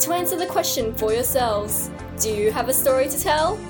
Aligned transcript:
to 0.00 0.14
answer 0.14 0.34
the 0.34 0.46
question 0.46 0.94
for 0.94 1.12
yourselves 1.12 1.90
Do 2.20 2.30
you 2.30 2.50
have 2.52 2.70
a 2.70 2.72
story 2.72 3.06
to 3.08 3.20
tell? 3.20 3.60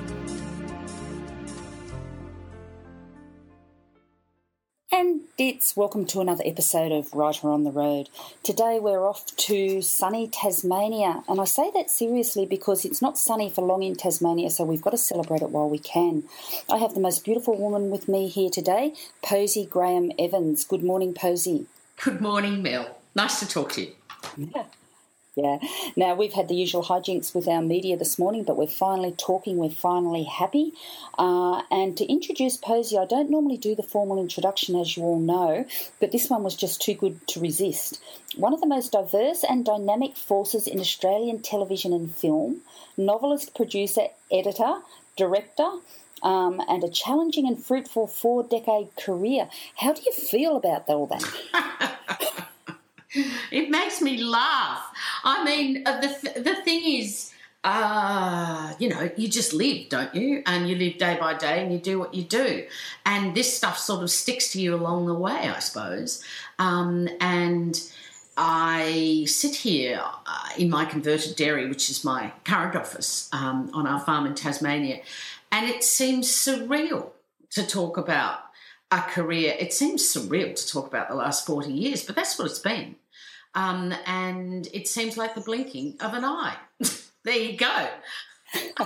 And 4.93 5.23
it's 5.38 5.77
welcome 5.77 6.07
to 6.07 6.21
another 6.21 6.45
episode 6.47 6.93
of 6.93 7.12
Writer 7.15 7.48
on 7.48 7.65
the 7.65 7.73
Road. 7.73 8.11
Today 8.45 8.79
we're 8.80 9.05
off 9.09 9.27
to 9.38 9.83
sunny 9.83 10.29
Tasmania, 10.29 11.24
and 11.29 11.41
I 11.41 11.45
say 11.47 11.73
that 11.74 11.91
seriously 11.91 12.47
because 12.47 12.85
it's 12.85 13.02
not 13.02 13.19
sunny 13.19 13.51
for 13.51 13.62
long 13.62 13.83
in 13.83 13.97
Tasmania, 13.97 14.51
so 14.51 14.62
we've 14.62 14.83
got 14.83 14.91
to 14.91 14.99
celebrate 14.99 15.43
it 15.43 15.51
while 15.51 15.69
we 15.69 15.79
can. 15.79 16.24
I 16.71 16.79
have 16.79 16.95
the 16.95 17.01
most 17.01 17.24
beautiful 17.24 17.57
woman 17.57 17.91
with 17.91 18.09
me 18.09 18.29
here 18.29 18.51
today, 18.51 18.95
Posie 19.24 19.66
Graeme-Evans. 19.66 20.65
Good 20.65 20.85
morning, 20.85 21.12
Posie. 21.12 21.66
Good 22.05 22.21
morning, 22.21 22.62
Mel. 22.62 22.99
Nice 23.16 23.41
to 23.41 23.49
talk 23.49 23.73
to 23.73 23.83
you. 23.83 23.93
Yeah. 24.37 24.65
Yeah. 25.41 25.59
Now, 25.97 26.15
we've 26.15 26.35
had 26.35 26.49
the 26.49 26.55
usual 26.55 26.85
hijinks 26.85 27.35
with 27.35 27.49
our 27.49 27.63
media 27.63 27.96
this 27.96 28.19
morning, 28.19 28.45
but 28.45 28.59
we're 28.59 28.66
finally 28.66 29.13
talking. 29.13 29.57
We're 29.57 29.71
finally 29.71 30.24
happy. 30.24 30.74
Uh, 31.19 31.63
and 31.71 31.96
to 31.96 32.05
introduce 32.05 32.59
Posie, 32.59 32.99
I 32.99 33.07
don't 33.07 33.30
normally 33.30 33.57
do 33.57 33.74
the 33.74 33.83
formal 33.83 34.21
introduction, 34.21 34.77
as 34.77 34.99
you 34.99 35.02
all 35.02 35.18
know, 35.18 35.65
but 35.99 36.13
this 36.13 36.29
one 36.29 36.43
was 36.43 36.57
just 36.57 36.83
too 36.83 36.93
good 36.93 37.27
to 37.29 37.41
resist. 37.41 38.02
One 38.37 38.52
of 38.52 38.61
the 38.61 38.66
most 38.66 38.93
diverse 38.93 39.43
and 39.43 39.65
dynamic 39.65 40.15
forces 40.15 40.66
in 40.66 40.79
Australian 40.79 41.41
television 41.41 41.95
and 41.95 42.15
film, 42.15 42.61
novelist, 42.99 43.55
producer, 43.55 44.09
editor, 44.30 44.80
director, 45.16 45.71
um, 46.23 46.61
and 46.68 46.85
a 46.85 46.91
challenging 46.91 47.46
and 47.46 47.65
fruitful 47.65 48.09
four 48.09 48.43
decade 48.43 48.95
career. 48.96 49.49
How 49.77 49.95
do 49.95 50.02
you 50.05 50.13
feel 50.13 50.57
about 50.57 50.87
all 50.88 51.07
that? 51.07 52.46
it 53.51 53.71
makes 53.71 54.01
me 54.01 54.23
laugh. 54.23 54.87
I 55.25 55.45
mean, 55.45 55.83
uh, 55.87 56.01
the 56.01 56.41
the 56.41 56.55
thing 56.63 57.01
is, 57.01 57.33
uh, 57.65 58.75
you 58.79 58.89
know, 58.89 59.11
you 59.17 59.29
just 59.29 59.52
live, 59.52 59.89
don't 59.89 60.15
you? 60.15 60.43
And 60.47 60.69
you 60.69 60.77
live 60.77 60.99
day 60.99 61.17
by 61.19 61.35
day, 61.35 61.63
and 61.63 61.73
you 61.73 61.79
do 61.79 61.99
what 61.99 62.15
you 62.15 62.23
do, 62.23 62.67
and 63.05 63.35
this 63.35 63.57
stuff 63.57 63.79
sort 63.79 64.03
of 64.03 64.11
sticks 64.11 64.53
to 64.53 64.61
you 64.61 64.75
along 64.75 65.06
the 65.06 65.15
way, 65.15 65.33
I 65.33 65.59
suppose. 65.59 66.22
Um, 66.59 67.09
and 67.21 67.81
I 68.37 69.25
sit 69.27 69.56
here 69.56 70.00
uh, 70.05 70.49
in 70.56 70.71
my 70.71 70.84
converted 70.84 71.34
dairy, 71.34 71.69
which 71.69 71.91
is 71.91 72.05
my 72.05 72.33
current 72.45 72.77
office 72.77 73.28
um, 73.33 73.71
on 73.75 73.87
our 73.89 74.00
farm 74.00 74.27
in 74.27 74.34
Tasmania, 74.34 75.00
and 75.50 75.69
it 75.69 75.83
seems 75.83 76.28
surreal 76.28 77.11
to 77.50 77.67
talk 77.67 77.97
about 77.97 78.39
a 78.93 79.00
career. 79.00 79.56
It 79.59 79.72
seems 79.72 80.03
surreal 80.03 80.55
to 80.55 80.69
talk 80.69 80.87
about 80.87 81.09
the 81.09 81.17
last 81.17 81.45
40 81.45 81.72
years, 81.72 82.05
but 82.05 82.15
that's 82.15 82.39
what 82.39 82.47
it's 82.47 82.61
been. 82.61 82.97
Um, 83.54 83.94
and 84.06 84.69
it 84.72 84.88
seems 84.88 85.16
like 85.16 85.34
the 85.34 85.41
blinking 85.41 85.97
of 86.00 86.15
an 86.15 86.25
eye. 86.25 86.56
there 87.25 87.37
you 87.37 87.56
go. 87.56 87.88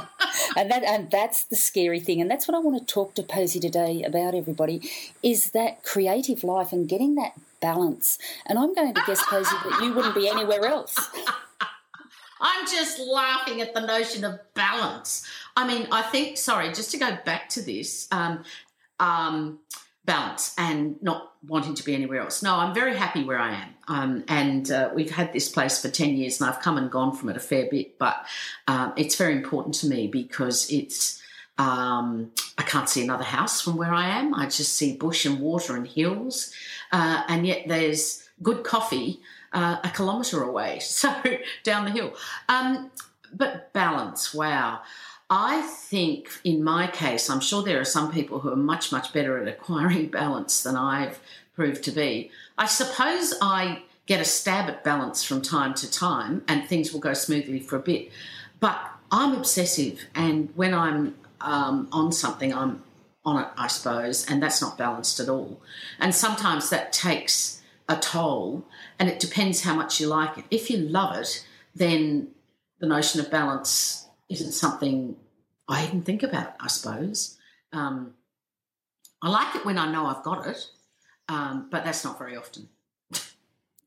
and 0.56 0.70
that 0.70 0.82
and 0.84 1.10
that's 1.10 1.44
the 1.44 1.56
scary 1.56 1.98
thing 1.98 2.20
and 2.20 2.30
that's 2.30 2.46
what 2.46 2.54
I 2.54 2.58
want 2.58 2.78
to 2.78 2.84
talk 2.92 3.14
to 3.14 3.22
Posie 3.22 3.60
today 3.60 4.02
about 4.02 4.34
everybody 4.34 4.82
is 5.22 5.52
that 5.52 5.82
creative 5.82 6.44
life 6.44 6.70
and 6.70 6.86
getting 6.86 7.14
that 7.14 7.32
balance 7.60 8.18
and 8.44 8.58
I'm 8.58 8.74
going 8.74 8.92
to 8.92 9.02
guess 9.06 9.24
Posie 9.24 9.56
that 9.64 9.80
you 9.82 9.94
wouldn't 9.94 10.14
be 10.14 10.28
anywhere 10.28 10.66
else 10.66 10.94
I'm 12.42 12.66
just 12.66 12.98
laughing 12.98 13.62
at 13.62 13.72
the 13.72 13.80
notion 13.80 14.22
of 14.24 14.38
balance 14.52 15.26
I 15.56 15.66
mean 15.66 15.88
I 15.90 16.02
think 16.02 16.36
sorry 16.36 16.68
just 16.68 16.90
to 16.90 16.98
go 16.98 17.16
back 17.24 17.48
to 17.50 17.62
this 17.62 18.06
um, 18.12 18.44
um, 19.00 19.60
balance 20.04 20.54
and 20.58 21.00
not 21.02 21.32
wanting 21.46 21.74
to 21.74 21.84
be 21.84 21.94
anywhere 21.94 22.20
else. 22.20 22.42
No, 22.42 22.56
I'm 22.56 22.74
very 22.74 22.94
happy 22.94 23.24
where 23.24 23.38
I 23.38 23.54
am. 23.54 23.68
Um, 23.88 24.24
and 24.28 24.70
uh, 24.70 24.90
we've 24.94 25.10
had 25.10 25.32
this 25.32 25.48
place 25.48 25.80
for 25.80 25.88
10 25.88 26.16
years 26.16 26.40
and 26.40 26.50
I've 26.50 26.60
come 26.60 26.76
and 26.76 26.90
gone 26.90 27.14
from 27.14 27.28
it 27.28 27.36
a 27.36 27.40
fair 27.40 27.68
bit, 27.70 27.98
but 27.98 28.26
um, 28.66 28.92
it's 28.96 29.16
very 29.16 29.32
important 29.32 29.74
to 29.76 29.86
me 29.86 30.06
because 30.06 30.70
it's, 30.70 31.22
um, 31.58 32.32
I 32.58 32.62
can't 32.62 32.88
see 32.88 33.02
another 33.02 33.24
house 33.24 33.60
from 33.60 33.76
where 33.76 33.94
I 33.94 34.08
am. 34.08 34.34
I 34.34 34.44
just 34.44 34.74
see 34.74 34.96
bush 34.96 35.24
and 35.24 35.40
water 35.40 35.76
and 35.76 35.86
hills. 35.86 36.52
Uh, 36.92 37.22
and 37.28 37.46
yet 37.46 37.64
there's 37.66 38.28
good 38.42 38.64
coffee 38.64 39.20
uh, 39.54 39.78
a 39.84 39.88
kilometre 39.88 40.42
away, 40.42 40.78
so 40.80 41.14
down 41.62 41.84
the 41.86 41.90
hill. 41.90 42.12
Um, 42.48 42.90
but 43.32 43.72
balance, 43.72 44.34
wow. 44.34 44.82
I 45.36 45.62
think 45.62 46.30
in 46.44 46.62
my 46.62 46.86
case, 46.86 47.28
I'm 47.28 47.40
sure 47.40 47.64
there 47.64 47.80
are 47.80 47.84
some 47.84 48.12
people 48.12 48.38
who 48.38 48.52
are 48.52 48.56
much, 48.56 48.92
much 48.92 49.12
better 49.12 49.36
at 49.42 49.48
acquiring 49.48 50.06
balance 50.20 50.62
than 50.62 50.76
I've 50.76 51.18
proved 51.56 51.82
to 51.84 51.90
be. 51.90 52.30
I 52.56 52.66
suppose 52.66 53.34
I 53.42 53.82
get 54.06 54.20
a 54.20 54.24
stab 54.24 54.68
at 54.68 54.84
balance 54.84 55.24
from 55.24 55.42
time 55.42 55.74
to 55.74 55.90
time 55.90 56.44
and 56.46 56.64
things 56.64 56.92
will 56.92 57.00
go 57.00 57.14
smoothly 57.14 57.58
for 57.58 57.74
a 57.74 57.80
bit. 57.80 58.12
But 58.60 58.78
I'm 59.10 59.34
obsessive, 59.34 60.04
and 60.14 60.50
when 60.54 60.72
I'm 60.72 61.16
um, 61.40 61.88
on 61.90 62.12
something, 62.12 62.54
I'm 62.54 62.84
on 63.24 63.42
it, 63.42 63.48
I 63.56 63.66
suppose, 63.66 64.24
and 64.30 64.40
that's 64.40 64.62
not 64.62 64.78
balanced 64.78 65.18
at 65.18 65.28
all. 65.28 65.60
And 65.98 66.14
sometimes 66.14 66.70
that 66.70 66.92
takes 66.92 67.60
a 67.88 67.96
toll, 67.96 68.64
and 69.00 69.08
it 69.08 69.18
depends 69.18 69.62
how 69.62 69.74
much 69.74 70.00
you 70.00 70.06
like 70.06 70.38
it. 70.38 70.44
If 70.52 70.70
you 70.70 70.78
love 70.78 71.16
it, 71.16 71.44
then 71.74 72.28
the 72.78 72.86
notion 72.86 73.20
of 73.20 73.32
balance 73.32 74.06
isn't 74.28 74.52
something 74.52 75.16
I 75.68 75.86
even 75.86 76.02
think 76.02 76.22
about 76.22 76.48
it, 76.48 76.54
I 76.60 76.68
suppose. 76.68 77.36
Um, 77.72 78.14
I 79.22 79.30
like 79.30 79.54
it 79.54 79.64
when 79.64 79.78
I 79.78 79.90
know 79.90 80.06
I've 80.06 80.22
got 80.22 80.46
it, 80.46 80.66
um, 81.28 81.68
but 81.70 81.84
that's 81.84 82.04
not 82.04 82.18
very 82.18 82.36
often. 82.36 82.68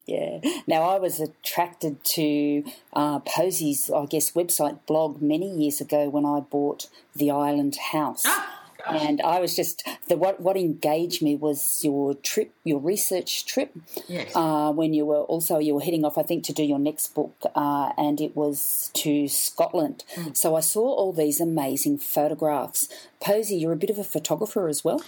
Yeah. 0.06 0.40
Now, 0.66 0.84
I 0.84 1.00
was 1.00 1.20
attracted 1.20 2.04
to 2.06 2.64
uh, 2.94 3.20
Posie's, 3.20 3.92
I 3.92 4.06
guess, 4.06 4.32
website 4.32 4.80
blog 4.88 5.22
many 5.22 5.50
years 5.50 5.82
ago 5.82 6.08
when 6.08 6.26
I 6.26 6.40
bought 6.40 6.88
the 7.14 7.30
Island 7.30 7.78
House. 7.92 8.24
Ah 8.26 8.57
and 8.90 9.22
I 9.22 9.40
was 9.40 9.56
just 9.56 9.88
the 10.08 10.18
what 10.18 10.40
what 10.40 10.58
engaged 10.58 11.22
me 11.22 11.36
was 11.36 11.84
your 11.84 12.14
trip, 12.16 12.54
your 12.64 12.80
research 12.80 13.46
trip. 13.46 13.76
Yes. 14.08 14.32
Uh, 14.36 14.72
when 14.72 14.94
you 14.94 15.06
were 15.06 15.22
also 15.22 15.60
you 15.60 15.76
were 15.76 15.82
heading 15.82 16.06
off, 16.06 16.18
I 16.18 16.24
think, 16.24 16.44
to 16.46 16.54
do 16.54 16.64
your 16.64 16.80
next 16.80 17.14
book, 17.14 17.36
uh, 17.56 17.92
and 17.98 18.20
it 18.22 18.36
was 18.36 18.92
to 18.96 19.28
Scotland. 19.28 20.04
Mm. 20.16 20.36
So 20.36 20.56
I 20.56 20.62
saw 20.62 20.82
all 20.82 21.14
these 21.14 21.40
amazing 21.40 21.98
photographs. 22.00 22.90
Posie, 23.20 23.58
you're 23.58 23.74
a 23.74 23.78
bit 23.78 23.90
of 23.90 23.98
a 23.98 24.04
photographer 24.04 24.68
as 24.68 24.84
well. 24.84 25.02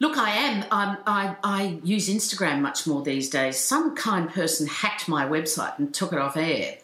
Look, 0.00 0.18
I 0.18 0.30
am. 0.30 0.64
Um, 0.70 0.98
I, 1.06 1.36
I 1.44 1.78
use 1.84 2.08
Instagram 2.08 2.60
much 2.60 2.86
more 2.86 3.02
these 3.02 3.30
days. 3.30 3.56
Some 3.58 3.94
kind 3.94 4.28
person 4.28 4.66
hacked 4.66 5.08
my 5.08 5.24
website 5.24 5.78
and 5.78 5.94
took 5.94 6.12
it 6.12 6.18
off 6.18 6.36
air, 6.36 6.78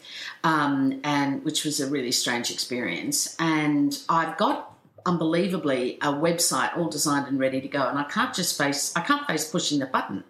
um, 0.45 1.01
and 1.03 1.45
which 1.45 1.65
was 1.65 1.81
a 1.81 1.89
really 1.89 2.13
strange 2.13 2.53
experience. 2.53 3.35
And 3.41 3.99
I've 4.09 4.37
got 4.37 4.70
unbelievably 5.07 5.99
a 6.03 6.09
website 6.13 6.77
all 6.77 6.89
designed 6.89 7.27
and 7.27 7.39
ready 7.39 7.61
to 7.61 7.69
go. 7.69 7.89
And 7.89 7.99
I 7.99 8.05
can't 8.05 8.35
just 8.35 8.57
face 8.57 8.93
I 8.97 9.01
can't 9.01 9.27
face 9.27 9.49
pushing 9.49 9.79
the 9.79 9.87
button 9.87 10.25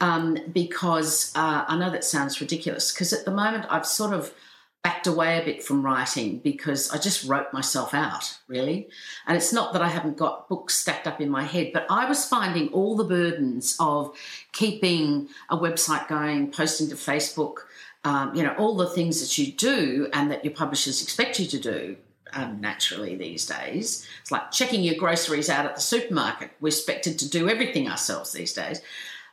um, 0.00 0.38
because 0.52 1.32
uh, 1.34 1.64
I 1.66 1.76
know 1.78 1.90
that 1.90 2.04
sounds 2.04 2.40
ridiculous. 2.40 2.92
Because 2.92 3.12
at 3.12 3.24
the 3.24 3.30
moment 3.30 3.66
I've 3.70 3.86
sort 3.86 4.12
of 4.12 4.32
backed 4.82 5.06
away 5.06 5.40
a 5.40 5.44
bit 5.44 5.62
from 5.62 5.82
writing 5.82 6.38
because 6.40 6.90
I 6.90 6.98
just 6.98 7.24
wrote 7.24 7.52
myself 7.52 7.94
out 7.94 8.38
really. 8.48 8.88
And 9.26 9.36
it's 9.36 9.52
not 9.52 9.72
that 9.72 9.80
I 9.80 9.88
haven't 9.88 10.18
got 10.18 10.48
books 10.48 10.74
stacked 10.74 11.06
up 11.06 11.20
in 11.22 11.30
my 11.30 11.42
head, 11.42 11.70
but 11.72 11.86
I 11.88 12.06
was 12.06 12.26
finding 12.26 12.68
all 12.68 12.94
the 12.94 13.04
burdens 13.04 13.76
of 13.80 14.14
keeping 14.52 15.28
a 15.48 15.56
website 15.56 16.06
going, 16.06 16.50
posting 16.50 16.88
to 16.88 16.96
Facebook. 16.96 17.60
Um, 18.06 18.34
you 18.34 18.42
know 18.42 18.54
all 18.58 18.76
the 18.76 18.90
things 18.90 19.22
that 19.22 19.38
you 19.38 19.50
do 19.50 20.10
and 20.12 20.30
that 20.30 20.44
your 20.44 20.52
publishers 20.52 21.00
expect 21.02 21.40
you 21.40 21.46
to 21.46 21.58
do 21.58 21.96
um, 22.34 22.60
naturally 22.60 23.16
these 23.16 23.46
days. 23.46 24.06
It's 24.20 24.30
like 24.30 24.50
checking 24.50 24.82
your 24.82 24.96
groceries 24.96 25.48
out 25.48 25.66
at 25.66 25.74
the 25.74 25.80
supermarket. 25.80 26.50
We're 26.60 26.68
expected 26.68 27.18
to 27.20 27.28
do 27.28 27.48
everything 27.48 27.88
ourselves 27.88 28.32
these 28.32 28.52
days. 28.52 28.80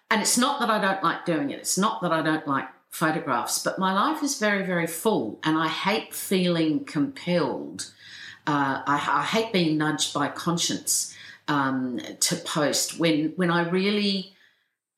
And 0.10 0.22
it's 0.22 0.38
not 0.38 0.60
that 0.60 0.70
I 0.70 0.80
don't 0.80 1.04
like 1.04 1.26
doing 1.26 1.52
it, 1.52 1.60
it's 1.60 1.78
not 1.78 2.02
that 2.02 2.12
I 2.12 2.22
don't 2.22 2.48
like 2.48 2.68
photographs, 2.90 3.64
but 3.64 3.80
my 3.80 3.94
life 3.94 4.22
is 4.22 4.38
very, 4.38 4.66
very 4.66 4.88
full, 4.88 5.40
and 5.44 5.58
I 5.58 5.68
hate 5.68 6.14
feeling 6.14 6.84
compelled. 6.84 7.92
Uh, 8.46 8.82
I, 8.86 8.96
I, 8.96 9.24
hate 9.24 9.54
being 9.54 9.78
nudged 9.78 10.14
by 10.14 10.28
conscience 10.28 11.16
um, 11.48 12.00
to 12.20 12.36
post 12.36 13.00
when 13.00 13.34
when 13.36 13.52
I 13.52 13.70
really 13.70 14.34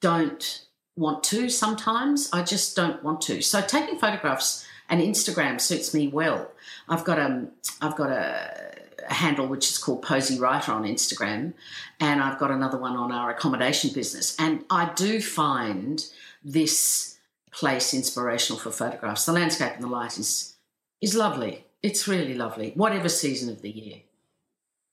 don't 0.01 0.65
want 0.95 1.23
to. 1.25 1.49
Sometimes 1.49 2.29
I 2.31 2.41
just 2.41 2.75
don't 2.75 3.03
want 3.03 3.21
to. 3.21 3.41
So 3.41 3.61
taking 3.61 3.99
photographs 3.99 4.65
and 4.93 5.01
Instagram 5.01 5.59
suits 5.59 5.91
me 5.91 6.07
well. 6.07 6.51
I've 6.87 7.03
got 7.03 7.17
a, 7.17 7.47
I've 7.81 7.95
got 7.95 8.11
a, 8.11 8.75
a 9.09 9.13
handle 9.13 9.47
which 9.47 9.71
is 9.71 9.79
called 9.79 10.03
Posy 10.03 10.37
Writer 10.37 10.71
on 10.71 10.83
Instagram, 10.83 11.53
and 11.99 12.21
I've 12.21 12.37
got 12.37 12.51
another 12.51 12.77
one 12.77 12.95
on 12.95 13.11
our 13.11 13.31
accommodation 13.31 13.91
business. 13.91 14.35
And 14.37 14.63
I 14.69 14.93
do 14.93 15.19
find 15.19 16.05
this 16.45 17.17
place 17.51 17.95
inspirational 17.95 18.59
for 18.59 18.69
photographs. 18.69 19.25
The 19.25 19.33
landscape 19.33 19.73
and 19.73 19.83
the 19.83 19.87
light 19.87 20.19
is 20.19 20.57
is 21.01 21.15
lovely. 21.15 21.65
It's 21.81 22.07
really 22.07 22.35
lovely, 22.35 22.73
whatever 22.75 23.09
season 23.09 23.49
of 23.49 23.63
the 23.63 23.71
year. 23.71 24.01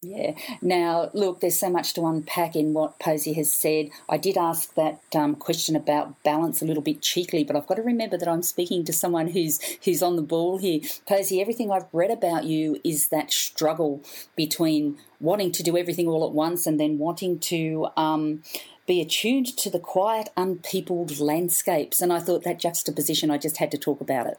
Yeah. 0.03 0.33
Now, 0.63 1.11
look, 1.13 1.41
there's 1.41 1.61
so 1.61 1.69
much 1.69 1.93
to 1.93 2.07
unpack 2.07 2.57
in 2.57 2.73
what 2.73 2.99
Posie 2.99 3.35
has 3.35 3.53
said. 3.53 3.91
I 4.09 4.17
did 4.17 4.39
ask 4.39 4.73
that 4.75 5.03
um, 5.15 5.35
question 5.35 5.77
about 5.77 6.23
balance 6.23 6.63
a 6.63 6.65
little 6.65 6.83
bit 6.83 7.03
cheekily, 7.03 7.45
but 7.45 7.55
I've 7.55 7.67
got 7.67 7.75
to 7.75 7.83
remember 7.83 8.17
that 8.17 8.29
I'm 8.29 8.43
speaking 8.43 8.83
to 8.85 8.95
someone 8.95 9.29
who's 9.29 9.61
who's 9.85 10.03
on 10.03 10.17
the 10.17 10.23
ball 10.23 10.57
here. 10.57 10.81
Posie, 11.07 11.43
everything 11.43 11.71
I've 11.71 11.93
read 11.93 12.11
about 12.11 12.45
you 12.45 12.81
is 12.83 13.09
that 13.09 13.31
struggle 13.31 14.03
between 14.37 14.97
wanting 15.21 15.53
to 15.53 15.63
do 15.63 15.77
everything 15.77 16.09
all 16.09 16.27
at 16.27 16.33
once 16.33 16.67
and 16.67 16.81
then 16.81 16.97
wanting 16.97 17.39
to 17.39 17.89
um, 17.99 18.43
be 18.87 19.03
attuned 19.03 19.55
to 19.59 19.69
the 19.69 19.79
quiet, 19.79 20.31
unpeopled 20.35 21.21
landscapes. 21.21 22.01
And 22.01 22.11
I 22.11 22.21
thought 22.21 22.43
that 22.45 22.59
juxtaposition, 22.59 23.31
I 23.31 23.37
just 23.37 23.59
had 23.59 23.71
to 23.73 23.79
talk 23.79 24.01
about 24.01 24.29
it. 24.29 24.39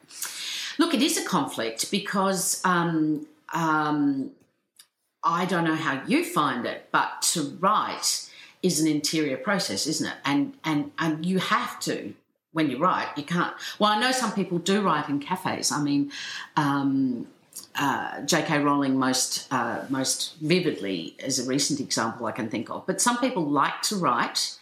Look, 0.80 0.96
it 0.96 1.04
is 1.04 1.20
a 1.20 1.24
conflict 1.24 1.92
because. 1.92 2.62
Um, 2.66 3.28
um, 3.54 4.32
I 5.24 5.46
don't 5.46 5.64
know 5.64 5.76
how 5.76 6.04
you 6.06 6.26
find 6.26 6.66
it, 6.66 6.88
but 6.92 7.22
to 7.34 7.58
write 7.60 8.30
is 8.64 8.80
an 8.80 8.88
interior 8.88 9.38
process, 9.38 9.88
isn't 9.88 10.08
it? 10.08 10.16
And 10.26 10.54
and 10.64 10.92
and 10.98 11.26
you 11.26 11.40
have 11.40 11.80
to 11.82 12.14
when 12.54 12.70
you 12.70 12.78
write. 12.78 13.10
You 13.18 13.24
can't. 13.24 13.56
Well, 13.80 13.92
I 13.92 14.00
know 14.00 14.12
some 14.12 14.34
people 14.34 14.58
do 14.58 14.82
write 14.82 15.10
in 15.10 15.20
cafes. 15.20 15.72
I 15.72 15.82
mean. 15.82 16.12
Um, 16.56 17.28
uh, 17.76 18.22
J.K. 18.22 18.60
Rowling 18.60 18.98
most 18.98 19.48
uh, 19.52 19.86
most 19.90 20.36
vividly 20.40 21.16
as 21.24 21.40
a 21.40 21.48
recent 21.48 21.80
example 21.80 22.26
I 22.26 22.32
can 22.32 22.50
think 22.50 22.70
of. 22.70 22.86
But 22.86 23.00
some 23.02 23.18
people 23.20 23.46
like 23.46 23.82
to 23.84 23.96
write 23.96 24.58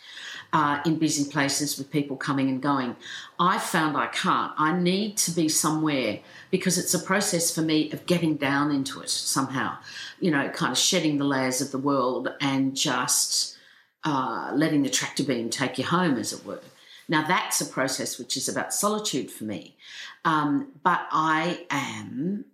uh, 0.52 0.80
in 0.86 0.98
busy 0.98 1.30
places 1.30 1.78
with 1.78 1.92
people 1.92 2.18
coming 2.18 2.50
and 2.50 2.62
going. 2.62 2.96
I 3.40 3.60
found 3.60 3.96
I 3.96 4.08
can't. 4.08 4.52
I 4.58 4.78
need 4.78 5.18
to 5.18 5.32
be 5.32 5.48
somewhere 5.50 6.20
because 6.52 6.78
it's 6.78 6.94
a 6.94 7.00
process 7.00 7.54
for 7.54 7.62
me 7.62 7.92
of 7.92 8.06
getting 8.06 8.36
down 8.36 8.72
into 8.72 9.02
it 9.02 9.10
somehow, 9.10 9.78
you 10.20 10.32
know, 10.32 10.50
kind 10.50 10.72
of 10.72 10.78
shedding 10.78 11.18
the 11.18 11.26
layers 11.26 11.62
of 11.62 11.72
the 11.72 11.78
world 11.78 12.30
and 12.42 12.76
just 12.76 13.58
uh, 14.04 14.52
letting 14.56 14.84
the 14.84 14.90
tractor 14.90 15.24
beam 15.24 15.50
take 15.50 15.78
you 15.78 15.84
home, 15.86 16.18
as 16.18 16.34
it 16.34 16.46
were. 16.46 16.62
Now, 17.08 17.28
that's 17.28 17.60
a 17.60 17.66
process 17.66 18.20
which 18.20 18.38
is 18.38 18.48
about 18.48 18.74
solitude 18.74 19.32
for 19.32 19.44
me. 19.44 19.76
Um, 20.26 20.74
but 20.84 21.08
I 21.12 21.66
am, 21.70 22.46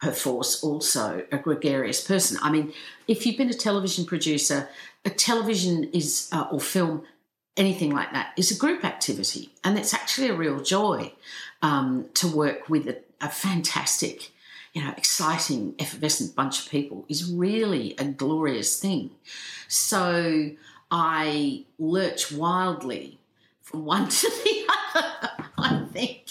perforce, 0.00 0.62
also 0.62 1.24
a 1.30 1.38
gregarious 1.38 2.02
person. 2.02 2.38
I 2.42 2.50
mean, 2.50 2.72
if 3.06 3.26
you've 3.26 3.36
been 3.36 3.50
a 3.50 3.54
television 3.54 4.04
producer, 4.04 4.68
a 5.04 5.10
television 5.10 5.84
is, 5.92 6.28
uh, 6.32 6.46
or 6.50 6.60
film, 6.60 7.04
anything 7.56 7.90
like 7.90 8.12
that, 8.12 8.32
is 8.36 8.50
a 8.50 8.58
group 8.58 8.84
activity. 8.84 9.50
And 9.62 9.78
it's 9.78 9.92
actually 9.92 10.28
a 10.28 10.34
real 10.34 10.60
joy 10.62 11.12
um, 11.62 12.06
to 12.14 12.26
work 12.26 12.68
with 12.68 12.88
a, 12.88 12.98
a 13.20 13.28
fantastic, 13.28 14.30
you 14.72 14.82
know, 14.82 14.92
exciting, 14.96 15.74
effervescent 15.78 16.34
bunch 16.34 16.64
of 16.64 16.70
people 16.70 17.04
is 17.08 17.30
really 17.30 17.94
a 17.98 18.04
glorious 18.04 18.80
thing. 18.80 19.10
So 19.68 20.52
I 20.90 21.64
lurch 21.78 22.32
wildly 22.32 23.18
from 23.60 23.84
one 23.84 24.08
to 24.20 24.30
the 24.44 24.66
other, 24.94 25.30
I 25.58 25.84
think. 25.92 26.24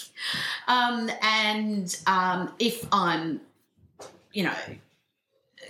Um, 0.66 1.10
and 1.22 1.96
um, 2.06 2.52
if 2.58 2.86
I'm, 2.92 3.40
you 4.32 4.44
know, 4.44 4.54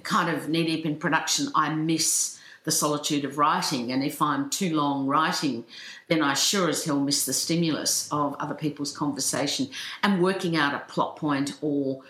kind 0.03 0.35
of 0.35 0.49
knee 0.49 0.65
deep 0.65 0.87
in 0.87 0.97
production, 0.97 1.49
I 1.55 1.75
miss 1.75 2.39
the 2.65 2.71
solitude 2.71 3.25
of 3.25 3.39
writing. 3.39 3.91
And 3.91 4.05
if 4.05 4.21
I'm 4.21 4.51
too 4.51 4.77
long 4.77 5.07
writing, 5.07 5.65
then 6.09 6.23
I 6.23 6.35
sure 6.35 6.69
as 6.69 6.85
hell 6.85 7.01
miss 7.01 7.25
the 7.25 7.33
stimulus 7.33 8.09
of 8.13 8.37
other 8.39 8.55
people's 8.55 8.97
conversation 8.97 9.71
and 10.03 10.23
working 10.23 10.57
out 10.57 10.75
a 10.75 10.81
plot 10.81 11.17
point 11.17 11.57
or 11.63 12.03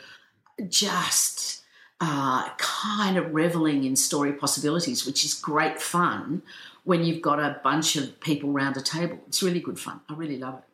just 0.68 1.62
uh, 2.00 2.48
kind 2.56 3.16
of 3.16 3.32
reveling 3.32 3.84
in 3.84 3.94
story 3.94 4.32
possibilities, 4.32 5.06
which 5.06 5.24
is 5.24 5.34
great 5.34 5.80
fun 5.80 6.42
when 6.84 7.04
you've 7.04 7.22
got 7.22 7.38
a 7.38 7.60
bunch 7.62 7.96
of 7.96 8.18
people 8.20 8.50
around 8.50 8.76
a 8.76 8.82
table. 8.82 9.18
It's 9.28 9.42
really 9.42 9.60
good 9.60 9.78
fun. 9.78 10.00
I 10.08 10.14
really 10.14 10.38
love 10.38 10.54
it. 10.54 10.69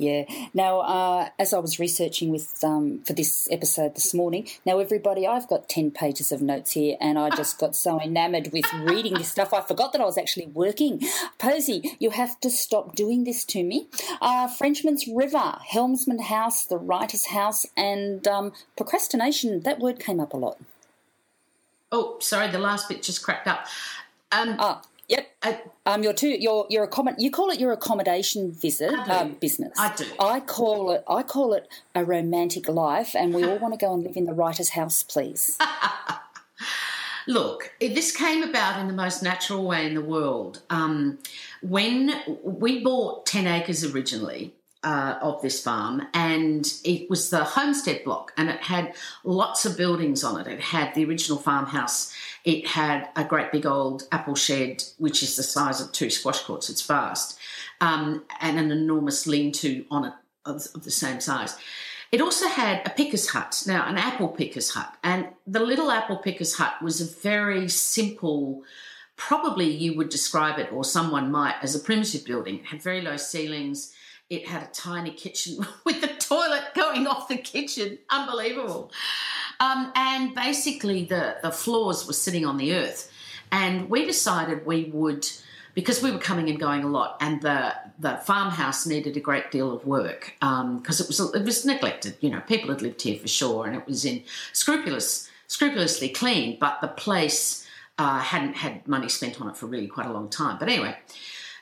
Yeah. 0.00 0.24
Now, 0.54 0.80
uh, 0.80 1.28
as 1.38 1.52
I 1.52 1.58
was 1.58 1.78
researching 1.78 2.30
with 2.30 2.64
um, 2.64 3.02
for 3.04 3.12
this 3.12 3.46
episode 3.50 3.96
this 3.96 4.14
morning, 4.14 4.48
now 4.64 4.78
everybody, 4.78 5.26
I've 5.26 5.46
got 5.46 5.68
ten 5.68 5.90
pages 5.90 6.32
of 6.32 6.40
notes 6.40 6.72
here, 6.72 6.96
and 7.02 7.18
I 7.18 7.28
just 7.36 7.58
got 7.58 7.76
so 7.76 8.00
enamoured 8.00 8.48
with 8.50 8.64
reading 8.72 9.12
this 9.12 9.30
stuff, 9.30 9.52
I 9.52 9.60
forgot 9.60 9.92
that 9.92 10.00
I 10.00 10.06
was 10.06 10.16
actually 10.16 10.46
working. 10.46 11.02
Posie, 11.38 11.98
you 11.98 12.08
have 12.10 12.40
to 12.40 12.48
stop 12.50 12.96
doing 12.96 13.24
this 13.24 13.44
to 13.44 13.62
me. 13.62 13.88
Uh, 14.22 14.48
Frenchman's 14.48 15.06
River, 15.06 15.58
Helmsman 15.66 16.20
House, 16.20 16.64
the 16.64 16.78
Writer's 16.78 17.26
House, 17.26 17.66
and 17.76 18.26
um, 18.26 18.54
procrastination. 18.78 19.60
That 19.64 19.80
word 19.80 20.00
came 20.00 20.18
up 20.18 20.32
a 20.32 20.38
lot. 20.38 20.56
Oh, 21.92 22.16
sorry, 22.20 22.48
the 22.48 22.58
last 22.58 22.88
bit 22.88 23.02
just 23.02 23.22
cracked 23.22 23.46
up. 23.46 23.66
Um, 24.32 24.56
ah, 24.58 24.80
Yep. 25.10 25.26
Uh, 25.42 25.52
um, 25.86 26.02
your 26.04 26.12
two, 26.12 26.28
your 26.28 26.66
your 26.70 26.86
accommod- 26.86 27.16
you 27.18 27.32
call 27.32 27.50
it 27.50 27.58
your 27.58 27.72
accommodation 27.72 28.52
visit 28.52 28.94
uh, 28.94 29.24
business. 29.40 29.76
I 29.76 29.92
do. 29.96 30.04
I 30.20 30.38
call 30.38 30.92
it 30.92 31.02
I 31.08 31.24
call 31.24 31.52
it 31.52 31.68
a 31.96 32.04
romantic 32.04 32.68
life, 32.68 33.16
and 33.16 33.34
we 33.34 33.42
all 33.44 33.58
want 33.58 33.74
to 33.74 33.78
go 33.78 33.92
and 33.92 34.04
live 34.04 34.16
in 34.16 34.26
the 34.26 34.32
writer's 34.32 34.70
house, 34.70 35.02
please. 35.02 35.58
Look, 37.26 37.72
this 37.80 38.16
came 38.16 38.44
about 38.44 38.80
in 38.80 38.86
the 38.86 38.94
most 38.94 39.22
natural 39.22 39.64
way 39.64 39.84
in 39.84 39.94
the 39.94 40.00
world. 40.00 40.62
Um, 40.70 41.18
when 41.60 42.14
we 42.44 42.82
bought 42.82 43.26
ten 43.26 43.48
acres 43.48 43.84
originally, 43.84 44.54
uh, 44.82 45.18
of 45.20 45.42
this 45.42 45.62
farm, 45.62 46.06
and 46.14 46.72
it 46.84 47.10
was 47.10 47.30
the 47.30 47.44
homestead 47.44 48.02
block, 48.04 48.32
and 48.36 48.48
it 48.48 48.60
had 48.62 48.94
lots 49.24 49.66
of 49.66 49.76
buildings 49.76 50.24
on 50.24 50.40
it. 50.40 50.46
It 50.46 50.60
had 50.60 50.94
the 50.94 51.04
original 51.04 51.38
farmhouse, 51.38 52.14
it 52.44 52.66
had 52.66 53.08
a 53.16 53.24
great 53.24 53.52
big 53.52 53.66
old 53.66 54.04
apple 54.12 54.34
shed, 54.34 54.82
which 54.98 55.22
is 55.22 55.36
the 55.36 55.42
size 55.42 55.80
of 55.80 55.92
two 55.92 56.10
squash 56.10 56.40
courts. 56.42 56.70
It's 56.70 56.82
vast, 56.82 57.38
um, 57.80 58.24
and 58.40 58.58
an 58.58 58.70
enormous 58.70 59.26
lean-to 59.26 59.84
on 59.90 60.06
it 60.06 60.12
of, 60.44 60.66
of 60.74 60.84
the 60.84 60.90
same 60.90 61.20
size. 61.20 61.56
It 62.12 62.20
also 62.20 62.48
had 62.48 62.84
a 62.86 62.90
picker's 62.90 63.28
hut, 63.28 63.62
now 63.66 63.86
an 63.86 63.96
apple 63.96 64.28
picker's 64.28 64.70
hut, 64.70 64.94
and 65.04 65.28
the 65.46 65.60
little 65.60 65.90
apple 65.90 66.18
picker's 66.18 66.54
hut 66.54 66.82
was 66.82 67.00
a 67.00 67.20
very 67.20 67.68
simple 67.68 68.62
probably 69.16 69.70
you 69.70 69.94
would 69.96 70.08
describe 70.08 70.58
it, 70.58 70.72
or 70.72 70.82
someone 70.82 71.30
might, 71.30 71.54
as 71.62 71.74
a 71.74 71.78
primitive 71.78 72.24
building. 72.24 72.60
It 72.60 72.64
had 72.64 72.82
very 72.82 73.02
low 73.02 73.18
ceilings 73.18 73.92
it 74.30 74.46
had 74.46 74.62
a 74.62 74.66
tiny 74.72 75.10
kitchen 75.10 75.66
with 75.84 76.00
the 76.00 76.06
toilet 76.06 76.62
going 76.74 77.06
off 77.06 77.28
the 77.28 77.36
kitchen. 77.36 77.98
Unbelievable. 78.08 78.92
Um, 79.60 79.92
and 79.94 80.34
basically, 80.34 81.04
the, 81.04 81.36
the 81.42 81.52
floors 81.52 82.06
were 82.06 82.14
sitting 82.14 82.44
on 82.44 82.56
the 82.56 82.74
earth. 82.74 83.12
And 83.52 83.90
we 83.90 84.06
decided 84.06 84.64
we 84.64 84.84
would, 84.92 85.28
because 85.74 86.02
we 86.02 86.10
were 86.10 86.18
coming 86.18 86.48
and 86.48 86.58
going 86.58 86.82
a 86.82 86.88
lot, 86.88 87.16
and 87.20 87.42
the, 87.42 87.74
the 87.98 88.16
farmhouse 88.24 88.86
needed 88.86 89.16
a 89.16 89.20
great 89.20 89.50
deal 89.50 89.72
of 89.74 89.84
work 89.84 90.34
because 90.38 91.00
um, 91.00 91.04
it 91.04 91.06
was 91.06 91.20
it 91.34 91.44
was 91.44 91.64
neglected. 91.64 92.16
You 92.20 92.30
know, 92.30 92.40
people 92.40 92.70
had 92.70 92.80
lived 92.80 93.02
here 93.02 93.18
for 93.18 93.28
sure, 93.28 93.66
and 93.66 93.76
it 93.76 93.86
was 93.86 94.04
in 94.04 94.22
scrupulous 94.52 95.28
scrupulously 95.48 96.08
clean, 96.08 96.56
but 96.60 96.80
the 96.80 96.88
place 96.88 97.66
uh, 97.98 98.20
hadn't 98.20 98.54
had 98.54 98.86
money 98.86 99.08
spent 99.08 99.40
on 99.40 99.50
it 99.50 99.56
for 99.56 99.66
really 99.66 99.88
quite 99.88 100.06
a 100.06 100.12
long 100.12 100.28
time. 100.28 100.58
But 100.58 100.68
anyway, 100.68 100.96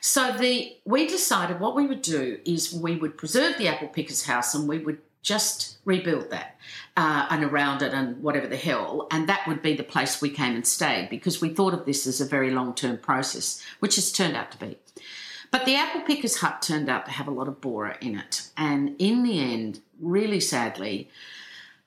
so 0.00 0.32
the 0.32 0.76
we 0.84 1.06
decided 1.06 1.58
what 1.58 1.74
we 1.74 1.86
would 1.86 2.02
do 2.02 2.38
is 2.44 2.72
we 2.72 2.96
would 2.96 3.16
preserve 3.16 3.58
the 3.58 3.66
apple 3.66 3.88
picker's 3.88 4.24
house 4.26 4.54
and 4.54 4.68
we 4.68 4.78
would 4.78 4.98
just 5.28 5.76
rebuild 5.84 6.30
that 6.30 6.56
uh, 6.96 7.26
and 7.28 7.44
around 7.44 7.82
it 7.82 7.92
and 7.92 8.22
whatever 8.22 8.46
the 8.46 8.56
hell, 8.56 9.06
and 9.10 9.28
that 9.28 9.46
would 9.46 9.60
be 9.60 9.76
the 9.76 9.84
place 9.84 10.22
we 10.22 10.30
came 10.30 10.54
and 10.54 10.66
stayed 10.66 11.10
because 11.10 11.40
we 11.42 11.50
thought 11.50 11.74
of 11.74 11.84
this 11.84 12.06
as 12.06 12.20
a 12.20 12.24
very 12.24 12.50
long 12.50 12.74
term 12.74 12.96
process, 12.96 13.62
which 13.80 13.96
has 13.96 14.10
turned 14.10 14.34
out 14.34 14.50
to 14.50 14.58
be. 14.58 14.78
But 15.50 15.66
the 15.66 15.76
apple 15.76 16.00
picker's 16.00 16.36
hut 16.36 16.62
turned 16.62 16.88
out 16.88 17.04
to 17.04 17.12
have 17.12 17.28
a 17.28 17.30
lot 17.30 17.46
of 17.46 17.60
borer 17.60 17.96
in 18.00 18.16
it, 18.16 18.48
and 18.56 18.96
in 18.98 19.22
the 19.22 19.38
end, 19.38 19.80
really 20.00 20.40
sadly, 20.40 21.10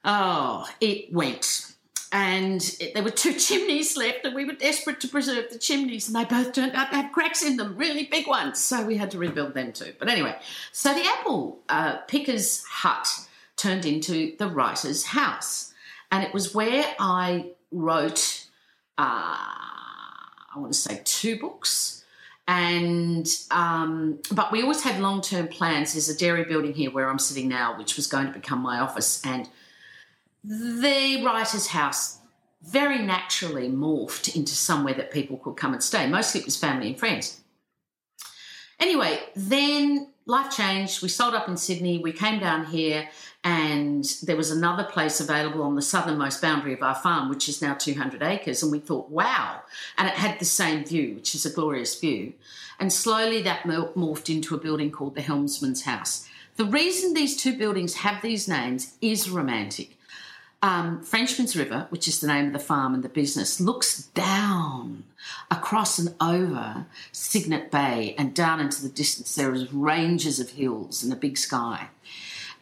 oh, 0.06 0.68
it 0.80 1.12
went 1.12 1.72
and 2.12 2.62
it, 2.80 2.94
there 2.94 3.04
were 3.04 3.10
two 3.10 3.34
chimneys 3.40 3.98
left, 3.98 4.24
and 4.24 4.36
we 4.36 4.46
were 4.46 4.54
desperate 4.54 5.00
to 5.02 5.08
preserve 5.08 5.50
the 5.52 5.58
chimneys, 5.58 6.08
and 6.08 6.16
they 6.16 6.26
both 6.26 6.54
turned 6.54 6.74
out 6.74 6.92
to 6.92 6.98
have 6.98 7.12
cracks 7.12 7.44
in 7.44 7.58
them, 7.58 7.76
really 7.76 8.06
big 8.06 8.28
ones. 8.28 8.60
So 8.60 8.86
we 8.86 8.98
had 8.98 9.12
to 9.12 9.18
rebuild 9.18 9.54
them 9.56 9.74
too. 9.74 9.94
But 9.98 10.10
anyway, 10.10 10.38
so 10.72 10.94
the 10.94 11.06
apple 11.06 11.60
uh, 11.70 11.98
picker's 12.08 12.64
hut 12.66 13.08
turned 13.62 13.86
into 13.86 14.36
the 14.38 14.48
writer's 14.48 15.04
house, 15.06 15.74
and 16.12 16.24
it 16.24 16.34
was 16.34 16.54
where 16.54 16.84
I 17.00 17.52
wrote, 17.72 18.48
uh, 18.98 19.38
I 20.54 20.56
want 20.56 20.74
to 20.74 20.80
say, 20.80 21.02
two 21.06 21.40
books. 21.40 22.04
and 22.48 23.28
um, 23.52 24.20
but 24.32 24.52
we 24.52 24.62
always 24.62 24.84
had 24.84 25.00
long 25.00 25.22
term 25.22 25.48
plans. 25.48 25.94
There's 25.94 26.10
a 26.10 26.18
dairy 26.18 26.44
building 26.44 26.74
here 26.74 26.92
where 26.92 27.10
I'm 27.10 27.20
sitting 27.20 27.48
now, 27.48 27.78
which 27.78 27.96
was 27.96 28.08
going 28.08 28.28
to 28.28 28.34
become 28.34 28.60
my 28.60 28.80
office, 28.80 29.22
and 29.26 29.48
the 30.44 31.22
writer's 31.24 31.68
house 31.68 32.18
very 32.64 33.00
naturally 33.00 33.70
morphed 33.70 34.36
into 34.36 34.54
somewhere 34.54 34.94
that 34.94 35.12
people 35.12 35.38
could 35.38 35.56
come 35.56 35.74
and 35.74 35.84
stay. 35.84 36.08
Mostly 36.08 36.42
it 36.42 36.46
was 36.46 36.58
family 36.58 36.88
and 36.88 37.00
friends. 37.00 37.40
Anyway, 38.80 39.20
then 39.36 40.08
life 40.26 40.56
changed. 40.56 41.02
We 41.02 41.10
sold 41.10 41.34
up 41.34 41.48
in 41.48 41.58
Sydney. 41.58 42.00
We 42.00 42.12
came 42.12 42.40
down 42.40 42.66
here, 42.66 43.10
and 43.44 44.06
there 44.22 44.36
was 44.36 44.52
another 44.52 44.84
place 44.84 45.20
available 45.20 45.64
on 45.64 45.76
the 45.76 45.82
southernmost 45.82 46.42
boundary 46.42 46.74
of 46.74 46.84
our 46.84 46.94
farm, 46.94 47.28
which 47.28 47.50
is 47.50 47.62
now 47.62 47.74
200 47.74 48.22
acres. 48.22 48.62
And 48.62 48.72
we 48.72 48.80
thought, 48.80 49.10
wow. 49.10 49.62
And 49.98 50.08
it 50.08 50.14
had 50.14 50.38
the 50.40 50.46
same 50.46 50.86
view, 50.86 51.16
which 51.16 51.34
is 51.34 51.46
a 51.46 51.50
glorious 51.50 52.00
view. 52.00 52.34
And 52.80 52.94
slowly 52.94 53.42
that 53.42 53.64
morphed 53.64 54.34
into 54.34 54.54
a 54.54 54.60
building 54.60 54.92
called 54.92 55.16
the 55.16 55.22
Helmsman's 55.22 55.84
House. 55.84 56.28
The 56.58 56.66
reason 56.66 57.14
these 57.14 57.36
two 57.36 57.58
buildings 57.58 57.96
have 57.96 58.22
these 58.22 58.48
names 58.48 58.96
is 59.02 59.30
romantic. 59.30 59.98
Um, 60.64 61.02
Frenchman's 61.02 61.56
River, 61.56 61.88
which 61.90 62.08
is 62.08 62.20
the 62.20 62.28
name 62.28 62.48
of 62.48 62.54
the 62.54 62.60
farm 62.60 62.94
and 62.94 63.04
the 63.04 63.10
business, 63.10 63.60
looks 63.60 64.04
down 64.04 65.06
across 65.50 65.98
and 65.98 66.14
over 66.22 66.86
Cygnet 67.12 67.72
Bay 67.72 68.14
and 68.16 68.36
down 68.36 68.60
into 68.60 68.84
the 68.84 68.90
distance. 68.90 69.34
There 69.34 69.54
is 69.54 69.74
ranges 69.74 70.40
of 70.40 70.52
hills 70.52 71.04
and 71.04 71.12
a 71.12 71.16
big 71.16 71.40
sky. 71.40 71.90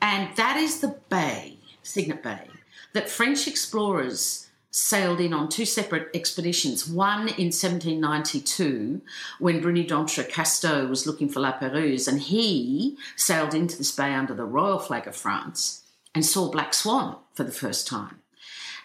And 0.01 0.36
that 0.36 0.58
is 0.58 0.79
the 0.79 1.00
bay, 1.10 1.58
Cygnet 1.84 2.24
Bay, 2.24 2.48
that 2.94 3.10
French 3.10 3.48
explorers 3.48 4.50
sailed 4.72 5.20
in 5.20 5.34
on 5.34 5.50
two 5.50 5.65
separate 5.65 6.10
expeditions. 6.13 6.88
One 6.88 7.22
in 7.22 7.51
1792, 7.51 9.01
when 9.39 9.62
Bruni 9.62 9.84
d'Entrecasteaux 9.86 10.88
was 10.88 11.08
looking 11.08 11.27
for 11.27 11.39
La 11.39 11.53
Perouse, 11.53 12.08
and 12.08 12.22
he 12.22 12.98
sailed 13.15 13.53
into 13.53 13.77
this 13.77 13.91
bay 13.91 14.13
under 14.13 14.34
the 14.34 14.46
royal 14.46 14.79
flag 14.79 15.08
of 15.08 15.15
France 15.15 15.84
and 16.13 16.25
saw 16.25 16.51
Black 16.51 16.74
Swan 16.74 17.18
for 17.34 17.44
the 17.44 17.51
first 17.51 17.88
time. 17.88 18.20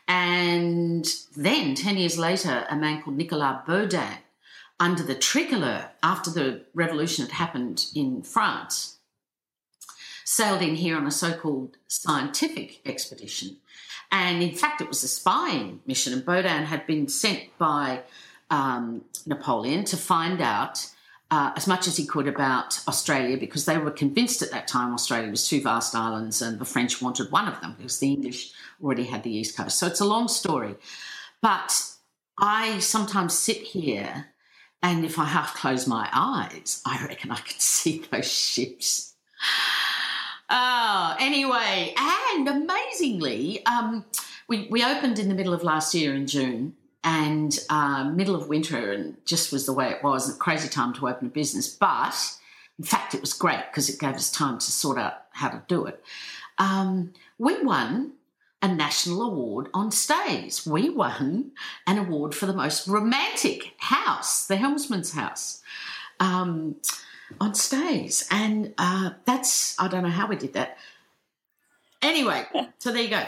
And 0.06 1.06
then, 1.37 1.75
10 1.75 1.97
years 1.97 2.18
later, 2.18 2.66
a 2.68 2.76
man 2.76 3.02
called 3.02 3.16
Nicolas 3.16 3.62
Baudin, 3.66 4.18
under 4.80 5.02
the 5.02 5.14
tricolour 5.14 5.90
after 6.02 6.30
the 6.30 6.62
revolution 6.75 7.25
had 7.25 7.35
happened 7.35 7.87
in 7.94 8.23
France, 8.23 8.94
sailed 10.25 10.62
in 10.62 10.75
here 10.75 10.97
on 10.97 11.07
a 11.07 11.11
so 11.11 11.33
called 11.33 11.76
scientific 11.87 12.81
expedition. 12.87 13.57
And 14.11 14.43
in 14.43 14.54
fact, 14.54 14.81
it 14.81 14.88
was 14.88 15.02
a 15.02 15.09
spying 15.09 15.81
mission, 15.87 16.12
and 16.12 16.25
Baudin 16.25 16.64
had 16.64 16.87
been 16.87 17.09
sent 17.09 17.57
by 17.59 18.02
um, 18.50 19.04
Napoleon 19.26 19.85
to 19.87 19.97
find 19.97 20.40
out 20.40 20.87
uh, 21.31 21.52
as 21.57 21.66
much 21.66 21.88
as 21.88 21.97
he 21.97 22.07
could 22.07 22.28
about 22.28 22.81
Australia 22.87 23.37
because 23.37 23.64
they 23.64 23.78
were 23.78 23.90
convinced 23.90 24.43
at 24.43 24.50
that 24.52 24.69
time 24.69 24.93
Australia 24.93 25.31
was 25.31 25.49
two 25.49 25.61
vast 25.61 25.95
islands 25.95 26.40
and 26.43 26.59
the 26.59 26.64
French 26.64 27.02
wanted 27.02 27.33
one 27.33 27.49
of 27.49 27.61
them 27.61 27.75
because 27.76 27.99
the 27.99 28.12
English 28.12 28.52
already 28.83 29.04
had 29.04 29.23
the 29.23 29.35
East 29.35 29.57
Coast. 29.57 29.78
So 29.78 29.87
it's 29.87 30.00
a 30.00 30.04
long 30.04 30.28
story. 30.28 30.76
But 31.40 31.83
I 32.38 32.78
sometimes 32.78 33.37
sit 33.37 33.57
here 33.57 34.26
and 34.83 35.04
if 35.04 35.19
I 35.19 35.25
half 35.25 35.54
close 35.54 35.87
my 35.87 36.09
eyes, 36.12 36.83
I 36.87 37.04
reckon 37.07 37.31
I 37.31 37.37
can 37.37 37.59
see 37.59 38.04
those 38.11 38.31
ships. 38.31 39.14
Oh, 40.51 41.17
anyway, 41.19 41.95
and 41.97 42.49
amazingly, 42.49 43.65
um, 43.67 44.05
we, 44.49 44.69
we 44.71 44.85
opened 44.85 45.19
in 45.19 45.29
the 45.29 45.35
middle 45.35 45.55
of 45.55 45.63
last 45.63 45.95
year 45.95 46.15
in 46.15 46.27
June 46.27 46.75
and 47.05 47.59
uh, 47.69 48.05
middle 48.05 48.35
of 48.35 48.49
winter 48.49 48.93
and 48.93 49.17
just 49.27 49.53
was 49.53 49.67
the 49.67 49.73
way 49.73 49.91
it 49.91 50.03
was 50.03 50.35
a 50.35 50.39
crazy 50.39 50.69
time 50.69 50.95
to 50.95 51.07
open 51.07 51.27
a 51.27 51.31
business 51.31 51.69
but 51.69 52.17
in 52.79 52.85
fact 52.85 53.15
it 53.15 53.21
was 53.21 53.35
great 53.35 53.63
because 53.71 53.89
it 53.89 54.01
gave 54.01 54.15
us 54.15 54.33
time 54.33 54.59
to 54.59 54.73
sort 54.73 54.99
out 54.99 55.25
how 55.33 55.49
to 55.49 55.63
do 55.69 55.85
it. 55.87 56.03
Um, 56.59 57.13
we 57.39 57.63
won 57.63 58.13
a 58.63 58.69
national 58.69 59.23
award 59.23 59.69
on 59.75 59.91
stays 59.91 60.67
we 60.67 60.89
won 60.89 61.53
an 61.87 61.99
award 61.99 62.35
for 62.35 62.47
the 62.47 62.55
most 62.55 62.89
romantic 62.89 63.75
house 63.79 64.47
the 64.47 64.57
helmsman's 64.57 65.13
house. 65.13 65.63
Um, 66.21 66.77
on 67.40 67.54
stays 67.54 68.26
and 68.31 68.75
uh, 68.78 69.11
that's 69.25 69.78
i 69.81 69.88
don't 69.88 70.02
know 70.02 70.09
how 70.09 70.26
we 70.26 70.37
did 70.37 70.52
that 70.52 70.76
anyway 72.02 72.45
so 72.78 72.93
there 72.93 73.02
you 73.02 73.11
go 73.11 73.25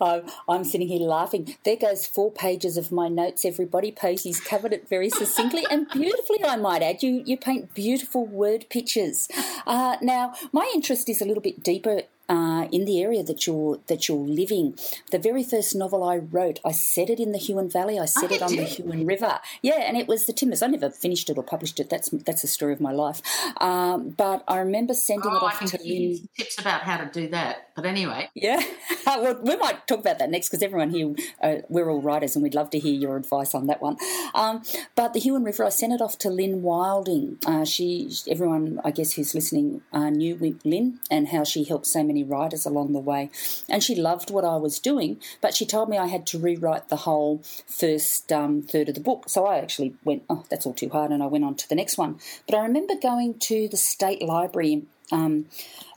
I'm, 0.00 0.24
I'm 0.48 0.64
sitting 0.64 0.88
here 0.88 1.00
laughing. 1.00 1.56
There 1.64 1.76
goes 1.76 2.06
four 2.06 2.30
pages 2.30 2.76
of 2.76 2.92
my 2.92 3.08
notes, 3.08 3.44
everybody. 3.44 3.90
Posie's 3.92 4.40
covered 4.40 4.72
it 4.72 4.88
very 4.88 5.08
succinctly 5.08 5.64
and 5.70 5.88
beautifully, 5.88 6.44
I 6.44 6.56
might 6.56 6.82
add. 6.82 7.02
You, 7.02 7.22
you 7.24 7.36
paint 7.36 7.74
beautiful 7.74 8.26
word 8.26 8.66
pictures. 8.68 9.28
Uh, 9.66 9.96
now, 10.02 10.34
my 10.52 10.70
interest 10.74 11.08
is 11.08 11.22
a 11.22 11.24
little 11.24 11.42
bit 11.42 11.62
deeper 11.62 12.02
uh, 12.28 12.68
in 12.72 12.84
the 12.84 13.02
area 13.02 13.22
that 13.22 13.46
you're 13.46 13.78
that 13.86 14.08
you're 14.08 14.16
living. 14.16 14.78
The 15.10 15.18
very 15.18 15.44
first 15.44 15.74
novel 15.74 16.02
I 16.02 16.16
wrote, 16.16 16.60
I 16.64 16.72
set 16.72 17.10
it 17.10 17.20
in 17.20 17.32
the 17.32 17.38
Huon 17.38 17.68
Valley. 17.68 17.98
I 17.98 18.06
set 18.06 18.32
oh, 18.32 18.34
it 18.34 18.42
on 18.42 18.50
did. 18.50 18.60
the 18.60 18.64
Huon 18.64 19.06
River. 19.06 19.40
Yeah, 19.62 19.80
and 19.80 19.96
it 19.96 20.08
was 20.08 20.26
the 20.26 20.32
Timbers. 20.32 20.62
I 20.62 20.68
never 20.68 20.90
finished 20.90 21.28
it 21.30 21.38
or 21.38 21.42
published 21.42 21.80
it. 21.80 21.90
That's 21.90 22.10
that's 22.10 22.42
the 22.42 22.48
story 22.48 22.72
of 22.72 22.80
my 22.80 22.92
life. 22.92 23.22
Um, 23.60 24.10
but 24.10 24.44
I 24.48 24.58
remember 24.58 24.94
sending 24.94 25.30
oh, 25.30 25.36
it 25.36 25.42
off 25.42 25.54
I 25.54 25.58
can 25.58 25.78
to 25.78 25.86
you. 25.86 26.18
Tips 26.36 26.58
about 26.58 26.82
how 26.82 26.96
to 26.96 27.06
do 27.06 27.28
that. 27.28 27.68
But 27.74 27.86
anyway, 27.86 28.30
yeah. 28.34 28.62
well, 29.06 29.40
we 29.42 29.56
might 29.56 29.86
talk 29.86 30.00
about 30.00 30.18
that 30.20 30.30
next 30.30 30.48
because 30.48 30.62
everyone 30.62 30.90
here, 30.90 31.14
uh, 31.42 31.56
we're 31.68 31.90
all 31.90 32.00
writers, 32.00 32.36
and 32.36 32.42
we'd 32.42 32.54
love 32.54 32.70
to 32.70 32.78
hear 32.78 32.94
your 32.94 33.16
advice 33.16 33.54
on 33.54 33.66
that 33.66 33.82
one. 33.82 33.96
Um, 34.34 34.62
but 34.94 35.12
the 35.12 35.20
Huon 35.20 35.44
River, 35.44 35.64
I 35.64 35.70
sent 35.70 35.92
it 35.92 36.00
off 36.00 36.16
to 36.18 36.30
Lynne 36.30 36.62
Wilding. 36.62 37.38
Uh, 37.44 37.64
she, 37.64 38.10
everyone, 38.30 38.80
I 38.84 38.90
guess, 38.90 39.12
who's 39.12 39.34
listening, 39.34 39.82
uh, 39.92 40.10
knew 40.10 40.36
Lynne 40.64 41.00
and 41.10 41.28
how 41.28 41.42
she 41.42 41.64
helped 41.64 41.86
so 41.86 42.04
many 42.04 42.13
many 42.14 42.24
writers 42.24 42.64
along 42.64 42.92
the 42.92 42.98
way. 43.00 43.30
And 43.68 43.82
she 43.82 43.94
loved 43.94 44.30
what 44.30 44.44
I 44.44 44.56
was 44.56 44.78
doing, 44.78 45.20
but 45.40 45.54
she 45.54 45.66
told 45.66 45.88
me 45.88 45.98
I 45.98 46.06
had 46.06 46.26
to 46.28 46.38
rewrite 46.38 46.88
the 46.88 47.02
whole 47.08 47.42
first 47.66 48.32
um, 48.32 48.62
third 48.62 48.88
of 48.88 48.94
the 48.94 49.00
book. 49.00 49.28
So 49.28 49.46
I 49.46 49.58
actually 49.58 49.94
went, 50.04 50.22
oh, 50.30 50.44
that's 50.48 50.66
all 50.66 50.74
too 50.74 50.90
hard, 50.90 51.10
and 51.10 51.22
I 51.22 51.26
went 51.26 51.44
on 51.44 51.56
to 51.56 51.68
the 51.68 51.74
next 51.74 51.98
one. 51.98 52.18
But 52.46 52.56
I 52.56 52.62
remember 52.62 52.94
going 52.94 53.34
to 53.50 53.68
the 53.68 53.76
State 53.76 54.22
Library. 54.22 54.82
Um, 55.12 55.46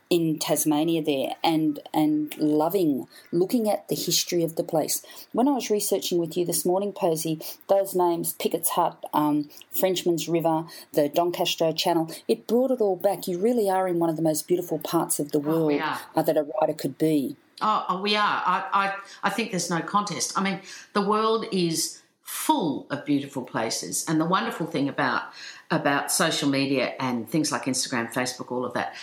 in 0.09 0.39
Tasmania 0.39 1.01
there 1.01 1.31
and 1.43 1.79
and 1.93 2.35
loving 2.37 3.07
looking 3.31 3.69
at 3.69 3.87
the 3.87 3.95
history 3.95 4.43
of 4.43 4.55
the 4.55 4.63
place. 4.63 5.01
When 5.31 5.47
I 5.47 5.51
was 5.51 5.69
researching 5.69 6.17
with 6.17 6.37
you 6.37 6.45
this 6.45 6.65
morning, 6.65 6.93
Posie, 6.93 7.39
those 7.67 7.95
names 7.95 8.33
Picker's 8.33 8.69
Hut, 8.69 9.03
um, 9.13 9.49
Frenchman's 9.71 10.29
River, 10.29 10.65
the 10.93 11.09
D'Entrecasteaux 11.09 11.75
Channel, 11.75 12.11
it 12.27 12.47
brought 12.47 12.71
it 12.71 12.81
all 12.81 12.95
back. 12.95 13.27
You 13.27 13.39
really 13.39 13.69
are 13.69 13.87
in 13.87 13.99
one 13.99 14.09
of 14.09 14.15
the 14.15 14.21
most 14.21 14.47
beautiful 14.47 14.79
parts 14.79 15.19
of 15.19 15.31
the 15.31 15.39
world 15.39 15.73
oh, 15.81 16.01
uh, 16.15 16.21
that 16.21 16.37
a 16.37 16.43
writer 16.43 16.73
could 16.73 16.97
be. 16.97 17.35
Oh, 17.61 17.85
oh 17.89 18.01
we 18.01 18.15
are. 18.15 18.43
I, 18.45 18.65
I 18.73 18.93
I 19.23 19.29
think 19.29 19.51
there's 19.51 19.69
no 19.69 19.81
contest. 19.81 20.37
I 20.37 20.43
mean, 20.43 20.61
the 20.93 21.01
world 21.01 21.45
is 21.51 22.01
full 22.23 22.87
of 22.89 23.05
beautiful 23.05 23.43
places, 23.43 24.05
and 24.07 24.21
the 24.21 24.25
wonderful 24.25 24.67
thing 24.67 24.87
about 24.87 25.23
about 25.69 26.11
social 26.11 26.49
media 26.49 26.93
and 26.99 27.29
things 27.29 27.51
like 27.51 27.65
Instagram, 27.65 28.13
Facebook, 28.13 28.51
all 28.51 28.63
of 28.63 28.73
that 28.73 28.95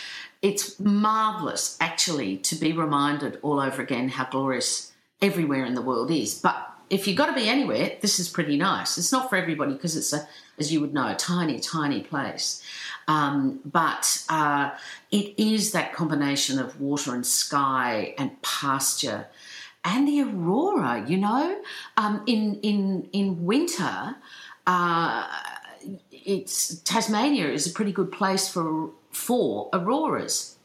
it's 0.45 0.79
marvelous 0.79 1.75
actually 1.81 2.37
to 2.37 2.55
be 2.55 2.71
reminded 2.71 3.39
all 3.41 3.59
over 3.59 3.81
again 3.81 4.09
how 4.09 4.25
glorious 4.25 4.91
everywhere 5.19 5.65
in 5.65 5.73
the 5.73 5.81
world 5.81 6.11
is. 6.11 6.39
But 6.39 6.71
if 6.87 7.07
you've 7.07 7.17
got 7.17 7.25
to 7.25 7.33
be 7.33 7.49
anywhere, 7.49 7.93
this 8.01 8.19
is 8.19 8.29
pretty 8.29 8.55
nice. 8.55 8.95
It's 8.99 9.11
not 9.11 9.27
for 9.27 9.37
everybody 9.37 9.73
because 9.73 9.97
it's 9.97 10.13
a, 10.13 10.27
as 10.59 10.71
you 10.71 10.81
would 10.81 10.93
know, 10.93 11.07
a 11.07 11.15
tiny, 11.15 11.59
tiny 11.59 12.01
place. 12.01 12.61
Um, 13.07 13.59
but 13.65 14.23
uh, 14.29 14.69
it 15.09 15.33
is 15.35 15.71
that 15.71 15.93
combination 15.93 16.59
of 16.59 16.79
water 16.79 17.15
and 17.15 17.25
sky 17.25 18.13
and 18.19 18.39
pasture 18.43 19.25
and 19.83 20.07
the 20.07 20.21
aurora. 20.21 21.03
You 21.07 21.17
know, 21.17 21.59
um, 21.97 22.21
in 22.27 22.59
in 22.61 23.09
in 23.13 23.45
winter, 23.45 24.15
uh, 24.67 25.27
it's 26.11 26.75
Tasmania 26.81 27.47
is 27.49 27.65
a 27.65 27.71
pretty 27.71 27.91
good 27.91 28.11
place 28.11 28.47
for 28.47 28.91
for 29.15 29.69
auroras. 29.71 30.57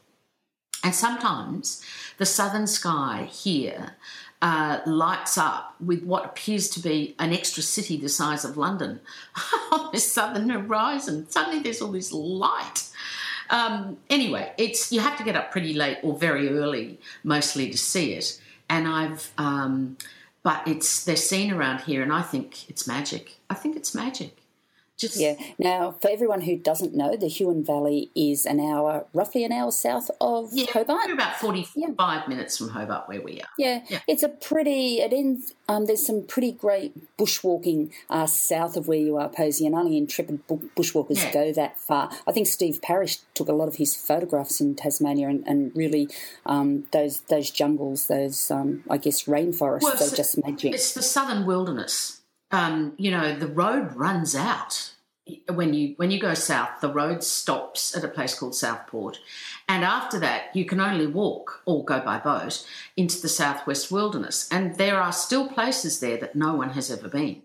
And 0.83 0.95
sometimes 0.95 1.83
the 2.19 2.27
southern 2.27 2.67
sky 2.67 3.29
here 3.31 3.97
uh, 4.43 4.81
lights 4.87 5.39
up 5.39 5.77
with 5.81 6.03
what 6.03 6.25
appears 6.25 6.69
to 6.71 6.81
be 6.81 7.15
an 7.19 7.33
extra 7.33 7.63
city 7.63 7.97
the 7.97 8.09
size 8.09 8.45
of 8.45 8.57
London 8.57 9.01
on 9.73 9.91
the 9.93 10.01
southern 10.01 10.49
horizon. 10.51 11.31
Suddenly 11.31 11.61
there's 11.61 11.81
all 11.81 11.93
this 11.93 12.13
light. 12.13 12.89
Um, 13.51 13.99
anyway, 14.09 14.53
it's 14.59 14.91
you 14.91 15.01
have 15.01 15.17
to 15.19 15.25
get 15.25 15.37
up 15.37 15.53
pretty 15.53 15.75
late 15.75 15.99
or 16.03 16.17
very 16.17 16.49
early, 16.49 16.99
mostly 17.23 17.71
to 17.71 17.79
see 17.79 18.15
it. 18.15 18.41
And 18.69 18.89
I've, 18.89 19.33
um, 19.39 19.97
but 20.43 20.67
it's 20.67 21.05
they're 21.05 21.17
seen 21.17 21.53
around 21.53 21.83
here, 21.83 22.03
and 22.03 22.13
I 22.13 22.23
think 22.23 22.69
it's 22.71 22.87
magic. 22.87 23.37
I 23.49 23.55
think 23.55 23.77
it's 23.77 23.95
magic 23.95 24.40
Just 25.01 25.17
Yeah. 25.19 25.35
Now, 25.59 25.93
for 26.01 26.11
everyone 26.11 26.43
who 26.43 26.57
doesn't 26.57 26.95
know, 26.95 27.17
the 27.17 27.27
Huon 27.27 27.65
Valley 27.65 28.11
is 28.15 28.45
an 28.45 28.61
hour, 28.61 29.07
roughly 29.15 29.45
an 29.45 29.53
hour 29.53 29.71
south 29.71 30.11
of 30.21 30.51
yeah, 30.53 30.67
Hobart. 30.73 31.07
we're 31.07 31.15
about 31.15 31.37
forty-five 31.37 32.29
minutes 32.29 32.59
from 32.59 32.69
Hobart, 32.69 33.09
where 33.09 33.23
we 33.23 33.41
are. 33.41 33.49
Yeah, 33.59 33.81
Yeah. 33.89 34.01
it's 34.07 34.23
a 34.23 34.29
pretty. 34.29 34.99
It 35.01 35.13
ends. 35.15 35.55
Um, 35.69 35.87
there's 35.87 36.05
some 36.05 36.23
pretty 36.27 36.53
great 36.53 37.17
bushwalking 37.17 37.91
uh, 38.11 38.27
south 38.27 38.77
of 38.77 38.89
where 38.89 38.99
you 38.99 39.17
are, 39.17 39.29
Posie, 39.31 39.65
and 39.67 39.75
only 39.75 39.97
intrepid 39.97 40.47
bushwalkers 40.77 41.17
Yeah. 41.17 41.33
go 41.33 41.53
that 41.53 41.79
far. 41.81 42.11
I 42.27 42.33
think 42.33 42.47
Steve 42.47 42.83
Parish 42.83 43.19
took 43.35 43.49
a 43.49 43.53
lot 43.55 43.69
of 43.69 43.77
his 43.77 43.95
photographs 43.95 44.61
in 44.61 44.75
Tasmania, 44.75 45.29
and, 45.29 45.47
and 45.47 45.73
really 45.75 46.09
um, 46.45 46.85
those 46.93 47.21
those 47.23 47.51
jungles, 47.51 48.09
those 48.09 48.51
um, 48.51 48.85
I 48.91 48.99
guess 48.99 49.25
rainforests, 49.25 49.83
Well, 49.83 49.97
they're 49.97 50.11
just 50.11 50.45
magic. 50.45 50.75
It's 50.75 50.93
the 50.93 51.03
southern 51.03 51.47
wilderness. 51.47 52.20
Um, 52.51 52.95
you 52.97 53.11
know, 53.11 53.37
the 53.37 53.47
road 53.47 53.95
runs 53.95 54.35
out 54.35 54.93
when 55.49 55.75
you 55.75 55.95
when 55.97 56.11
you 56.11 56.19
go 56.19 56.35
south. 56.35 56.81
The 56.81 56.93
road 56.93 57.23
stops 57.23 57.97
at 57.97 58.05
a 58.05 58.09
place 58.09 58.39
called 58.39 58.55
Southport, 58.55 59.19
and 59.69 59.85
after 59.85 60.19
that, 60.21 60.55
you 60.55 60.65
can 60.65 60.81
only 60.81 61.07
walk 61.07 61.63
or 61.67 61.85
go 61.85 62.01
by 62.01 62.19
boat 62.19 62.67
into 62.97 63.21
the 63.21 63.29
southwest 63.29 63.93
wilderness. 63.93 64.49
And 64.51 64.77
there 64.77 65.01
are 65.01 65.13
still 65.13 65.49
places 65.49 66.01
there 66.01 66.17
that 66.19 66.35
no 66.35 66.55
one 66.55 66.71
has 66.71 66.91
ever 66.91 67.09
been. 67.09 67.43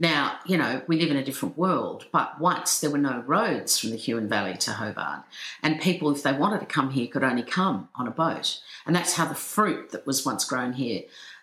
Now, 0.00 0.38
you 0.46 0.56
know, 0.56 0.82
we 0.86 1.00
live 1.00 1.10
in 1.10 1.16
a 1.16 1.24
different 1.24 1.58
world, 1.58 2.06
but 2.12 2.40
once 2.40 2.78
there 2.78 2.90
were 2.90 2.98
no 2.98 3.24
roads 3.26 3.78
from 3.78 3.90
the 3.90 3.96
Huon 3.96 4.28
Valley 4.28 4.56
to 4.58 4.72
Hobart, 4.72 5.24
and 5.60 5.80
people, 5.80 6.12
if 6.12 6.22
they 6.22 6.32
wanted 6.32 6.60
to 6.60 6.66
come 6.66 6.90
here, 6.90 7.08
could 7.08 7.24
only 7.24 7.42
come 7.42 7.88
on 7.96 8.06
a 8.06 8.12
boat. 8.12 8.60
And 8.86 8.94
that's 8.94 9.14
how 9.14 9.26
the 9.26 9.34
fruit 9.34 9.90
that 9.90 10.06
was 10.06 10.24
once 10.24 10.44
grown 10.44 10.74
here 10.74 11.02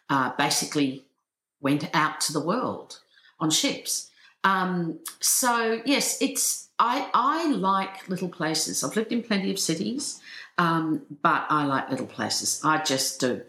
uh, 0.09 0.31
basically 0.38 1.04
went 1.65 1.89
out 1.95 2.22
to 2.22 2.31
the 2.31 2.39
world 2.39 3.00
on 3.39 3.50
ships. 3.50 4.12
Um, 4.43 5.00
so 5.19 5.81
yes, 5.84 6.22
it's 6.22 6.69
I 6.77 7.10
I 7.13 7.51
like 7.51 8.07
little 8.07 8.29
places. 8.29 8.84
I've 8.84 8.95
lived 8.95 9.12
in 9.12 9.24
plenty 9.24 9.50
of 9.50 9.57
cities, 9.57 10.22
um, 10.60 11.01
but 11.24 11.48
I 11.50 11.65
like 11.65 11.89
little 11.89 12.05
places. 12.05 12.62
I 12.63 12.84
just 12.84 13.19
do. 13.19 13.41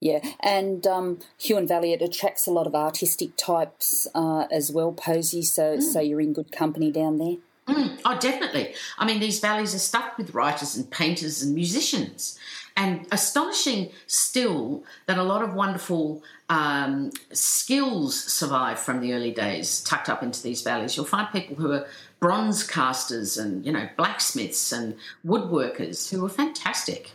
Yeah, 0.00 0.18
and 0.40 0.84
um, 0.84 1.20
Huon 1.38 1.68
Valley 1.68 1.92
it 1.92 2.02
attracts 2.02 2.48
a 2.48 2.50
lot 2.50 2.66
of 2.66 2.74
artistic 2.74 3.36
types 3.36 4.08
uh, 4.12 4.46
as 4.50 4.72
well, 4.72 4.92
Posie. 4.92 5.42
So 5.42 5.78
so 5.78 6.00
you're 6.00 6.20
in 6.20 6.32
good 6.32 6.50
company 6.50 6.90
down 6.90 7.18
there. 7.18 7.36
Mm, 7.68 8.00
oh, 8.04 8.18
definitely. 8.18 8.74
I 8.98 9.06
mean, 9.06 9.20
these 9.20 9.38
valleys 9.38 9.74
are 9.74 9.78
stuffed 9.78 10.18
with 10.18 10.34
writers 10.34 10.76
and 10.76 10.90
painters 10.90 11.42
and 11.42 11.54
musicians. 11.54 12.38
And 12.76 13.06
astonishing 13.12 13.90
still 14.06 14.82
that 15.06 15.18
a 15.18 15.22
lot 15.22 15.42
of 15.42 15.54
wonderful 15.54 16.22
um, 16.48 17.12
skills 17.32 18.18
survive 18.24 18.78
from 18.78 19.00
the 19.00 19.12
early 19.12 19.30
days 19.30 19.80
tucked 19.82 20.08
up 20.08 20.22
into 20.22 20.42
these 20.42 20.62
valleys. 20.62 20.96
You'll 20.96 21.06
find 21.06 21.28
people 21.30 21.56
who 21.56 21.70
are 21.70 21.86
bronze 22.18 22.64
casters 22.64 23.36
and, 23.36 23.64
you 23.64 23.72
know, 23.72 23.88
blacksmiths 23.96 24.72
and 24.72 24.96
woodworkers 25.24 26.10
who 26.10 26.24
are 26.24 26.30
fantastic. 26.30 27.12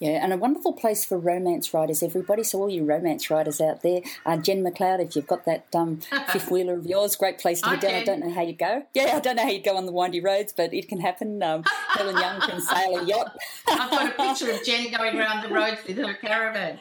Yeah, 0.00 0.24
and 0.24 0.32
a 0.32 0.38
wonderful 0.38 0.72
place 0.72 1.04
for 1.04 1.18
romance 1.18 1.74
writers, 1.74 2.02
everybody. 2.02 2.42
So 2.42 2.58
all 2.58 2.70
you 2.70 2.84
romance 2.86 3.28
writers 3.28 3.60
out 3.60 3.82
there, 3.82 4.00
uh, 4.24 4.38
Jenn 4.38 4.64
McLeod, 4.64 4.98
if 5.04 5.14
you've 5.14 5.26
got 5.26 5.44
that 5.44 5.66
um, 5.74 6.00
fifth 6.32 6.50
wheeler 6.50 6.72
of 6.72 6.86
yours, 6.86 7.16
great 7.16 7.38
place 7.38 7.60
to 7.60 7.68
get 7.72 7.82
down. 7.82 7.94
I 7.94 8.04
don't 8.04 8.20
know 8.20 8.32
how 8.32 8.40
you 8.40 8.54
go. 8.54 8.82
Yeah, 8.94 9.12
I 9.16 9.20
don't 9.20 9.36
know 9.36 9.42
how 9.42 9.50
you 9.50 9.62
go 9.62 9.76
on 9.76 9.84
the 9.84 9.92
windy 9.92 10.20
roads, 10.22 10.54
but 10.54 10.72
it 10.72 10.88
can 10.88 11.00
happen. 11.00 11.42
Um, 11.42 11.64
Helen 11.90 12.16
Young 12.16 12.40
can 12.40 12.60
sail 12.62 12.96
a 12.96 13.04
yacht. 13.04 13.36
I've 13.68 13.90
got 13.90 14.06
a 14.08 14.10
picture 14.12 14.50
of 14.50 14.64
Jenn 14.64 14.90
going 14.96 15.18
around 15.18 15.42
the 15.42 15.54
roads 15.54 15.82
with 15.86 15.98
her 15.98 16.14
caravan. 16.14 16.78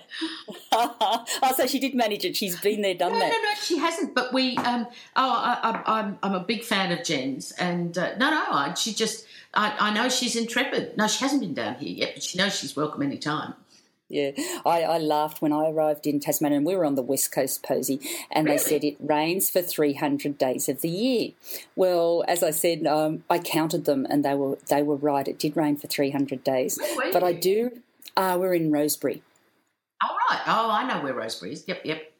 oh, 0.71 1.25
so 1.57 1.67
she 1.67 1.77
did 1.77 1.93
manage 1.93 2.23
it. 2.23 2.38
She's 2.38 2.57
been 2.61 2.81
there, 2.81 2.93
done 2.93 3.11
No, 3.11 3.19
no, 3.19 3.25
that. 3.25 3.41
no, 3.43 3.61
she 3.61 3.79
hasn't. 3.79 4.15
But 4.15 4.31
we, 4.31 4.55
um, 4.59 4.88
oh, 5.17 5.31
I, 5.35 5.59
I, 5.61 5.99
I'm, 5.99 6.17
I'm 6.23 6.35
a 6.35 6.39
big 6.39 6.63
fan 6.63 6.93
of 6.93 7.03
Jenn's, 7.03 7.51
and 7.51 7.97
uh, 7.97 8.15
no, 8.17 8.29
no, 8.29 8.45
I, 8.49 8.73
she 8.75 8.93
just, 8.93 9.25
I, 9.53 9.75
I 9.79 9.94
know 9.94 10.10
she's 10.10 10.36
intrepid. 10.36 10.98
No, 10.98 11.08
she 11.08 11.24
hasn't 11.24 11.41
been 11.41 11.53
down 11.53 11.75
here 11.75 11.89
yet, 11.89 12.12
but 12.15 12.24
she 12.24 12.38
knows 12.38 12.56
she's 12.56 12.75
welcome 12.75 13.01
anytime. 13.01 13.56
Yeah, 14.12 14.32
I, 14.65 14.82
I 14.82 14.98
laughed 14.98 15.39
when 15.39 15.53
I 15.53 15.70
arrived 15.70 16.08
in 16.08 16.20
Tasmania, 16.20 16.58
and 16.58 16.65
we 16.65 16.75
were 16.75 16.84
on 16.84 16.96
the 16.96 17.03
west 17.03 17.32
coast, 17.32 17.62
Posie, 17.62 18.00
and 18.32 18.48
they 18.48 18.58
said 18.58 18.84
it 18.84 18.98
rains 19.00 19.51
for 19.51 19.62
300 19.62 20.36
days 20.36 20.68
of 20.68 20.82
the 20.82 20.89
year. 20.89 21.32
Well, 21.75 22.24
as 22.27 22.41
I 22.41 22.50
said, 22.50 22.88
um, 22.88 23.24
I 23.29 23.38
counted 23.38 23.86
them, 23.86 24.08
and 24.10 24.25
they 24.25 24.34
were 24.34 24.58
they 24.68 24.82
were 24.82 24.96
right. 24.96 25.27
It 25.27 25.38
did 25.38 25.56
rain 25.56 25.75
for 25.77 25.86
300 25.86 26.44
days, 26.44 26.79
but 27.13 27.24
I 27.24 27.34
do. 27.34 27.82
Uh, 28.18 28.36
we're 28.39 28.56
in 28.56 28.72
Rosebery. 28.72 29.22
All 30.04 30.17
right. 30.30 30.41
Oh, 30.47 30.71
I 30.71 30.88
know 30.88 31.04
where 31.04 31.13
Rosebery 31.13 31.52
is. 31.52 31.67
Yep, 31.67 31.82
yep. 31.86 32.12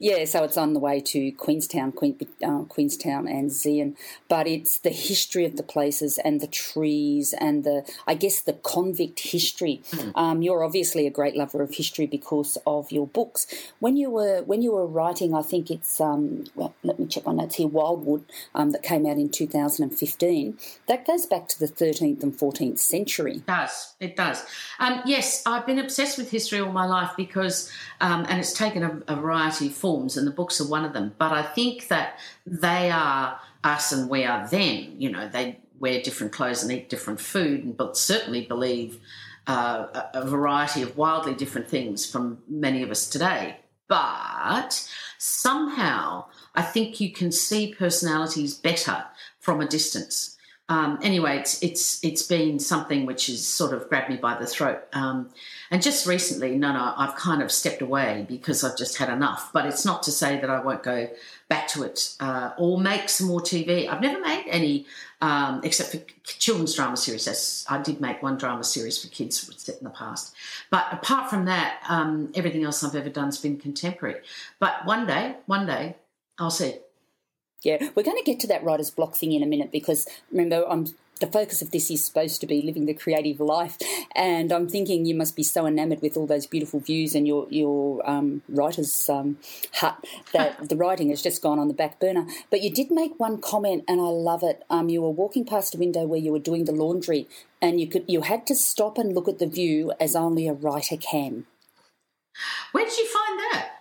Yeah, 0.00 0.26
so 0.26 0.44
it's 0.44 0.56
on 0.56 0.74
the 0.74 0.78
way 0.78 1.00
to 1.00 1.32
Queenstown, 1.32 1.90
Queen, 1.90 2.16
uh, 2.44 2.60
Queenstown 2.68 3.26
and 3.26 3.50
Zeehan, 3.50 3.96
but 4.28 4.46
it's 4.46 4.78
the 4.78 4.90
history 4.90 5.44
of 5.44 5.56
the 5.56 5.64
places 5.64 6.18
and 6.18 6.40
the 6.40 6.46
trees 6.46 7.34
and 7.40 7.64
the, 7.64 7.84
I 8.06 8.14
guess, 8.14 8.40
the 8.40 8.52
convict 8.52 9.18
history. 9.20 9.82
Um, 10.14 10.40
you're 10.40 10.62
obviously 10.62 11.06
a 11.06 11.10
great 11.10 11.34
lover 11.34 11.62
of 11.62 11.74
history 11.74 12.06
because 12.06 12.56
of 12.64 12.92
your 12.92 13.08
books. 13.08 13.46
When 13.80 13.96
you 13.96 14.10
were 14.10 14.42
when 14.42 14.62
you 14.62 14.72
were 14.72 14.86
writing, 14.86 15.34
I 15.34 15.42
think 15.42 15.68
it's 15.68 16.00
um, 16.00 16.44
well, 16.54 16.74
let 16.84 17.00
me 17.00 17.06
check 17.06 17.26
my 17.26 17.32
notes 17.32 17.56
here. 17.56 17.66
Wildwood, 17.66 18.24
um, 18.54 18.70
that 18.70 18.84
came 18.84 19.04
out 19.04 19.16
in 19.16 19.28
2015. 19.30 20.58
That 20.86 21.06
goes 21.06 21.26
back 21.26 21.48
to 21.48 21.58
the 21.58 21.66
13th 21.66 22.22
and 22.22 22.32
14th 22.32 22.78
century. 22.78 23.36
It 23.36 23.46
does. 23.46 23.94
It 23.98 24.16
does. 24.16 24.44
Um, 24.78 25.02
yes, 25.04 25.42
I've 25.44 25.66
been 25.66 25.78
obsessed 25.80 26.18
with 26.18 26.30
history 26.30 26.60
all 26.60 26.72
my 26.72 26.86
life 26.86 27.10
because, 27.16 27.70
um, 28.00 28.26
and 28.28 28.38
it's 28.38 28.52
taken 28.52 28.84
a, 28.84 29.02
a 29.08 29.16
variety 29.16 29.66
of 29.66 29.72
forms, 29.88 30.16
and 30.18 30.26
the 30.26 30.30
books 30.30 30.60
are 30.60 30.68
one 30.68 30.84
of 30.84 30.92
them. 30.92 31.14
But 31.16 31.32
I 31.32 31.42
think 31.42 31.88
that 31.88 32.18
they 32.46 32.90
are 32.90 33.40
us 33.64 33.90
and 33.90 34.10
we 34.10 34.24
are 34.24 34.46
them. 34.46 34.94
You 34.98 35.10
know, 35.10 35.28
they 35.28 35.58
wear 35.80 36.02
different 36.02 36.32
clothes 36.32 36.62
and 36.62 36.70
eat 36.70 36.90
different 36.90 37.20
food, 37.20 37.64
and 37.64 37.76
but 37.76 37.96
certainly 37.96 38.44
believe 38.44 39.00
uh, 39.46 39.86
a, 39.94 40.20
a 40.20 40.26
variety 40.26 40.82
of 40.82 40.96
wildly 40.96 41.34
different 41.34 41.68
things 41.68 42.04
from 42.04 42.38
many 42.48 42.82
of 42.82 42.90
us 42.90 43.08
today. 43.08 43.56
But 43.88 44.86
somehow, 45.16 46.26
I 46.54 46.62
think 46.62 47.00
you 47.00 47.10
can 47.10 47.32
see 47.32 47.74
personalities 47.74 48.52
better 48.54 49.06
from 49.40 49.62
a 49.62 49.66
distance. 49.66 50.36
Um, 50.70 50.98
anyway, 51.02 51.38
it's 51.38 51.62
it's 51.62 52.04
it's 52.04 52.22
been 52.22 52.58
something 52.58 53.06
which 53.06 53.26
has 53.28 53.46
sort 53.46 53.72
of 53.72 53.88
grabbed 53.88 54.10
me 54.10 54.16
by 54.16 54.38
the 54.38 54.46
throat. 54.46 54.80
Um, 54.92 55.30
and 55.70 55.82
just 55.82 56.06
recently, 56.06 56.56
no, 56.56 56.72
no, 56.72 56.92
I've 56.96 57.14
kind 57.16 57.42
of 57.42 57.50
stepped 57.50 57.80
away 57.80 58.26
because 58.28 58.64
I've 58.64 58.76
just 58.76 58.98
had 58.98 59.08
enough. 59.08 59.50
But 59.52 59.66
it's 59.66 59.84
not 59.84 60.02
to 60.04 60.10
say 60.10 60.38
that 60.40 60.50
I 60.50 60.60
won't 60.60 60.82
go 60.82 61.08
back 61.48 61.68
to 61.68 61.82
it 61.84 62.14
uh, 62.20 62.52
or 62.58 62.80
make 62.80 63.08
some 63.08 63.28
more 63.28 63.40
TV. 63.40 63.88
I've 63.88 64.02
never 64.02 64.20
made 64.20 64.44
any 64.48 64.86
um, 65.20 65.60
except 65.64 65.90
for 65.90 65.98
children's 66.24 66.74
drama 66.74 66.96
series. 66.96 67.24
That's, 67.24 67.64
I 67.70 67.80
did 67.82 68.00
make 68.00 68.22
one 68.22 68.36
drama 68.36 68.64
series 68.64 69.02
for 69.02 69.08
kids 69.08 69.50
set 69.60 69.78
in 69.78 69.84
the 69.84 69.90
past. 69.90 70.34
But 70.70 70.86
apart 70.92 71.30
from 71.30 71.46
that, 71.46 71.82
um, 71.88 72.30
everything 72.34 72.64
else 72.64 72.84
I've 72.84 72.94
ever 72.94 73.10
done 73.10 73.26
has 73.26 73.38
been 73.38 73.58
contemporary. 73.58 74.20
But 74.58 74.84
one 74.84 75.06
day, 75.06 75.36
one 75.46 75.66
day, 75.66 75.96
I'll 76.38 76.50
see. 76.50 76.76
Yeah, 77.62 77.88
we're 77.94 78.04
going 78.04 78.18
to 78.18 78.24
get 78.24 78.40
to 78.40 78.46
that 78.48 78.62
writer's 78.62 78.90
block 78.90 79.16
thing 79.16 79.32
in 79.32 79.42
a 79.42 79.46
minute 79.46 79.72
because 79.72 80.06
remember, 80.30 80.64
I'm 80.68 80.86
the 81.20 81.26
focus 81.26 81.62
of 81.62 81.70
this 81.70 81.90
is 81.90 82.04
supposed 82.04 82.40
to 82.40 82.46
be 82.46 82.62
living 82.62 82.86
the 82.86 82.94
creative 82.94 83.40
life, 83.40 83.76
and 84.14 84.52
I'm 84.52 84.68
thinking 84.68 85.04
you 85.04 85.14
must 85.14 85.34
be 85.36 85.42
so 85.42 85.66
enamoured 85.66 86.00
with 86.00 86.16
all 86.16 86.26
those 86.26 86.46
beautiful 86.46 86.80
views 86.80 87.14
and 87.14 87.26
your 87.26 87.46
your 87.50 88.08
um, 88.08 88.42
writer's 88.48 89.08
um, 89.08 89.38
hut 89.74 90.04
that 90.32 90.68
the 90.68 90.76
writing 90.76 91.10
has 91.10 91.22
just 91.22 91.42
gone 91.42 91.58
on 91.58 91.68
the 91.68 91.74
back 91.74 91.98
burner. 91.98 92.26
But 92.50 92.62
you 92.62 92.70
did 92.70 92.90
make 92.90 93.18
one 93.18 93.40
comment, 93.40 93.84
and 93.88 94.00
I 94.00 94.04
love 94.04 94.42
it. 94.42 94.62
Um, 94.70 94.88
you 94.88 95.02
were 95.02 95.10
walking 95.10 95.44
past 95.44 95.74
a 95.74 95.78
window 95.78 96.06
where 96.06 96.20
you 96.20 96.32
were 96.32 96.38
doing 96.38 96.64
the 96.64 96.72
laundry, 96.72 97.28
and 97.60 97.80
you 97.80 97.86
could 97.88 98.04
you 98.06 98.22
had 98.22 98.46
to 98.46 98.54
stop 98.54 98.98
and 98.98 99.14
look 99.14 99.28
at 99.28 99.38
the 99.38 99.46
view 99.46 99.92
as 100.00 100.14
only 100.14 100.46
a 100.46 100.52
writer 100.52 100.96
can. 100.96 101.46
Where 102.72 102.84
did 102.84 102.96
you 102.96 103.06
find 103.06 103.38
that? 103.40 103.77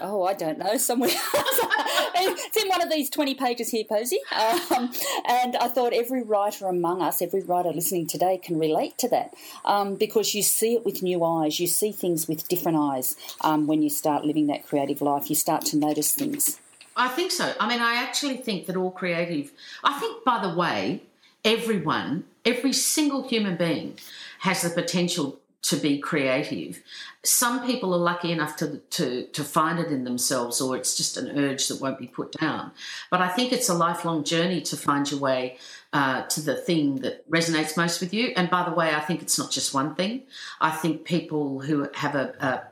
Oh, 0.00 0.24
I 0.24 0.34
don't 0.34 0.58
know, 0.58 0.76
somewhere. 0.76 1.10
it's 1.34 2.56
in 2.56 2.68
one 2.68 2.82
of 2.82 2.90
these 2.90 3.10
20 3.10 3.34
pages 3.34 3.68
here, 3.68 3.84
Posie. 3.84 4.20
Um, 4.32 4.90
and 5.28 5.56
I 5.56 5.68
thought 5.68 5.92
every 5.92 6.22
writer 6.22 6.66
among 6.66 7.02
us, 7.02 7.22
every 7.22 7.42
writer 7.42 7.70
listening 7.70 8.06
today 8.06 8.38
can 8.38 8.58
relate 8.58 8.98
to 8.98 9.08
that 9.08 9.34
um, 9.64 9.94
because 9.96 10.34
you 10.34 10.42
see 10.42 10.74
it 10.74 10.84
with 10.84 11.02
new 11.02 11.24
eyes. 11.24 11.60
You 11.60 11.66
see 11.66 11.92
things 11.92 12.28
with 12.28 12.48
different 12.48 12.78
eyes 12.78 13.16
um, 13.42 13.66
when 13.66 13.82
you 13.82 13.90
start 13.90 14.24
living 14.24 14.46
that 14.48 14.66
creative 14.66 15.00
life. 15.00 15.30
You 15.30 15.36
start 15.36 15.64
to 15.66 15.76
notice 15.76 16.12
things. 16.12 16.60
I 16.96 17.08
think 17.08 17.30
so. 17.30 17.54
I 17.60 17.68
mean, 17.68 17.80
I 17.80 17.94
actually 17.94 18.38
think 18.38 18.66
that 18.66 18.76
all 18.76 18.90
creative, 18.90 19.52
I 19.84 19.98
think, 20.00 20.24
by 20.24 20.42
the 20.42 20.52
way, 20.52 21.02
everyone, 21.44 22.24
every 22.44 22.72
single 22.72 23.28
human 23.28 23.56
being 23.56 23.98
has 24.40 24.62
the 24.62 24.70
potential 24.70 25.38
to 25.60 25.76
be 25.76 25.98
creative. 25.98 26.82
Some 27.24 27.66
people 27.66 27.92
are 27.92 27.98
lucky 27.98 28.30
enough 28.30 28.56
to, 28.56 28.78
to, 28.90 29.26
to 29.26 29.44
find 29.44 29.78
it 29.78 29.88
in 29.88 30.04
themselves, 30.04 30.60
or 30.60 30.76
it's 30.76 30.96
just 30.96 31.16
an 31.16 31.38
urge 31.38 31.68
that 31.68 31.80
won't 31.80 31.98
be 31.98 32.06
put 32.06 32.32
down. 32.32 32.70
But 33.10 33.20
I 33.20 33.28
think 33.28 33.52
it's 33.52 33.68
a 33.68 33.74
lifelong 33.74 34.22
journey 34.24 34.60
to 34.62 34.76
find 34.76 35.10
your 35.10 35.20
way 35.20 35.58
uh, 35.92 36.22
to 36.22 36.40
the 36.40 36.54
thing 36.54 36.96
that 36.96 37.28
resonates 37.28 37.76
most 37.76 38.00
with 38.00 38.14
you. 38.14 38.32
And 38.36 38.48
by 38.48 38.68
the 38.68 38.74
way, 38.74 38.94
I 38.94 39.00
think 39.00 39.20
it's 39.20 39.38
not 39.38 39.50
just 39.50 39.74
one 39.74 39.94
thing. 39.94 40.22
I 40.60 40.70
think 40.70 41.04
people 41.04 41.60
who 41.60 41.88
have 41.94 42.14
a, 42.14 42.34
a 42.40 42.62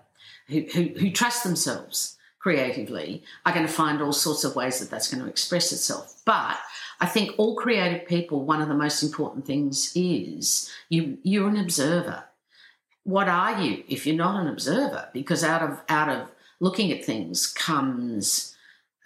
who, 0.49 0.61
who, 0.72 0.83
who 0.99 1.11
trust 1.11 1.42
themselves 1.42 2.16
creatively 2.38 3.25
are 3.44 3.53
going 3.53 3.66
to 3.66 3.72
find 3.72 4.01
all 4.01 4.12
sorts 4.12 4.44
of 4.44 4.55
ways 4.55 4.79
that 4.79 4.88
that's 4.88 5.12
going 5.12 5.22
to 5.22 5.29
express 5.29 5.72
itself. 5.72 6.22
But 6.25 6.57
I 7.01 7.07
think 7.07 7.33
all 7.37 7.57
creative 7.57 8.07
people, 8.07 8.44
one 8.44 8.62
of 8.62 8.68
the 8.68 8.75
most 8.75 9.03
important 9.03 9.44
things 9.44 9.90
is 9.96 10.70
you 10.88 11.18
you're 11.25 11.49
an 11.49 11.57
observer. 11.57 12.22
What 13.07 13.29
are 13.29 13.62
you 13.62 13.85
if 13.87 14.05
you're 14.05 14.16
not 14.16 14.40
an 14.40 14.49
observer? 14.49 15.09
Because 15.12 15.45
out 15.45 15.62
of 15.62 15.81
out 15.88 16.09
of 16.09 16.29
looking 16.59 16.90
at 16.90 17.05
things 17.05 17.47
comes 17.47 18.57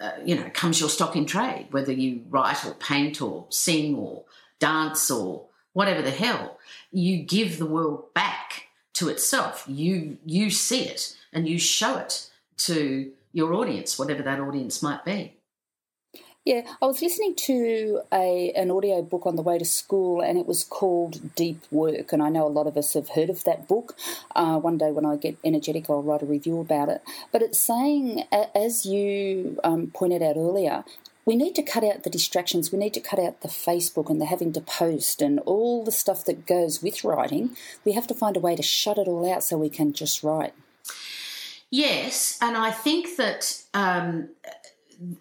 uh, 0.01 0.13
you 0.25 0.35
know 0.35 0.49
comes 0.55 0.81
your 0.81 0.89
stock 0.89 1.17
in 1.17 1.27
trade, 1.27 1.67
whether 1.71 1.93
you 1.93 2.25
write 2.31 2.65
or 2.65 2.73
paint 2.73 3.21
or 3.21 3.45
sing 3.51 3.95
or 3.95 4.25
dance 4.59 5.11
or 5.11 5.45
whatever 5.75 6.01
the 6.01 6.11
hell. 6.11 6.59
You 6.91 7.19
give 7.19 7.59
the 7.59 7.67
world 7.67 8.15
back 8.15 8.69
to 8.95 9.11
itself. 9.11 9.65
You 9.69 10.17
you 10.25 10.49
see 10.49 10.85
it 10.85 11.15
and 11.31 11.47
you 11.47 11.59
show 11.59 11.99
it 11.99 12.31
to 12.69 13.13
your 13.35 13.53
audience, 13.53 13.99
whatever 13.99 14.23
that 14.23 14.41
audience 14.41 14.83
might 14.83 15.05
be. 15.05 15.35
Yeah, 16.51 16.63
I 16.83 16.87
was 16.87 17.01
listening 17.01 17.37
to 17.47 18.01
a 18.13 18.51
an 18.57 18.73
audio 18.73 19.03
book 19.03 19.25
on 19.25 19.37
the 19.37 19.43
way 19.43 19.57
to 19.57 19.65
school, 19.65 20.21
and 20.21 20.37
it 20.37 20.49
was 20.49 20.65
called 20.65 21.37
Deep 21.37 21.63
Work. 21.71 22.13
And 22.13 22.21
I 22.21 22.29
know 22.29 22.45
a 22.45 22.49
lot 22.49 22.67
of 22.67 22.77
us 22.77 22.95
have 22.95 23.11
heard 23.11 23.31
of 23.31 23.45
that 23.45 23.69
book. 23.69 23.97
Uh, 24.35 24.59
one 24.59 24.77
day, 24.77 24.91
when 24.91 25.07
I 25.07 25.15
get 25.15 25.39
energetic, 25.45 25.89
I'll 25.89 26.03
write 26.03 26.23
a 26.23 26.27
review 26.27 26.59
about 26.59 26.89
it. 26.89 27.03
But 27.31 27.43
it's 27.43 27.61
saying, 27.61 28.25
as 28.53 28.85
you 28.85 29.61
um, 29.63 29.93
pointed 29.95 30.25
out 30.25 30.37
earlier, 30.37 30.83
we 31.25 31.37
need 31.37 31.55
to 31.55 31.63
cut 31.63 31.85
out 31.85 32.03
the 32.03 32.11
distractions. 32.11 32.73
We 32.73 32.81
need 32.81 32.95
to 32.95 33.01
cut 33.01 33.21
out 33.21 33.43
the 33.43 33.47
Facebook 33.47 34.11
and 34.11 34.21
the 34.21 34.27
having 34.27 34.53
to 34.55 34.61
post 34.61 35.23
and 35.23 35.39
all 35.47 35.85
the 35.85 35.93
stuff 35.93 36.25
that 36.25 36.47
goes 36.47 36.83
with 36.83 37.05
writing. 37.05 37.57
We 37.85 37.93
have 37.93 38.09
to 38.09 38.15
find 38.15 38.37
a 38.37 38.41
way 38.41 38.57
to 38.57 38.63
shut 38.65 38.99
it 38.99 39.07
all 39.07 39.33
out 39.33 39.45
so 39.45 39.57
we 39.57 39.71
can 39.71 39.93
just 39.93 40.25
write. 40.25 40.55
Yes, 41.71 42.37
and 42.43 42.57
I 42.57 42.73
think 42.73 43.17
that 43.19 43.63
um, 43.73 44.31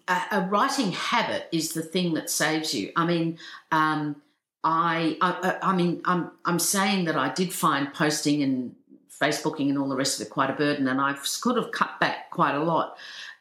a, 0.08 0.20
a, 0.32 0.40
writing 0.48 0.92
habit 0.92 1.48
is 1.52 1.72
the 1.72 1.82
thing 1.82 2.14
that 2.14 2.30
saves 2.30 2.74
you. 2.74 2.92
I 2.96 3.06
mean, 3.06 3.38
um, 3.72 4.16
I, 4.62 5.16
I, 5.20 5.58
I 5.62 5.76
mean, 5.76 6.02
I'm, 6.04 6.30
I'm 6.44 6.58
saying 6.58 7.06
that 7.06 7.16
I 7.16 7.32
did 7.32 7.52
find 7.52 7.92
posting 7.92 8.42
and 8.42 8.74
Facebooking 9.10 9.68
and 9.68 9.78
all 9.78 9.88
the 9.88 9.96
rest 9.96 10.20
of 10.20 10.26
it 10.26 10.30
quite 10.30 10.50
a 10.50 10.54
burden, 10.54 10.88
and 10.88 11.00
I 11.00 11.14
could 11.40 11.56
have 11.56 11.72
cut 11.72 12.00
back 12.00 12.30
quite 12.30 12.54
a 12.54 12.62
lot. 12.62 12.96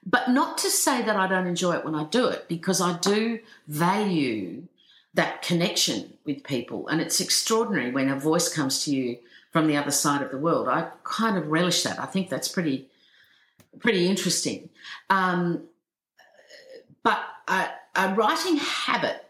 But 0.06 0.30
not 0.30 0.58
to 0.60 0.70
say 0.70 1.02
that 1.02 1.16
I 1.16 1.28
don't 1.28 1.48
enjoy 1.48 1.76
it 1.76 1.86
when 1.86 1.96
I 1.96 2.06
do 2.06 2.28
it, 2.28 2.48
because 2.48 2.82
I 2.82 2.98
do 2.98 3.40
value 3.68 4.64
that 5.14 5.42
connection 5.42 6.14
with 6.26 6.44
people, 6.44 6.88
and 6.88 7.02
it's 7.02 7.20
extraordinary 7.20 7.92
when 7.92 8.10
a 8.10 8.18
voice 8.18 8.54
comes 8.54 8.84
to 8.86 8.96
you 8.96 9.18
from 9.52 9.68
the 9.68 9.78
other 9.78 9.92
side 9.92 10.22
of 10.22 10.32
the 10.32 10.38
world. 10.38 10.68
I 10.68 10.90
kind 11.04 11.38
of 11.38 11.48
relish 11.48 11.84
that. 11.84 12.00
I 12.00 12.06
think 12.06 12.30
that's 12.30 12.48
pretty 12.48 12.88
pretty 13.80 14.08
interesting. 14.08 14.70
Um, 15.10 15.64
but 17.10 17.26
a, 17.48 17.70
a, 17.96 18.14
writing 18.14 18.58
habit 18.58 19.26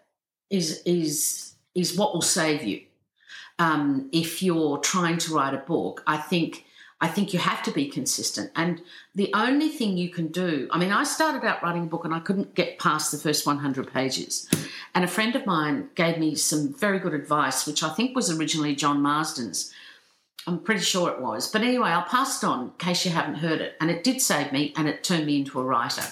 is 0.50 0.82
is 0.86 1.54
is 1.76 1.98
what 1.98 2.14
will 2.14 2.22
save 2.22 2.62
you. 2.64 2.82
Um, 3.58 4.10
if 4.12 4.44
you're 4.44 4.80
trying 4.80 5.18
to 5.20 5.34
write 5.34 5.54
a 5.54 5.64
book, 5.74 6.04
I 6.06 6.18
think 6.18 6.66
I 7.00 7.08
think 7.08 7.32
you 7.32 7.40
have 7.40 7.64
to 7.64 7.72
be 7.72 7.88
consistent. 7.88 8.52
And 8.58 8.82
the 9.16 9.32
only 9.34 9.70
thing 9.70 9.98
you 9.98 10.10
can 10.10 10.28
do, 10.28 10.68
I 10.72 10.78
mean, 10.78 10.92
I 10.92 11.06
started 11.06 11.48
out 11.48 11.64
writing 11.64 11.84
a 11.84 11.92
book 11.94 12.04
and 12.04 12.14
I 12.14 12.20
couldn't 12.20 12.54
get 12.54 12.80
past 12.80 13.14
the 13.14 13.18
first 13.18 13.46
100 13.46 13.94
pages. 13.94 14.50
And 14.94 15.06
a 15.06 15.08
friend 15.16 15.34
of 15.38 15.46
mine 15.46 15.90
gave 15.96 16.18
me 16.18 16.36
some 16.36 16.74
very 16.74 17.00
good 17.00 17.14
advice, 17.14 17.66
which 17.66 17.82
I 17.84 17.94
think 17.94 18.14
was 18.14 18.30
originally 18.30 18.76
John 18.76 19.02
Marsden's, 19.02 19.74
I'm 20.46 20.60
pretty 20.60 20.82
sure 20.82 21.10
it 21.10 21.22
was. 21.22 21.50
But 21.50 21.62
anyway, 21.62 21.92
I'll 21.92 22.16
pass 22.18 22.44
it 22.44 22.46
on 22.46 22.64
in 22.64 22.72
case 22.72 23.06
you 23.06 23.12
haven't 23.12 23.36
heard 23.36 23.62
it. 23.62 23.78
And 23.80 23.90
it 23.90 24.04
did 24.04 24.20
save 24.20 24.52
me 24.52 24.74
and 24.76 24.90
it 24.90 25.02
turned 25.02 25.26
me 25.26 25.38
into 25.38 25.62
a 25.62 25.64
writer. 25.64 26.04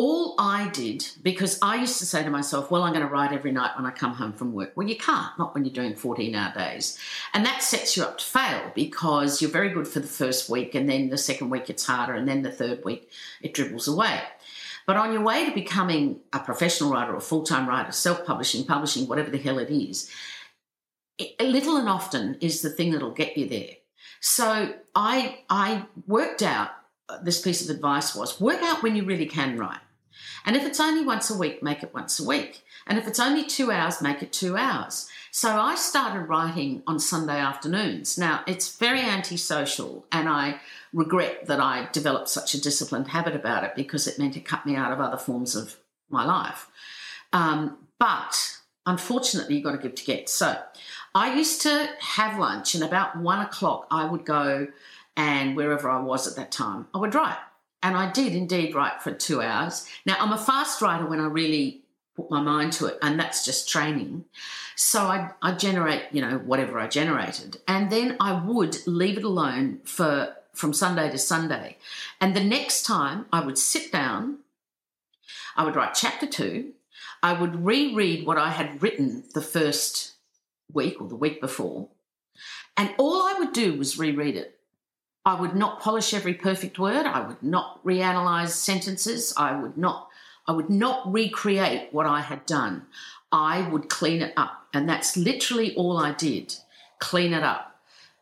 All 0.00 0.36
I 0.38 0.68
did, 0.68 1.08
because 1.24 1.58
I 1.60 1.74
used 1.74 1.98
to 1.98 2.06
say 2.06 2.22
to 2.22 2.30
myself, 2.30 2.70
well, 2.70 2.84
I'm 2.84 2.92
going 2.92 3.04
to 3.04 3.12
write 3.12 3.32
every 3.32 3.50
night 3.50 3.72
when 3.74 3.84
I 3.84 3.90
come 3.90 4.12
home 4.12 4.32
from 4.32 4.52
work. 4.52 4.76
Well, 4.76 4.86
you 4.86 4.94
can't, 4.94 5.36
not 5.40 5.54
when 5.54 5.64
you're 5.64 5.74
doing 5.74 5.96
14 5.96 6.36
hour 6.36 6.54
days. 6.54 6.96
And 7.34 7.44
that 7.44 7.64
sets 7.64 7.96
you 7.96 8.04
up 8.04 8.18
to 8.18 8.24
fail 8.24 8.70
because 8.76 9.42
you're 9.42 9.50
very 9.50 9.70
good 9.70 9.88
for 9.88 9.98
the 9.98 10.06
first 10.06 10.48
week, 10.48 10.76
and 10.76 10.88
then 10.88 11.10
the 11.10 11.18
second 11.18 11.50
week 11.50 11.68
it's 11.68 11.84
harder, 11.84 12.14
and 12.14 12.28
then 12.28 12.42
the 12.42 12.52
third 12.52 12.84
week 12.84 13.10
it 13.42 13.54
dribbles 13.54 13.88
away. 13.88 14.20
But 14.86 14.98
on 14.98 15.12
your 15.12 15.22
way 15.22 15.44
to 15.46 15.50
becoming 15.52 16.20
a 16.32 16.38
professional 16.38 16.92
writer 16.92 17.12
or 17.12 17.20
full 17.20 17.42
time 17.42 17.68
writer, 17.68 17.90
self 17.90 18.24
publishing, 18.24 18.66
publishing, 18.66 19.08
whatever 19.08 19.30
the 19.30 19.38
hell 19.38 19.58
it 19.58 19.68
is, 19.68 20.08
little 21.40 21.76
and 21.76 21.88
often 21.88 22.36
is 22.40 22.62
the 22.62 22.70
thing 22.70 22.92
that'll 22.92 23.10
get 23.10 23.36
you 23.36 23.48
there. 23.48 23.74
So 24.20 24.74
I 24.94 25.40
I 25.50 25.86
worked 26.06 26.44
out 26.44 26.70
uh, 27.08 27.18
this 27.20 27.40
piece 27.40 27.68
of 27.68 27.74
advice 27.74 28.14
was 28.14 28.40
work 28.40 28.62
out 28.62 28.84
when 28.84 28.94
you 28.94 29.02
really 29.02 29.26
can 29.26 29.58
write. 29.58 29.80
And 30.44 30.56
if 30.56 30.64
it's 30.64 30.80
only 30.80 31.04
once 31.04 31.30
a 31.30 31.38
week, 31.38 31.62
make 31.62 31.82
it 31.82 31.94
once 31.94 32.18
a 32.18 32.26
week. 32.26 32.64
And 32.86 32.98
if 32.98 33.06
it's 33.06 33.20
only 33.20 33.44
two 33.44 33.70
hours, 33.70 34.00
make 34.00 34.22
it 34.22 34.32
two 34.32 34.56
hours. 34.56 35.08
So 35.30 35.58
I 35.58 35.74
started 35.74 36.22
writing 36.22 36.82
on 36.86 36.98
Sunday 36.98 37.38
afternoons. 37.38 38.16
Now, 38.16 38.42
it's 38.46 38.76
very 38.76 39.00
antisocial, 39.00 40.06
and 40.10 40.28
I 40.28 40.60
regret 40.92 41.46
that 41.46 41.60
I 41.60 41.88
developed 41.92 42.28
such 42.28 42.54
a 42.54 42.60
disciplined 42.60 43.08
habit 43.08 43.36
about 43.36 43.64
it 43.64 43.74
because 43.76 44.06
it 44.06 44.18
meant 44.18 44.36
it 44.36 44.46
cut 44.46 44.64
me 44.64 44.74
out 44.74 44.92
of 44.92 45.00
other 45.00 45.18
forms 45.18 45.54
of 45.54 45.76
my 46.08 46.24
life. 46.24 46.68
Um, 47.32 47.76
but 47.98 48.58
unfortunately, 48.86 49.56
you've 49.56 49.64
got 49.64 49.72
to 49.72 49.78
give 49.78 49.94
to 49.96 50.04
get. 50.04 50.30
So 50.30 50.56
I 51.14 51.34
used 51.34 51.60
to 51.62 51.90
have 52.00 52.38
lunch, 52.38 52.74
and 52.74 52.82
about 52.82 53.18
one 53.18 53.40
o'clock, 53.40 53.86
I 53.90 54.06
would 54.06 54.24
go 54.24 54.68
and 55.18 55.56
wherever 55.56 55.90
I 55.90 56.00
was 56.00 56.26
at 56.28 56.36
that 56.36 56.52
time, 56.52 56.86
I 56.94 56.98
would 56.98 57.14
write. 57.14 57.36
And 57.82 57.96
I 57.96 58.10
did 58.10 58.34
indeed 58.34 58.74
write 58.74 59.02
for 59.02 59.12
two 59.12 59.40
hours. 59.40 59.86
Now, 60.04 60.16
I'm 60.18 60.32
a 60.32 60.38
fast 60.38 60.82
writer 60.82 61.06
when 61.06 61.20
I 61.20 61.26
really 61.26 61.82
put 62.16 62.30
my 62.30 62.40
mind 62.40 62.72
to 62.74 62.86
it, 62.86 62.98
and 63.02 63.18
that's 63.18 63.44
just 63.44 63.68
training. 63.68 64.24
So 64.74 65.02
I, 65.02 65.30
I 65.40 65.52
generate, 65.52 66.04
you 66.10 66.20
know, 66.20 66.38
whatever 66.38 66.80
I 66.80 66.88
generated. 66.88 67.58
And 67.68 67.90
then 67.90 68.16
I 68.18 68.32
would 68.32 68.86
leave 68.86 69.18
it 69.18 69.24
alone 69.24 69.80
for 69.84 70.34
from 70.54 70.72
Sunday 70.72 71.08
to 71.08 71.18
Sunday. 71.18 71.76
And 72.20 72.34
the 72.34 72.42
next 72.42 72.82
time 72.82 73.26
I 73.32 73.44
would 73.44 73.58
sit 73.58 73.92
down, 73.92 74.38
I 75.56 75.64
would 75.64 75.76
write 75.76 75.94
chapter 75.94 76.26
two, 76.26 76.72
I 77.22 77.32
would 77.32 77.64
reread 77.64 78.26
what 78.26 78.38
I 78.38 78.50
had 78.50 78.82
written 78.82 79.22
the 79.34 79.40
first 79.40 80.14
week 80.72 81.00
or 81.00 81.08
the 81.08 81.14
week 81.14 81.40
before. 81.40 81.88
And 82.76 82.92
all 82.98 83.22
I 83.22 83.36
would 83.38 83.52
do 83.52 83.74
was 83.74 83.98
reread 83.98 84.36
it. 84.36 84.57
I 85.28 85.38
would 85.38 85.54
not 85.54 85.80
polish 85.80 86.14
every 86.14 86.32
perfect 86.32 86.78
word. 86.78 87.04
I 87.04 87.20
would 87.20 87.42
not 87.42 87.84
reanalyze 87.84 88.48
sentences. 88.48 89.34
I 89.36 89.60
would 89.60 89.76
not 89.76 90.08
I 90.46 90.52
would 90.52 90.70
not 90.70 91.12
recreate 91.12 91.92
what 91.92 92.06
I 92.06 92.22
had 92.22 92.46
done. 92.46 92.86
I 93.30 93.68
would 93.68 93.90
clean 93.90 94.22
it 94.22 94.32
up. 94.38 94.66
And 94.72 94.88
that's 94.88 95.18
literally 95.18 95.74
all 95.74 95.98
I 95.98 96.12
did. 96.12 96.54
Clean 96.98 97.34
it 97.34 97.42
up. 97.42 97.78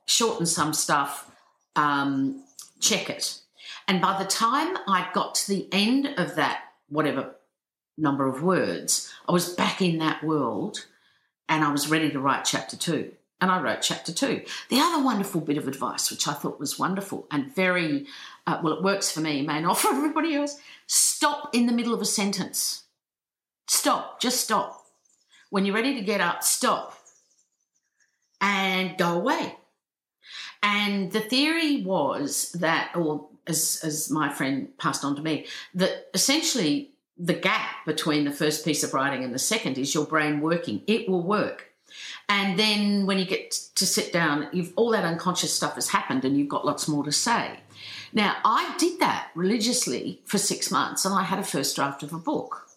Shorten 0.06 0.46
some 0.46 0.72
stuff, 0.72 1.30
um, 1.76 2.42
check 2.80 3.08
it. 3.08 3.38
And 3.86 4.00
by 4.00 4.18
the 4.18 4.28
time 4.28 4.76
I 4.88 5.08
got 5.14 5.36
to 5.36 5.48
the 5.48 5.68
end 5.70 6.12
of 6.18 6.34
that, 6.34 6.64
whatever 6.88 7.36
number 7.96 8.26
of 8.26 8.42
words, 8.42 9.12
I 9.28 9.32
was 9.32 9.54
back 9.54 9.80
in 9.80 9.98
that 9.98 10.24
world 10.24 10.86
and 11.48 11.62
I 11.62 11.70
was 11.70 11.88
ready 11.88 12.10
to 12.10 12.18
write 12.18 12.44
chapter 12.44 12.76
two. 12.76 13.12
And 13.40 13.50
I 13.50 13.60
wrote 13.60 13.82
chapter 13.82 14.12
two. 14.12 14.42
The 14.70 14.80
other 14.80 15.04
wonderful 15.04 15.42
bit 15.42 15.58
of 15.58 15.68
advice, 15.68 16.10
which 16.10 16.26
I 16.26 16.32
thought 16.32 16.58
was 16.58 16.78
wonderful 16.78 17.26
and 17.30 17.54
very, 17.54 18.06
uh, 18.46 18.60
well, 18.62 18.72
it 18.72 18.82
works 18.82 19.12
for 19.12 19.20
me, 19.20 19.42
may 19.42 19.60
not 19.60 19.78
for 19.78 19.88
everybody 19.88 20.34
else 20.34 20.58
stop 20.86 21.54
in 21.54 21.66
the 21.66 21.72
middle 21.72 21.94
of 21.94 22.00
a 22.00 22.06
sentence. 22.06 22.84
Stop, 23.68 24.20
just 24.20 24.40
stop. 24.40 24.86
When 25.50 25.64
you're 25.64 25.74
ready 25.74 25.94
to 25.94 26.00
get 26.00 26.20
up, 26.20 26.42
stop 26.42 26.98
and 28.40 28.96
go 28.96 29.14
away. 29.14 29.56
And 30.62 31.12
the 31.12 31.20
theory 31.20 31.82
was 31.82 32.52
that, 32.52 32.92
or 32.96 33.28
as, 33.46 33.80
as 33.84 34.10
my 34.10 34.32
friend 34.32 34.76
passed 34.78 35.04
on 35.04 35.16
to 35.16 35.22
me, 35.22 35.46
that 35.74 36.08
essentially 36.14 36.90
the 37.16 37.34
gap 37.34 37.84
between 37.86 38.24
the 38.24 38.32
first 38.32 38.64
piece 38.64 38.82
of 38.82 38.92
writing 38.92 39.24
and 39.24 39.34
the 39.34 39.38
second 39.38 39.78
is 39.78 39.94
your 39.94 40.06
brain 40.06 40.40
working. 40.40 40.82
It 40.86 41.08
will 41.08 41.22
work. 41.22 41.65
And 42.28 42.58
then 42.58 43.06
when 43.06 43.18
you 43.18 43.24
get 43.24 43.52
to 43.76 43.86
sit 43.86 44.12
down, 44.12 44.48
you've 44.52 44.72
all 44.76 44.90
that 44.90 45.04
unconscious 45.04 45.54
stuff 45.54 45.76
has 45.76 45.88
happened 45.88 46.24
and 46.24 46.36
you've 46.36 46.48
got 46.48 46.66
lots 46.66 46.88
more 46.88 47.04
to 47.04 47.12
say. 47.12 47.60
Now, 48.12 48.36
I 48.44 48.74
did 48.78 48.98
that 49.00 49.30
religiously 49.34 50.20
for 50.24 50.38
six 50.38 50.70
months 50.70 51.04
and 51.04 51.14
I 51.14 51.22
had 51.22 51.38
a 51.38 51.44
first 51.44 51.76
draft 51.76 52.02
of 52.02 52.12
a 52.12 52.18
book. 52.18 52.68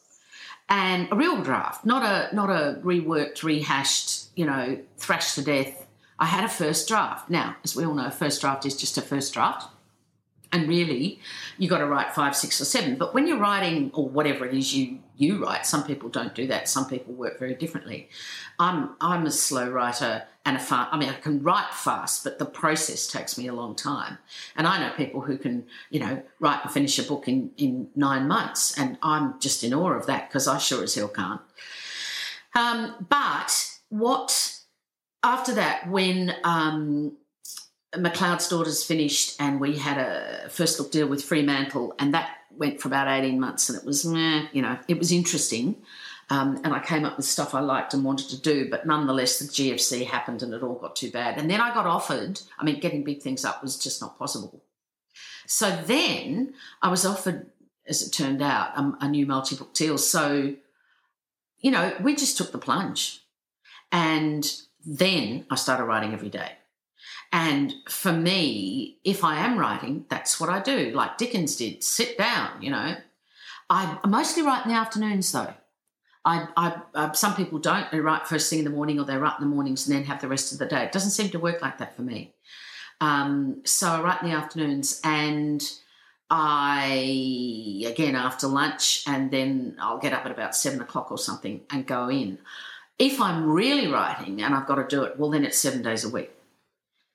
And 0.71 1.11
a 1.11 1.15
real 1.15 1.41
draft, 1.41 1.83
not 1.83 2.03
a 2.03 2.33
not 2.35 2.51
a 2.51 2.79
reworked, 2.83 3.41
rehashed, 3.41 4.27
you 4.35 4.45
know, 4.45 4.77
thrashed 4.97 5.33
to 5.35 5.41
death. 5.41 5.87
I 6.19 6.25
had 6.25 6.43
a 6.43 6.49
first 6.49 6.87
draft. 6.87 7.27
Now, 7.27 7.55
as 7.63 7.75
we 7.75 7.85
all 7.85 7.95
know, 7.95 8.11
first 8.11 8.41
draft 8.41 8.67
is 8.67 8.77
just 8.77 8.95
a 8.95 9.01
first 9.01 9.33
draft. 9.33 9.67
And 10.51 10.67
really, 10.67 11.19
you've 11.59 11.69
got 11.69 11.77
to 11.77 11.85
write 11.85 12.13
five, 12.13 12.35
six, 12.35 12.59
or 12.59 12.65
seven. 12.65 12.95
But 12.95 13.13
when 13.13 13.27
you're 13.27 13.37
writing, 13.37 13.91
or 13.93 14.09
whatever 14.09 14.45
it 14.45 14.53
is 14.55 14.75
you 14.75 14.99
you 15.15 15.43
write, 15.43 15.65
some 15.65 15.83
people 15.83 16.09
don't 16.09 16.33
do 16.33 16.47
that. 16.47 16.67
Some 16.69 16.87
people 16.87 17.13
work 17.13 17.37
very 17.37 17.53
differently. 17.53 18.09
I'm 18.57 18.95
I'm 18.99 19.25
a 19.25 19.31
slow 19.31 19.69
writer 19.69 20.23
and 20.45 20.57
a 20.57 20.59
fast. 20.59 20.91
I 20.91 20.97
mean, 20.97 21.09
I 21.09 21.13
can 21.13 21.43
write 21.43 21.71
fast, 21.73 22.23
but 22.23 22.39
the 22.39 22.45
process 22.45 23.05
takes 23.05 23.37
me 23.37 23.47
a 23.47 23.53
long 23.53 23.75
time. 23.75 24.17
And 24.55 24.65
I 24.65 24.79
know 24.79 24.91
people 24.95 25.21
who 25.21 25.37
can, 25.37 25.65
you 25.91 25.99
know, 25.99 26.23
write 26.39 26.63
and 26.63 26.71
finish 26.71 26.97
a 26.97 27.03
book 27.03 27.27
in 27.27 27.51
in 27.57 27.89
nine 27.95 28.27
months, 28.27 28.75
and 28.77 28.97
I'm 29.03 29.39
just 29.39 29.63
in 29.63 29.73
awe 29.73 29.91
of 29.91 30.07
that 30.07 30.29
because 30.29 30.47
I 30.47 30.57
sure 30.57 30.83
as 30.83 30.95
hell 30.95 31.09
can't. 31.09 31.41
Um, 32.55 33.05
but 33.07 33.77
what 33.89 34.59
after 35.23 35.53
that, 35.53 35.89
when 35.89 36.33
um, 36.43 37.17
McLeod's 37.95 38.47
Daughters 38.47 38.83
finished, 38.83 39.35
and 39.39 39.59
we 39.59 39.77
had 39.77 39.97
a 39.97 40.49
first 40.49 40.79
look 40.79 40.91
deal 40.91 41.07
with 41.07 41.23
Fremantle, 41.23 41.95
and 41.99 42.13
that 42.13 42.37
went 42.51 42.81
for 42.81 42.87
about 42.87 43.07
18 43.07 43.39
months, 43.39 43.69
and 43.69 43.77
it 43.77 43.85
was, 43.85 44.05
meh, 44.05 44.47
you 44.51 44.61
know, 44.61 44.77
it 44.87 44.99
was 44.99 45.11
interesting. 45.11 45.75
Um, 46.31 46.61
and 46.63 46.73
I 46.73 46.79
came 46.79 47.05
up 47.05 47.17
with 47.17 47.25
stuff 47.25 47.55
I 47.55 47.59
liked 47.59 47.95
and 47.95 48.03
wanted 48.03 48.29
to 48.29 48.39
do, 48.39 48.69
but 48.69 48.85
nonetheless, 48.85 49.39
the 49.39 49.45
GFC 49.45 50.05
happened 50.05 50.43
and 50.43 50.53
it 50.53 50.61
all 50.61 50.75
got 50.75 50.95
too 50.95 51.09
bad. 51.09 51.39
And 51.39 51.49
then 51.49 51.59
I 51.59 51.73
got 51.73 51.87
offered, 51.87 52.39
I 52.59 52.63
mean, 52.63 52.79
getting 52.79 53.03
big 53.03 53.23
things 53.23 53.43
up 53.43 53.63
was 53.63 53.79
just 53.79 53.99
not 53.99 54.19
possible. 54.19 54.63
So 55.47 55.75
then 55.87 56.53
I 56.83 56.89
was 56.89 57.03
offered, 57.03 57.47
as 57.87 58.03
it 58.03 58.11
turned 58.11 58.43
out, 58.43 58.77
a, 58.77 59.05
a 59.05 59.07
new 59.07 59.25
multi 59.25 59.55
book 59.55 59.73
deal. 59.73 59.97
So, 59.97 60.53
you 61.61 61.71
know, 61.71 61.95
we 61.99 62.15
just 62.15 62.37
took 62.37 62.51
the 62.51 62.59
plunge. 62.59 63.23
And 63.91 64.51
then 64.85 65.47
I 65.49 65.55
started 65.55 65.85
writing 65.85 66.13
every 66.13 66.29
day. 66.29 66.58
And 67.31 67.73
for 67.87 68.11
me, 68.11 68.97
if 69.03 69.23
I 69.23 69.37
am 69.45 69.57
writing, 69.57 70.05
that's 70.09 70.39
what 70.39 70.49
I 70.49 70.61
do, 70.61 70.91
like 70.91 71.17
Dickens 71.17 71.55
did 71.55 71.83
sit 71.83 72.17
down, 72.17 72.61
you 72.61 72.71
know. 72.71 72.95
I 73.69 73.99
mostly 74.07 74.41
write 74.41 74.65
in 74.65 74.71
the 74.71 74.77
afternoons 74.77 75.31
though. 75.31 75.53
I, 76.25 76.47
I 76.57 76.81
uh, 76.95 77.11
some 77.13 77.35
people 77.35 77.59
don't. 77.59 77.89
They 77.91 77.99
write 77.99 78.27
first 78.27 78.49
thing 78.49 78.59
in 78.59 78.65
the 78.65 78.71
morning, 78.71 78.99
or 78.99 79.05
they 79.05 79.17
write 79.17 79.39
in 79.39 79.47
the 79.47 79.55
mornings 79.55 79.87
and 79.87 79.95
then 79.95 80.03
have 80.05 80.21
the 80.21 80.27
rest 80.27 80.51
of 80.51 80.59
the 80.59 80.65
day. 80.65 80.83
It 80.83 80.91
doesn't 80.91 81.11
seem 81.11 81.29
to 81.29 81.39
work 81.39 81.61
like 81.61 81.77
that 81.77 81.95
for 81.95 82.01
me. 82.01 82.33
Um, 82.99 83.61
so 83.63 83.87
I 83.87 84.01
write 84.01 84.21
in 84.21 84.29
the 84.29 84.35
afternoons, 84.35 84.99
and 85.03 85.63
I 86.29 87.85
again 87.87 88.15
after 88.15 88.47
lunch, 88.47 89.03
and 89.07 89.31
then 89.31 89.77
I'll 89.79 89.99
get 89.99 90.13
up 90.13 90.25
at 90.25 90.31
about 90.31 90.55
seven 90.55 90.81
o'clock 90.81 91.11
or 91.11 91.17
something 91.17 91.61
and 91.69 91.87
go 91.87 92.09
in. 92.09 92.39
If 92.97 93.21
I'm 93.21 93.49
really 93.49 93.87
writing 93.87 94.41
and 94.41 94.53
I've 94.53 94.67
got 94.67 94.75
to 94.75 94.87
do 94.87 95.03
it, 95.03 95.17
well, 95.17 95.29
then 95.29 95.45
it's 95.45 95.57
seven 95.57 95.81
days 95.81 96.03
a 96.03 96.09
week. 96.09 96.31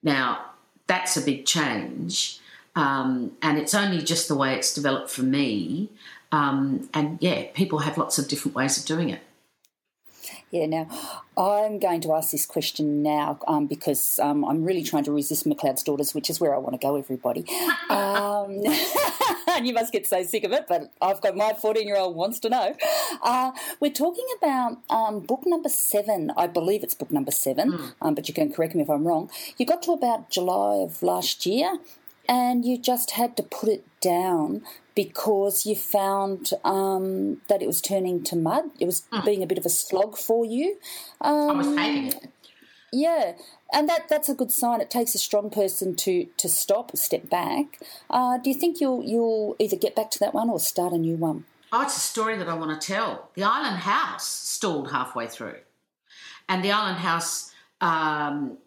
Now, 0.04 0.50
that's 0.86 1.16
a 1.16 1.22
big 1.22 1.46
change. 1.46 2.38
Um, 2.76 3.32
and 3.42 3.58
it's 3.58 3.74
only 3.74 4.02
just 4.02 4.28
the 4.28 4.34
way 4.36 4.54
it's 4.54 4.74
developed 4.74 5.10
for 5.10 5.22
me. 5.22 5.90
Um, 6.30 6.88
and 6.92 7.18
yeah, 7.20 7.46
people 7.54 7.80
have 7.80 7.98
lots 7.98 8.18
of 8.18 8.28
different 8.28 8.54
ways 8.54 8.78
of 8.78 8.84
doing 8.84 9.10
it. 9.10 9.20
Yeah, 10.54 10.66
now 10.66 10.86
I'm 11.36 11.80
going 11.80 12.00
to 12.02 12.14
ask 12.14 12.30
this 12.30 12.46
question 12.46 13.02
now 13.02 13.40
um, 13.48 13.66
because 13.66 14.20
um, 14.20 14.44
I'm 14.44 14.62
really 14.62 14.84
trying 14.84 15.02
to 15.02 15.10
resist 15.10 15.44
McLeod's 15.46 15.82
Daughters, 15.82 16.14
which 16.14 16.30
is 16.30 16.38
where 16.38 16.54
I 16.54 16.58
want 16.58 16.80
to 16.80 16.86
go, 16.86 16.94
everybody. 16.94 17.44
Um, 17.90 18.62
and 19.48 19.66
you 19.66 19.72
must 19.72 19.92
get 19.92 20.06
so 20.06 20.22
sick 20.22 20.44
of 20.44 20.52
it, 20.52 20.66
but 20.68 20.92
I've 21.02 21.20
got 21.20 21.34
my 21.34 21.54
14 21.54 21.84
year 21.84 21.96
old 21.96 22.14
wants 22.14 22.38
to 22.38 22.50
know. 22.50 22.76
Uh, 23.20 23.50
we're 23.80 23.90
talking 23.90 24.28
about 24.38 24.78
um, 24.90 25.18
book 25.18 25.42
number 25.44 25.68
seven. 25.68 26.30
I 26.36 26.46
believe 26.46 26.84
it's 26.84 26.94
book 26.94 27.10
number 27.10 27.32
seven, 27.32 27.72
mm. 27.72 28.14
but 28.14 28.28
you 28.28 28.32
can 28.32 28.52
correct 28.52 28.76
me 28.76 28.82
if 28.82 28.88
I'm 28.88 29.08
wrong. 29.08 29.32
You 29.58 29.66
got 29.66 29.82
to 29.82 29.90
about 29.90 30.30
July 30.30 30.76
of 30.76 31.02
last 31.02 31.46
year 31.46 31.78
and 32.28 32.64
you 32.64 32.78
just 32.78 33.12
had 33.12 33.36
to 33.38 33.42
put 33.42 33.68
it 33.68 33.84
down 34.00 34.62
because 34.94 35.66
you 35.66 35.74
found 35.74 36.50
um, 36.64 37.40
that 37.48 37.62
it 37.62 37.66
was 37.66 37.80
turning 37.80 38.22
to 38.24 38.37
mud. 38.37 38.64
It 38.78 38.87
was 38.87 39.02
mm. 39.12 39.24
being 39.24 39.42
a 39.42 39.46
bit 39.46 39.59
of 39.59 39.66
a 39.66 39.70
slog 39.70 40.16
for 40.16 40.44
you. 40.44 40.78
Um, 41.20 41.50
I 41.50 41.52
was 41.52 41.66
um, 41.66 41.76
hating 41.76 42.07
it. 42.09 42.30
Yeah, 42.92 43.33
and 43.72 43.88
that 43.88 44.09
that's 44.09 44.28
a 44.28 44.35
good 44.35 44.52
sign. 44.52 44.80
It 44.80 44.88
takes 44.88 45.16
a 45.16 45.18
strong 45.18 45.50
person 45.50 45.96
to 45.96 46.26
to 46.37 46.48
stop, 46.48 46.96
step 46.96 47.28
back. 47.28 47.80
Uh, 48.09 48.38
do 48.38 48.50
you 48.50 48.54
think 48.54 48.80
you'll 48.80 49.02
you'll 49.02 49.57
either 49.59 49.76
get 49.76 49.96
back 49.96 50.12
to 50.12 50.18
that 50.20 50.33
one 50.33 50.48
or 50.48 50.61
start 50.61 50.92
a 50.92 50.98
new 50.98 51.16
one? 51.16 51.44
Oh, 51.72 51.83
it's 51.83 51.96
a 51.96 52.00
story 52.00 52.37
that 52.37 52.48
I 52.48 52.54
want 52.54 52.80
to 52.80 52.87
tell. 52.87 53.30
The 53.35 53.42
Island 53.42 53.78
House 53.78 54.28
stalled 54.28 54.92
halfway 54.92 55.26
through, 55.26 55.59
and 56.48 56.62
the 56.62 56.70
Island 56.70 56.98
House 56.98 57.52
um, 57.80 58.59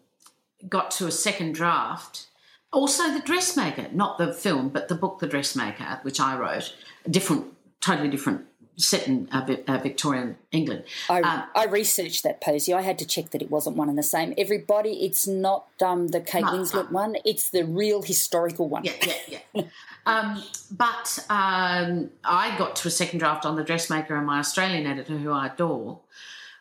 got 0.68 0.90
to 0.92 1.06
a 1.06 1.10
second 1.10 1.54
draft 1.54 2.26
also, 2.72 3.12
The 3.12 3.20
Dressmaker, 3.20 3.88
not 3.92 4.18
the 4.18 4.32
film, 4.32 4.68
but 4.68 4.88
the 4.88 4.94
book 4.94 5.20
The 5.20 5.26
Dressmaker, 5.26 6.00
which 6.02 6.20
I 6.20 6.36
wrote, 6.36 6.74
A 7.06 7.10
different, 7.10 7.46
totally 7.80 8.08
different, 8.08 8.44
set 8.76 9.08
in 9.08 9.28
uh, 9.32 9.56
uh, 9.66 9.78
Victorian 9.78 10.36
England. 10.52 10.84
I, 11.08 11.20
um, 11.22 11.44
I, 11.54 11.64
researched 11.64 12.22
that, 12.24 12.40
Posie. 12.40 12.74
I 12.74 12.82
had 12.82 12.98
to 12.98 13.06
check 13.06 13.30
that 13.30 13.40
it 13.40 13.50
wasn't 13.50 13.76
one 13.76 13.88
and 13.88 13.96
the 13.96 14.02
same. 14.02 14.34
Everybody, 14.36 15.04
it's 15.04 15.26
not 15.26 15.66
um, 15.82 16.08
the 16.08 16.20
Kate 16.20 16.44
no, 16.44 16.52
Winslet 16.52 16.92
one, 16.92 17.16
it's 17.24 17.48
the 17.48 17.64
real 17.64 18.02
historical 18.02 18.68
one. 18.68 18.84
Yeah, 18.84 18.92
yeah, 19.26 19.38
yeah. 19.54 19.62
um, 20.06 20.42
but 20.70 21.24
um, 21.30 22.10
I 22.22 22.54
got 22.58 22.76
to 22.76 22.88
a 22.88 22.90
second 22.90 23.18
draft 23.20 23.46
on 23.46 23.56
The 23.56 23.64
Dressmaker, 23.64 24.14
and 24.14 24.26
my 24.26 24.38
Australian 24.40 24.86
editor, 24.86 25.16
who 25.16 25.32
I 25.32 25.46
adore, 25.46 26.00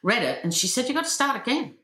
read 0.02 0.24
it, 0.24 0.40
and 0.44 0.54
she 0.54 0.68
said, 0.68 0.88
You've 0.88 0.96
got 0.96 1.06
to 1.06 1.12
start 1.12 1.36
again 1.36 1.76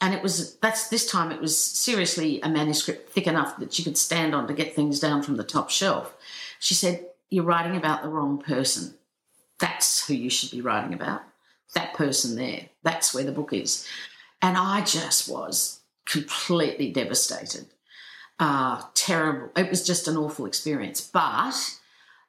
and 0.00 0.14
it 0.14 0.22
was 0.22 0.56
that's 0.56 0.88
this 0.88 1.06
time 1.06 1.30
it 1.30 1.40
was 1.40 1.62
seriously 1.62 2.40
a 2.42 2.48
manuscript 2.48 3.10
thick 3.10 3.26
enough 3.26 3.58
that 3.58 3.72
she 3.72 3.84
could 3.84 3.98
stand 3.98 4.34
on 4.34 4.46
to 4.46 4.54
get 4.54 4.74
things 4.74 4.98
down 4.98 5.22
from 5.22 5.36
the 5.36 5.44
top 5.44 5.70
shelf. 5.70 6.14
She 6.58 6.74
said, 6.74 7.06
You're 7.28 7.44
writing 7.44 7.76
about 7.76 8.02
the 8.02 8.08
wrong 8.08 8.38
person. 8.38 8.94
That's 9.58 10.06
who 10.06 10.14
you 10.14 10.30
should 10.30 10.50
be 10.50 10.62
writing 10.62 10.94
about. 10.94 11.22
That 11.74 11.94
person 11.94 12.36
there. 12.36 12.68
That's 12.82 13.14
where 13.14 13.24
the 13.24 13.32
book 13.32 13.52
is. 13.52 13.86
And 14.42 14.56
I 14.56 14.80
just 14.82 15.28
was 15.28 15.80
completely 16.06 16.90
devastated. 16.90 17.66
Uh, 18.38 18.82
terrible. 18.94 19.50
It 19.54 19.68
was 19.68 19.86
just 19.86 20.08
an 20.08 20.16
awful 20.16 20.46
experience. 20.46 21.00
But 21.00 21.78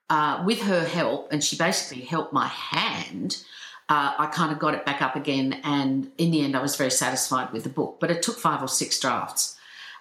uh, 0.10 0.44
with 0.46 0.62
her 0.64 0.84
help, 0.84 1.32
and 1.32 1.42
she 1.42 1.56
basically 1.56 2.04
helped 2.04 2.34
my 2.34 2.48
hand 2.48 3.44
uh, 3.92 4.14
I 4.18 4.28
kind 4.28 4.54
of 4.54 4.60
got 4.60 4.74
it 4.74 4.86
back 4.86 5.02
up 5.02 5.18
again. 5.18 5.60
And 5.66 6.10
in 6.18 6.32
the 6.32 6.42
end, 6.46 6.56
I 6.56 6.62
was 6.62 6.78
very 6.78 6.90
satisfied 6.90 7.52
with 7.52 7.64
the 7.64 7.70
book. 7.70 7.98
But 8.00 8.10
it 8.10 8.24
took 8.24 8.40
five 8.40 8.64
or 8.64 8.70
six 8.70 8.98
drafts. 8.98 9.58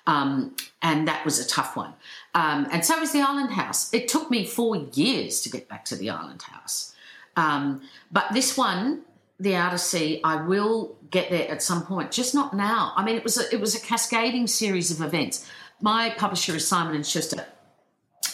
Um, 0.07 0.55
and 0.81 1.09
that 1.09 1.25
was 1.25 1.41
a 1.41 1.47
tough 1.47 1.77
one. 1.77 1.95
Um, 2.33 2.69
and 2.71 2.85
so 2.85 3.01
was 3.01 3.11
the 3.11 3.21
Island 3.21 3.51
House. 3.51 3.93
It 3.93 4.07
took 4.07 4.31
me 4.31 4.47
four 4.47 4.77
years 4.77 5.41
to 5.41 5.51
get 5.51 5.69
back 5.69 5.85
to 5.87 5.97
the 5.97 6.09
Island 6.09 6.43
House. 6.43 6.95
Um, 7.37 7.83
but 8.13 8.27
this 8.33 8.57
one, 8.57 9.03
the 9.41 9.57
Outer 9.57 9.79
Sea, 9.79 10.21
I 10.23 10.37
will 10.37 10.97
get 11.11 11.29
there 11.31 11.51
at 11.51 11.61
some 11.61 11.85
point, 11.85 12.13
just 12.13 12.33
not 12.33 12.55
now. 12.55 12.93
I 12.95 13.05
mean, 13.05 13.17
it 13.17 13.25
was 13.25 13.39
a, 13.39 13.53
it 13.53 13.61
was 13.61 13.75
a 13.75 13.81
cascading 13.81 14.47
series 14.47 14.93
of 14.93 15.05
events. 15.05 15.51
My 15.81 16.11
publisher 16.11 16.55
is 16.55 16.67
Simon 16.67 16.95
and 16.95 17.05
Schuster, 17.05 17.45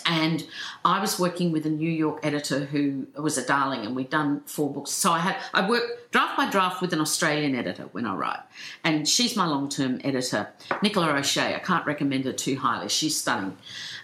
and 0.06 0.46
I 0.84 1.00
was 1.00 1.18
working 1.18 1.50
with 1.50 1.66
a 1.66 1.70
New 1.70 1.90
York 1.90 2.20
editor 2.22 2.60
who 2.60 3.06
was 3.18 3.36
a 3.36 3.44
darling, 3.44 3.84
and 3.84 3.96
we'd 3.96 4.10
done 4.10 4.42
four 4.46 4.72
books. 4.72 4.92
So 4.92 5.12
I 5.12 5.18
had 5.18 5.36
I 5.52 5.68
work 5.68 6.10
draft 6.12 6.36
by 6.36 6.48
draft 6.48 6.80
with 6.80 6.92
an 6.92 7.00
Australian 7.00 7.54
editor 7.54 7.88
when 7.92 8.06
I 8.06 8.14
write, 8.14 8.40
and 8.84 9.08
she's 9.08 9.36
my 9.36 9.46
long 9.46 9.68
term 9.68 10.00
editor, 10.04 10.48
Nicola 10.82 11.12
O'Shea. 11.12 11.54
I 11.54 11.58
can't 11.58 11.84
recommend 11.84 12.24
her 12.24 12.32
too 12.32 12.56
highly. 12.56 12.88
She's 12.88 13.20
stunning, 13.20 13.56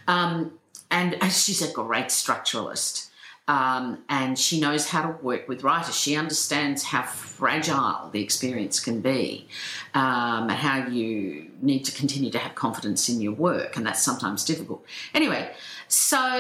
um, 0.09 0.53
and 0.91 1.17
she's 1.33 1.63
a 1.63 1.73
great 1.73 2.07
structuralist. 2.07 3.09
Um, 3.49 4.05
and 4.09 4.39
she 4.39 4.61
knows 4.61 4.89
how 4.89 5.03
to 5.03 5.23
work 5.23 5.49
with 5.49 5.65
writers. 5.65 5.97
She 5.97 6.15
understands 6.17 6.85
how 6.85 7.03
fragile 7.03 8.09
the 8.11 8.23
experience 8.23 8.79
can 8.79 9.01
be, 9.01 9.49
um, 9.95 10.49
and 10.49 10.53
how 10.53 10.87
you 10.87 11.51
need 11.61 11.85
to 11.87 11.93
continue 11.93 12.31
to 12.31 12.39
have 12.39 12.55
confidence 12.55 13.09
in 13.09 13.21
your 13.21 13.33
work, 13.33 13.77
and 13.77 13.85
that's 13.85 14.03
sometimes 14.03 14.45
difficult. 14.45 14.85
Anyway, 15.13 15.51
so 15.89 16.39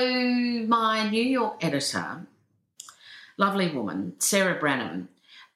my 0.68 1.08
New 1.10 1.24
York 1.24 1.56
editor, 1.60 2.26
lovely 3.36 3.68
woman, 3.68 4.14
Sarah 4.18 4.58
Branham, 4.60 5.08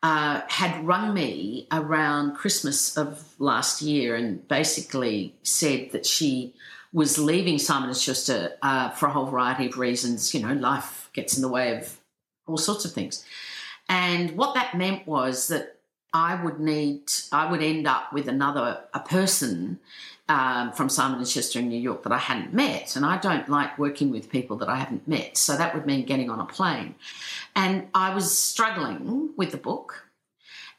uh, 0.03 0.43
had 0.49 0.87
rung 0.87 1.15
me 1.15 1.67
around 1.73 2.35
Christmas 2.35 2.97
of 2.97 3.35
last 3.39 3.83
year 3.83 4.15
and 4.15 4.47
basically 4.49 5.35
said 5.43 5.91
that 5.93 6.07
she 6.07 6.55
was 6.97 7.19
leaving 7.19 7.59
Simon 7.59 7.91
and 7.91 7.99
Schuster 7.99 8.57
uh, 8.63 8.89
for 8.89 9.05
a 9.05 9.11
whole 9.11 9.27
variety 9.27 9.67
of 9.67 9.77
reasons. 9.77 10.33
You 10.33 10.41
know, 10.41 10.55
life 10.55 11.11
gets 11.13 11.37
in 11.37 11.43
the 11.43 11.49
way 11.49 11.77
of 11.77 12.01
all 12.47 12.57
sorts 12.57 12.87
of 12.87 12.93
things. 12.93 13.23
And 13.87 14.31
what 14.31 14.55
that 14.55 14.75
meant 14.75 15.07
was 15.07 15.49
that 15.49 15.77
I 16.15 16.43
would 16.43 16.59
need, 16.59 17.03
I 17.31 17.51
would 17.51 17.63
end 17.63 17.87
up 17.87 18.15
with 18.15 18.29
another, 18.29 18.81
a 18.95 19.01
person 19.01 19.79
um, 20.31 20.73
from 20.73 20.89
Simon 20.89 21.19
and 21.19 21.29
Schuster 21.29 21.59
in 21.59 21.69
New 21.69 21.79
York 21.79 22.03
that 22.05 22.13
I 22.13 22.19
hadn't 22.19 22.55
met. 22.55 22.97
And 22.97 23.05
I 23.05 23.19
don't 23.19 23.47
like 23.47 23.79
working 23.79 24.11
with 24.11 24.31
people 24.31 24.57
that 24.57 24.71
I 24.71 24.77
haven't 24.77 25.07
met. 25.07 25.37
So 25.37 25.55
that 25.55 25.75
would 25.75 25.85
mean 25.85 26.07
getting 26.07 26.31
on 26.31 26.41
a 26.41 26.47
plane. 26.47 26.95
And 27.55 27.89
I 27.95 28.15
was 28.15 28.37
struggling 28.39 29.35
with 29.37 29.51
the 29.51 29.59
book 29.59 30.09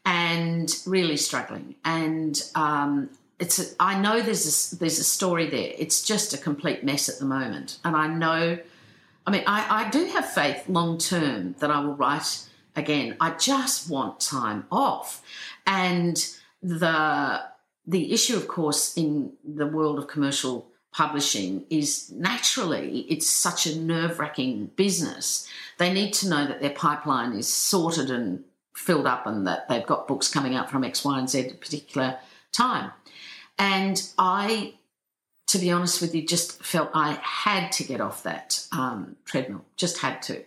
and 0.04 0.76
really 0.88 1.18
struggling. 1.18 1.76
And 1.86 2.42
um, 2.56 3.12
it's 3.40 3.76
I 3.80 4.00
know 4.00 4.22
there's 4.22 4.74
a, 4.74 4.76
there's 4.78 5.00
a 5.00 5.04
story 5.04 5.50
there. 5.50 5.74
It's 5.78 6.02
just 6.02 6.34
a 6.34 6.38
complete 6.38 6.84
mess 6.84 7.08
at 7.10 7.20
the 7.20 7.26
moment, 7.26 7.80
and 7.84 7.96
I 7.96 8.08
know. 8.08 8.58
I 9.26 9.32
mean, 9.32 9.44
I, 9.46 9.86
I 9.86 9.90
do 9.90 10.06
have 10.06 10.30
faith 10.30 10.70
long 10.70 10.98
term 10.98 11.56
that 11.60 11.70
I 11.70 11.82
will 11.82 11.96
write 11.96 12.46
again. 12.76 13.18
I 13.20 13.32
just 13.32 13.90
want 13.90 14.20
time 14.20 14.66
off, 14.72 15.22
and 15.66 16.16
the 16.64 17.44
the 17.86 18.12
issue, 18.12 18.36
of 18.36 18.48
course, 18.48 18.98
in 18.98 19.34
the 19.44 19.68
world 19.68 20.00
of 20.00 20.08
commercial 20.08 20.68
publishing 20.92 21.64
is 21.70 22.12
naturally 22.12 23.02
it's 23.02 23.28
such 23.28 23.68
a 23.68 23.78
nerve 23.80 24.20
wracking 24.20 24.72
business. 24.76 25.48
They 25.78 25.94
need 25.94 26.14
to 26.16 26.30
know 26.30 26.48
that 26.48 26.60
their 26.60 26.72
pipeline 26.72 27.34
is 27.34 27.48
sorted 27.48 28.10
and 28.10 28.44
filled 28.76 29.06
up 29.06 29.28
and 29.28 29.46
that 29.46 29.70
they've 29.70 29.86
got 29.86 30.08
books 30.08 30.28
coming 30.28 30.56
out 30.56 30.72
from 30.72 30.84
X, 30.84 31.06
Y, 31.06 31.20
and 31.20 31.30
Z 31.30 31.40
at 31.40 31.52
a 31.52 31.56
particular 31.56 32.18
time. 32.52 32.92
And 33.58 34.02
I, 34.18 34.76
to 35.48 35.58
be 35.58 35.72
honest 35.72 36.02
with 36.02 36.14
you, 36.14 36.26
just 36.26 36.64
felt 36.64 36.92
I 36.94 37.20
had 37.22 37.72
to 37.74 37.84
get 37.84 38.02
off 38.02 38.24
that 38.24 38.66
um, 38.72 39.16
treadmill, 39.26 39.66
just 39.76 40.00
had 40.00 40.22
to. 40.24 40.44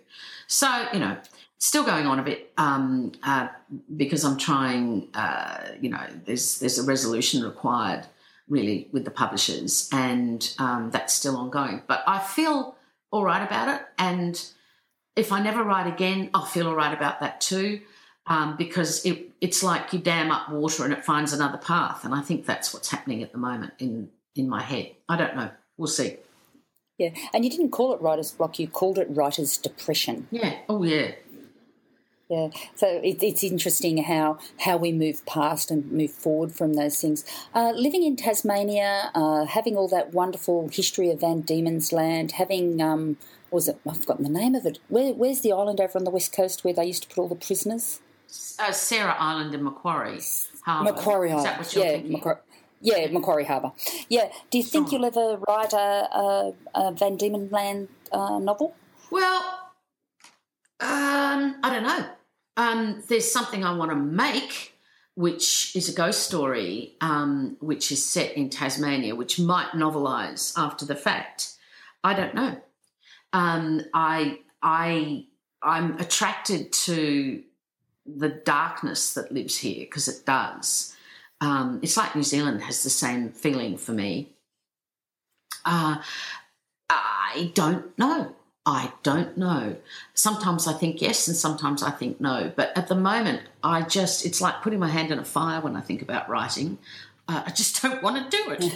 So, 0.47 0.89
you 0.93 1.01
know, 1.01 1.17
still 1.59 1.85
going 1.85 2.07
on 2.07 2.19
a 2.19 2.23
bit 2.23 2.53
um, 2.57 3.13
uh, 3.23 3.49
because 3.97 4.25
I'm 4.25 4.37
trying, 4.39 5.09
uh, 5.15 5.73
you 5.81 5.91
know, 5.91 6.05
there's, 6.25 6.59
there's 6.59 6.79
a 6.79 6.85
resolution 6.85 7.43
required 7.43 8.07
really 8.49 8.89
with 8.91 9.05
the 9.05 9.11
publishers, 9.13 9.89
and 9.93 10.55
um, 10.59 10.91
that's 10.91 11.15
still 11.15 11.37
ongoing. 11.37 11.83
But 11.87 12.03
I 12.07 12.19
feel 12.19 12.77
all 13.13 13.25
right 13.25 13.43
about 13.43 13.69
it. 13.69 13.87
And 13.97 14.45
if 15.15 15.31
I 15.31 15.41
never 15.41 15.63
write 15.63 15.87
again, 15.87 16.31
I'll 16.35 16.45
feel 16.45 16.67
all 16.67 16.75
right 16.75 16.93
about 16.93 17.21
that 17.21 17.41
too 17.41 17.81
um, 18.27 18.57
because 18.57 19.05
it, 19.05 19.31
it's 19.41 19.63
like 19.63 19.93
you 19.93 19.99
dam 19.99 20.31
up 20.31 20.51
water 20.51 20.85
and 20.85 20.93
it 20.93 21.05
finds 21.05 21.33
another 21.33 21.59
path. 21.59 22.05
And 22.05 22.15
I 22.15 22.21
think 22.21 22.47
that's 22.47 22.73
what's 22.73 22.91
happening 22.91 23.23
at 23.23 23.33
the 23.33 23.39
moment 23.39 23.73
in, 23.79 24.09
in 24.37 24.49
my 24.49 24.63
head. 24.63 24.93
I 25.09 25.17
don't 25.17 25.37
know. 25.37 25.51
We'll 25.77 25.89
see. 25.89 26.17
Yeah, 26.99 27.11
and 27.33 27.45
you 27.45 27.51
didn't 27.51 27.71
call 27.71 27.95
it 27.95 28.03
writer's 28.03 28.33
block, 28.33 28.59
you 28.59 28.69
called 28.69 28.99
it 28.99 29.09
writer's 29.09 29.57
depression. 29.57 30.29
Yeah, 30.31 30.59
oh, 30.69 30.83
yeah. 30.83 31.13
Yeah, 32.29 32.51
so 32.77 32.87
it, 33.03 33.25
it's 33.25 33.43
interesting 33.43 34.05
how 34.05 34.39
how 34.61 34.77
we 34.77 34.93
move 34.93 35.27
past 35.27 35.73
and 35.73 35.91
move 35.91 36.13
forward 36.13 36.53
from 36.53 36.75
those 36.75 37.01
things. 37.01 37.25
Uh, 37.53 37.73
living 37.75 38.05
in 38.05 38.15
Tasmania, 38.15 39.11
uh, 39.17 39.47
having 39.47 39.77
all 39.77 39.89
that 39.89 40.15
wonderful 40.15 40.69
history 40.69 41.11
of 41.11 41.21
Van 41.21 41.41
Diemen's 41.41 41.93
Land, 41.93 42.33
having 42.33 42.81
um, 42.81 43.17
was 43.51 43.67
it? 43.67 43.81
I've 43.89 43.99
forgotten 43.99 44.23
the 44.23 44.31
name 44.31 44.55
of 44.55 44.65
it. 44.65 44.79
Where, 44.89 45.13
where's 45.13 45.41
the 45.41 45.53
island 45.53 45.81
over 45.81 45.99
on 45.99 46.05
the 46.05 46.11
west 46.11 46.33
coast 46.33 46.65
where 46.65 46.75
they 46.75 46.85
used 46.85 47.03
to 47.03 47.09
put 47.09 47.21
all 47.21 47.29
the 47.29 47.35
prisoners? 47.35 48.01
Uh, 48.59 48.73
Sarah 48.73 49.17
Island 49.19 49.55
and 49.55 49.65
Macquarie 49.65 50.21
Harbour. 50.65 50.93
Macquarie 50.93 51.31
Harbour. 51.31 51.65
yeah, 51.73 52.01
Macquarie. 52.03 52.37
Yeah, 52.81 53.11
Macquarie 53.11 53.45
Harbour. 53.45 53.73
Yeah. 54.09 54.31
Do 54.51 54.59
you 54.59 54.65
think 54.65 54.91
you'll 54.91 55.05
ever 55.05 55.39
write 55.49 55.73
a, 55.73 55.77
a, 55.77 56.53
a 56.75 56.93
Van 56.93 57.17
Diemen 57.17 57.51
Land 57.51 57.89
uh, 58.11 58.39
novel? 58.39 58.75
Well, 59.11 59.43
um, 60.81 61.57
I 61.63 61.71
don't 61.71 61.83
know. 61.83 62.07
Um, 62.57 63.03
there's 63.09 63.31
something 63.31 63.65
I 63.65 63.75
want 63.75 63.91
to 63.91 63.97
make, 63.97 64.75
which 65.15 65.75
is 65.77 65.89
a 65.89 65.93
ghost 65.93 66.23
story, 66.23 66.95
um, 67.01 67.57
which 67.61 67.93
is 67.93 68.05
set 68.05 68.33
in 68.33 68.49
Tasmania, 68.49 69.15
which 69.15 69.39
might 69.39 69.75
novelise 69.75 70.55
after 70.57 70.87
the 70.87 70.97
fact. 70.97 71.55
I 72.03 72.15
don't 72.15 72.35
know. 72.35 72.57
Um, 73.33 73.83
I 73.93 74.41
I 74.63 75.27
I'm 75.63 75.99
attracted 75.99 76.73
to 76.73 77.43
the 78.17 78.29
darkness 78.29 79.15
that 79.15 79.33
lives 79.33 79.59
here 79.59 79.81
because 79.81 80.09
it 80.09 80.25
does. 80.27 80.97
Um, 81.41 81.81
it's 81.83 81.97
like 81.97 82.15
New 82.15 82.23
Zealand 82.23 82.63
has 82.63 82.83
the 82.83 82.91
same 82.91 83.31
feeling 83.31 83.77
for 83.77 83.93
me. 83.93 84.31
Uh, 85.65 85.99
I 86.89 87.53
don't 87.55 87.97
know. 87.99 88.35
I 88.67 88.93
don't 89.03 89.39
know. 89.39 89.77
Sometimes 90.15 90.67
I 90.67 90.75
think 90.75 91.01
yes, 91.01 91.27
and 91.29 91.37
sometimes 91.37 91.83
I 91.83 91.91
think 91.91 92.21
no. 92.21 92.53
But 92.55 92.77
at 92.77 92.89
the 92.89 92.95
moment, 92.95 93.43
I 93.63 93.83
just, 93.83 94.27
it's 94.27 94.41
like 94.41 94.63
putting 94.63 94.79
my 94.79 94.89
hand 94.89 95.11
in 95.11 95.19
a 95.19 95.25
fire 95.25 95.61
when 95.61 95.77
I 95.77 95.81
think 95.81 96.03
about 96.03 96.29
writing. 96.29 96.79
Uh, 97.27 97.43
I 97.47 97.51
just 97.51 97.81
don't 97.83 98.03
want 98.03 98.31
to 98.31 98.37
do 98.37 98.51
it. 98.51 98.63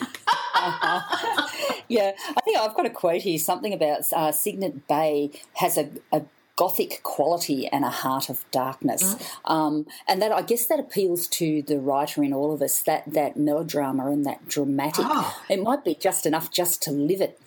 yeah, 1.88 2.12
I 2.36 2.40
think 2.44 2.58
I've 2.58 2.74
got 2.74 2.86
a 2.86 2.90
quote 2.90 3.20
here 3.20 3.38
something 3.38 3.74
about 3.74 4.10
uh, 4.12 4.32
Cygnet 4.32 4.88
Bay 4.88 5.30
has 5.54 5.76
a, 5.76 5.90
a 6.12 6.22
gothic 6.56 7.02
quality 7.02 7.66
and 7.66 7.84
a 7.84 7.90
heart 7.90 8.28
of 8.28 8.44
darkness. 8.50 9.02
Mm. 9.14 9.50
Um, 9.50 9.86
and 10.06 10.22
that 10.22 10.32
I 10.32 10.42
guess 10.42 10.66
that 10.66 10.78
appeals 10.78 11.26
to 11.28 11.62
the 11.62 11.78
writer 11.78 12.22
in 12.22 12.32
all 12.32 12.52
of 12.52 12.62
us, 12.62 12.80
that 12.82 13.04
that 13.12 13.36
melodrama 13.36 14.10
and 14.10 14.24
that 14.26 14.48
dramatic. 14.48 15.04
Oh. 15.08 15.40
It 15.48 15.62
might 15.62 15.84
be 15.84 15.94
just 15.94 16.26
enough 16.26 16.50
just 16.50 16.82
to 16.82 16.90
live 16.90 17.20
it. 17.20 17.40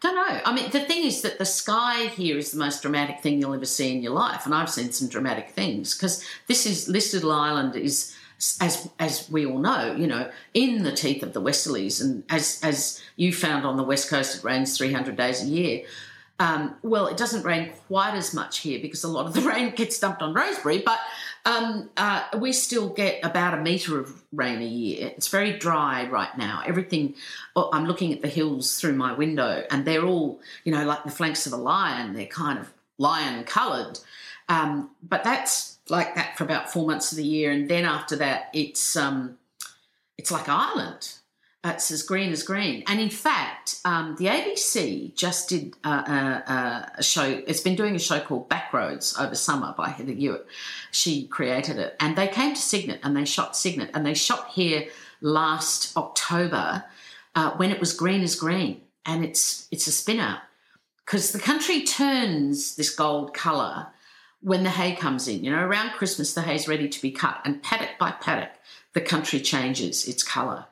Don't 0.00 0.14
know. 0.14 0.40
I 0.46 0.54
mean, 0.54 0.70
the 0.70 0.80
thing 0.80 1.04
is 1.04 1.20
that 1.22 1.38
the 1.38 1.44
sky 1.44 2.06
here 2.06 2.38
is 2.38 2.52
the 2.52 2.58
most 2.58 2.80
dramatic 2.80 3.20
thing 3.20 3.38
you'll 3.38 3.52
ever 3.52 3.66
see 3.66 3.94
in 3.94 4.02
your 4.02 4.14
life, 4.14 4.46
and 4.46 4.54
I've 4.54 4.70
seen 4.70 4.92
some 4.92 5.08
dramatic 5.08 5.50
things 5.50 5.94
because 5.94 6.24
this 6.46 6.64
is 6.64 6.86
this 6.86 7.12
little 7.12 7.32
island 7.32 7.76
is 7.76 8.16
as 8.62 8.88
as 8.98 9.30
we 9.30 9.44
all 9.44 9.58
know, 9.58 9.94
you 9.94 10.06
know, 10.06 10.30
in 10.54 10.84
the 10.84 10.92
teeth 10.92 11.22
of 11.22 11.34
the 11.34 11.42
westerlies, 11.42 12.00
and 12.00 12.24
as 12.30 12.60
as 12.62 13.02
you 13.16 13.30
found 13.30 13.66
on 13.66 13.76
the 13.76 13.82
west 13.82 14.08
coast, 14.08 14.38
it 14.38 14.44
rains 14.44 14.76
300 14.78 15.16
days 15.16 15.42
a 15.42 15.46
year. 15.46 15.84
Um, 16.40 16.74
well, 16.82 17.06
it 17.06 17.18
doesn't 17.18 17.44
rain 17.44 17.70
quite 17.86 18.14
as 18.14 18.32
much 18.32 18.60
here 18.60 18.80
because 18.80 19.04
a 19.04 19.08
lot 19.08 19.26
of 19.26 19.34
the 19.34 19.42
rain 19.48 19.74
gets 19.74 20.00
dumped 20.00 20.22
on 20.22 20.34
Rosebery, 20.34 20.82
but 20.82 20.98
um, 21.44 21.90
uh, 21.98 22.24
we 22.38 22.54
still 22.54 22.88
get 22.88 23.22
about 23.22 23.52
a 23.52 23.58
metre 23.58 24.00
of 24.00 24.22
rain 24.32 24.62
a 24.62 24.66
year. 24.66 25.12
It's 25.14 25.28
very 25.28 25.52
dry 25.52 26.08
right 26.08 26.36
now. 26.38 26.62
Everything, 26.66 27.14
oh, 27.54 27.68
I'm 27.74 27.84
looking 27.84 28.14
at 28.14 28.22
the 28.22 28.28
hills 28.28 28.80
through 28.80 28.94
my 28.94 29.12
window 29.12 29.64
and 29.70 29.84
they're 29.84 30.04
all, 30.04 30.40
you 30.64 30.72
know, 30.72 30.84
like 30.84 31.04
the 31.04 31.10
flanks 31.10 31.46
of 31.46 31.52
a 31.52 31.58
lion. 31.58 32.14
They're 32.14 32.26
kind 32.26 32.58
of 32.58 32.72
lion 32.96 33.44
coloured. 33.44 34.00
Um, 34.48 34.90
but 35.06 35.22
that's 35.24 35.78
like 35.90 36.14
that 36.14 36.38
for 36.38 36.44
about 36.44 36.72
four 36.72 36.86
months 36.86 37.12
of 37.12 37.18
the 37.18 37.24
year. 37.24 37.50
And 37.50 37.68
then 37.68 37.84
after 37.84 38.16
that, 38.16 38.48
it's, 38.54 38.96
um, 38.96 39.36
it's 40.16 40.30
like 40.30 40.48
Ireland 40.48 41.19
it's 41.62 41.90
as 41.90 42.02
green 42.02 42.32
as 42.32 42.42
green. 42.42 42.82
And 42.86 43.00
in 43.00 43.10
fact, 43.10 43.80
um, 43.84 44.16
the 44.18 44.26
ABC 44.26 45.14
just 45.14 45.50
did 45.50 45.74
a, 45.84 45.88
a, 45.88 46.92
a, 46.98 47.02
show. 47.02 47.42
It's 47.46 47.60
been 47.60 47.76
doing 47.76 47.94
a 47.94 47.98
show 47.98 48.18
called 48.20 48.48
Backroads 48.48 49.20
over 49.20 49.34
summer 49.34 49.74
by 49.76 49.90
Heather 49.90 50.12
Ewart. 50.12 50.46
She 50.90 51.26
created 51.26 51.76
it, 51.76 51.96
and 52.00 52.16
they 52.16 52.28
came 52.28 52.54
to 52.54 52.60
Cygnet 52.60 53.00
and 53.02 53.14
they 53.16 53.26
shot 53.26 53.56
Cygnet 53.56 53.90
and 53.92 54.06
they 54.06 54.14
shot 54.14 54.48
here 54.48 54.86
last 55.20 55.96
October 55.96 56.84
uh, 57.34 57.50
when 57.52 57.70
it 57.70 57.80
was 57.80 57.92
green 57.92 58.22
as 58.22 58.34
green, 58.34 58.80
and 59.04 59.24
it's 59.24 59.68
it's 59.70 59.86
a 59.86 59.92
spin 59.92 60.18
out 60.18 60.40
because 61.04 61.32
the 61.32 61.38
country 61.38 61.82
turns 61.82 62.76
this 62.76 62.94
gold 62.94 63.34
colour 63.34 63.88
when 64.40 64.62
the 64.62 64.70
hay 64.70 64.96
comes 64.96 65.28
in. 65.28 65.44
You 65.44 65.50
know, 65.50 65.62
around 65.62 65.90
Christmas 65.90 66.32
the 66.32 66.42
hay's 66.42 66.66
ready 66.66 66.88
to 66.88 67.02
be 67.02 67.10
cut, 67.10 67.40
and 67.44 67.62
paddock 67.62 67.98
by 67.98 68.12
paddock 68.12 68.52
the 68.94 69.00
country 69.02 69.40
changes 69.40 70.08
its 70.08 70.22
colour 70.22 70.66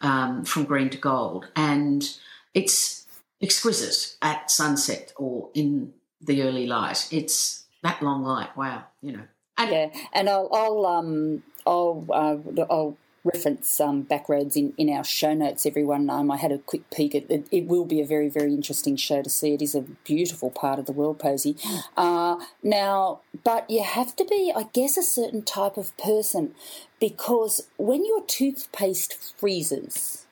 um, 0.00 0.44
from 0.44 0.64
green 0.64 0.90
to 0.90 0.98
gold. 0.98 1.48
And 1.56 2.08
it's 2.54 3.06
exquisite 3.42 4.16
at 4.22 4.50
sunset 4.50 5.12
or 5.16 5.50
in 5.54 5.92
the 6.20 6.42
early 6.42 6.66
light. 6.66 7.08
It's 7.10 7.64
that 7.82 8.02
long 8.02 8.22
light. 8.22 8.56
Wow, 8.56 8.84
you 9.02 9.12
know. 9.12 9.24
And 9.58 9.70
yeah, 9.70 9.88
and 10.12 10.28
I'll 10.28 10.48
I'll 10.52 10.86
um 10.86 11.42
I'll 11.66 12.06
uh, 12.10 12.64
I'll 12.70 12.96
reference 13.26 13.80
um, 13.80 14.04
Backroads 14.04 14.56
in, 14.56 14.72
in 14.76 14.88
our 14.90 15.04
show 15.04 15.34
notes, 15.34 15.66
everyone. 15.66 16.08
Um, 16.08 16.30
I 16.30 16.36
had 16.36 16.52
a 16.52 16.58
quick 16.58 16.88
peek. 16.90 17.14
At, 17.14 17.30
it, 17.30 17.46
it 17.50 17.66
will 17.66 17.84
be 17.84 18.00
a 18.00 18.06
very, 18.06 18.28
very 18.28 18.54
interesting 18.54 18.96
show 18.96 19.22
to 19.22 19.30
see. 19.30 19.54
It 19.54 19.62
is 19.62 19.74
a 19.74 19.82
beautiful 19.82 20.50
part 20.50 20.78
of 20.78 20.86
the 20.86 20.92
world, 20.92 21.18
Posie. 21.18 21.56
Uh, 21.96 22.36
now, 22.62 23.20
but 23.44 23.68
you 23.68 23.82
have 23.82 24.14
to 24.16 24.24
be, 24.24 24.52
I 24.54 24.64
guess, 24.72 24.96
a 24.96 25.02
certain 25.02 25.42
type 25.42 25.76
of 25.76 25.96
person 25.96 26.54
because 27.00 27.68
when 27.76 28.04
your 28.04 28.24
toothpaste 28.24 29.38
freezes, 29.38 30.25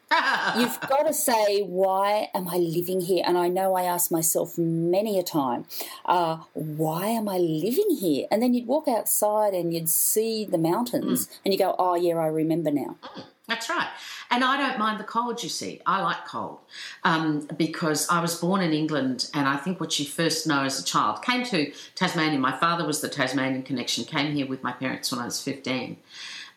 You've 0.57 0.81
got 0.88 1.07
to 1.07 1.12
say, 1.12 1.62
why 1.62 2.31
am 2.35 2.48
I 2.48 2.57
living 2.57 3.00
here? 3.00 3.24
And 3.27 3.37
I 3.38 3.48
know 3.48 3.74
I 3.74 3.83
ask 3.83 4.11
myself 4.11 4.59
many 4.59 5.18
a 5.18 5.22
time, 5.22 5.66
uh, 6.05 6.38
why 6.53 7.07
am 7.07 7.29
I 7.29 7.38
living 7.38 7.96
here? 7.98 8.27
And 8.31 8.42
then 8.42 8.55
you'd 8.55 8.66
walk 8.66 8.88
outside 8.88 9.55
and 9.55 9.72
you'd 9.72 9.88
see 9.88 10.44
the 10.44 10.59
mountains 10.59 11.27
mm. 11.27 11.38
and 11.44 11.55
you 11.55 11.59
go, 11.59 11.74
oh, 11.79 11.94
yeah, 11.94 12.16
I 12.16 12.27
remember 12.27 12.70
now. 12.70 12.96
Mm, 13.03 13.24
that's 13.48 13.68
right. 13.68 13.88
And 14.31 14.42
I 14.42 14.57
don't 14.57 14.79
mind 14.79 14.98
the 14.98 15.05
cold, 15.05 15.42
you 15.42 15.48
see. 15.48 15.81
I 15.87 16.03
like 16.03 16.27
cold 16.27 16.61
um, 17.05 17.46
because 17.57 18.09
I 18.09 18.20
was 18.20 18.37
born 18.37 18.62
in 18.62 18.72
England, 18.72 19.31
and 19.35 19.46
I 19.46 19.57
think 19.57 19.81
what 19.81 19.98
you 19.98 20.07
first 20.07 20.46
know 20.46 20.62
as 20.64 20.81
a 20.81 20.85
child 20.85 21.22
came 21.22 21.44
to 21.46 21.72
Tasmania. 21.94 22.38
My 22.38 22.57
father 22.57 22.87
was 22.87 23.00
the 23.00 23.09
Tasmanian 23.09 23.62
connection, 23.62 24.05
came 24.05 24.33
here 24.33 24.46
with 24.46 24.62
my 24.62 24.72
parents 24.72 25.12
when 25.12 25.20
I 25.20 25.27
was 25.27 25.42
15. 25.42 25.98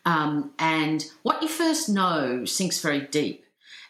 Um, 0.06 0.52
and 0.58 1.04
what 1.22 1.42
you 1.42 1.48
first 1.48 1.88
know 1.88 2.44
sinks 2.44 2.80
very 2.80 3.02
deep. 3.02 3.44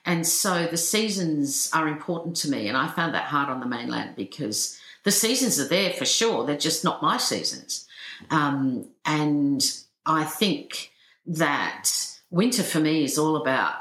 And 0.04 0.26
so 0.26 0.66
the 0.66 0.76
seasons 0.76 1.70
are 1.72 1.88
important 1.88 2.36
to 2.36 2.50
me. 2.50 2.68
And 2.68 2.76
I 2.76 2.88
found 2.88 3.14
that 3.14 3.24
hard 3.24 3.48
on 3.48 3.60
the 3.60 3.66
mainland 3.66 4.16
because 4.16 4.78
the 5.04 5.10
seasons 5.10 5.60
are 5.60 5.68
there 5.68 5.92
for 5.92 6.04
sure. 6.04 6.44
They're 6.44 6.56
just 6.56 6.84
not 6.84 7.02
my 7.02 7.18
seasons. 7.18 7.86
Um, 8.30 8.88
and 9.04 9.62
I 10.06 10.24
think 10.24 10.92
that 11.26 11.90
winter 12.30 12.62
for 12.62 12.80
me 12.80 13.04
is 13.04 13.18
all 13.18 13.36
about 13.36 13.74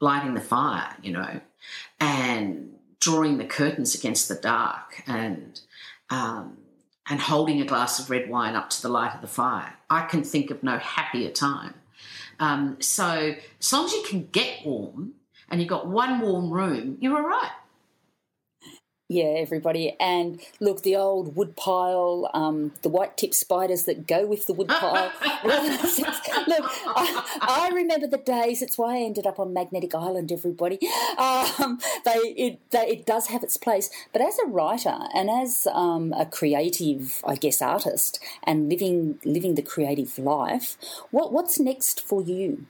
lighting 0.00 0.34
the 0.34 0.40
fire, 0.40 0.96
you 1.02 1.12
know, 1.12 1.40
and 2.00 2.74
drawing 3.00 3.38
the 3.38 3.44
curtains 3.44 3.94
against 3.94 4.28
the 4.28 4.34
dark 4.36 5.02
and 5.06 5.60
um, 6.10 6.58
and 7.08 7.20
holding 7.20 7.60
a 7.60 7.64
glass 7.64 7.98
of 7.98 8.10
red 8.10 8.28
wine 8.28 8.54
up 8.54 8.70
to 8.70 8.82
the 8.82 8.88
light 8.88 9.14
of 9.14 9.20
the 9.20 9.26
fire. 9.26 9.74
I 9.90 10.06
can 10.06 10.22
think 10.22 10.50
of 10.50 10.62
no 10.62 10.78
happier 10.78 11.30
time. 11.30 11.74
Um, 12.38 12.76
so 12.80 13.34
as 13.60 13.72
long 13.72 13.86
as 13.86 13.92
you 13.92 14.04
can 14.08 14.28
get 14.30 14.64
warm 14.64 15.14
and 15.52 15.60
you've 15.60 15.68
got 15.68 15.86
one 15.86 16.18
warm 16.20 16.50
room, 16.50 16.96
you're 17.00 17.14
all 17.14 17.28
right. 17.28 17.50
Yeah, 19.10 19.34
everybody. 19.36 19.94
And 20.00 20.40
look, 20.58 20.84
the 20.84 20.96
old 20.96 21.36
woodpile, 21.36 22.30
um, 22.32 22.72
the 22.80 22.88
white 22.88 23.18
tip 23.18 23.34
spiders 23.34 23.84
that 23.84 24.06
go 24.06 24.24
with 24.24 24.46
the 24.46 24.54
woodpile. 24.54 25.12
look, 25.44 26.64
I, 26.86 27.22
I, 27.42 27.70
remember 27.74 28.06
the 28.06 28.16
days. 28.16 28.62
It's 28.62 28.78
why 28.78 28.96
I 28.96 29.00
ended 29.00 29.26
up 29.26 29.38
on 29.38 29.52
Magnetic 29.52 29.94
Island, 29.94 30.32
everybody. 30.32 30.78
Um, 31.18 31.78
they, 32.06 32.16
it, 32.38 32.60
they, 32.70 32.86
it 32.86 33.04
does 33.04 33.26
have 33.26 33.42
its 33.42 33.58
place. 33.58 33.90
But 34.14 34.22
as 34.22 34.38
a 34.38 34.48
writer 34.48 34.96
and 35.14 35.28
as 35.28 35.68
um, 35.70 36.14
a 36.14 36.24
creative, 36.24 37.20
I 37.26 37.34
guess, 37.34 37.60
artist 37.60 38.18
and 38.44 38.70
living, 38.70 39.18
living 39.26 39.56
the 39.56 39.62
creative 39.62 40.18
life, 40.18 40.78
what, 41.10 41.34
what's 41.34 41.60
next 41.60 42.00
for 42.00 42.22
you? 42.22 42.64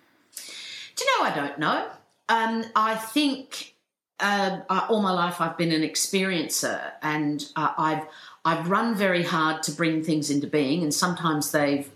Do 0.97 1.05
you 1.05 1.21
know, 1.21 1.25
I 1.25 1.33
don't 1.37 1.59
know. 1.61 1.89
Um, 2.29 2.65
I 2.75 2.95
think 2.95 3.75
uh, 4.21 4.61
all 4.89 5.03
my 5.03 5.13
life 5.13 5.41
I've 5.41 5.59
been 5.59 5.73
an 5.73 5.83
experiencer, 5.83 6.93
and 7.03 7.45
uh, 7.57 7.73
I've 7.77 8.07
I've 8.45 8.71
run 8.71 8.95
very 8.95 9.23
hard 9.23 9.63
to 9.65 9.73
bring 9.73 10.03
things 10.03 10.31
into 10.31 10.47
being, 10.47 10.83
and 10.83 10.95
sometimes 10.95 11.51
they've 11.51 11.91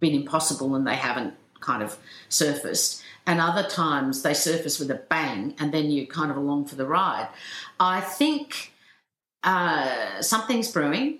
been 0.00 0.14
impossible 0.14 0.74
and 0.74 0.86
they 0.86 0.96
haven't 0.96 1.34
kind 1.60 1.82
of 1.82 1.98
surfaced, 2.28 3.02
and 3.26 3.40
other 3.40 3.68
times 3.68 4.22
they 4.22 4.34
surface 4.34 4.78
with 4.78 4.90
a 4.90 5.02
bang, 5.08 5.54
and 5.58 5.72
then 5.72 5.90
you're 5.90 6.06
kind 6.06 6.30
of 6.30 6.36
along 6.36 6.66
for 6.66 6.76
the 6.76 6.86
ride. 6.86 7.28
I 7.80 8.00
think 8.00 8.72
uh, 9.42 10.22
something's 10.22 10.70
brewing. 10.70 11.18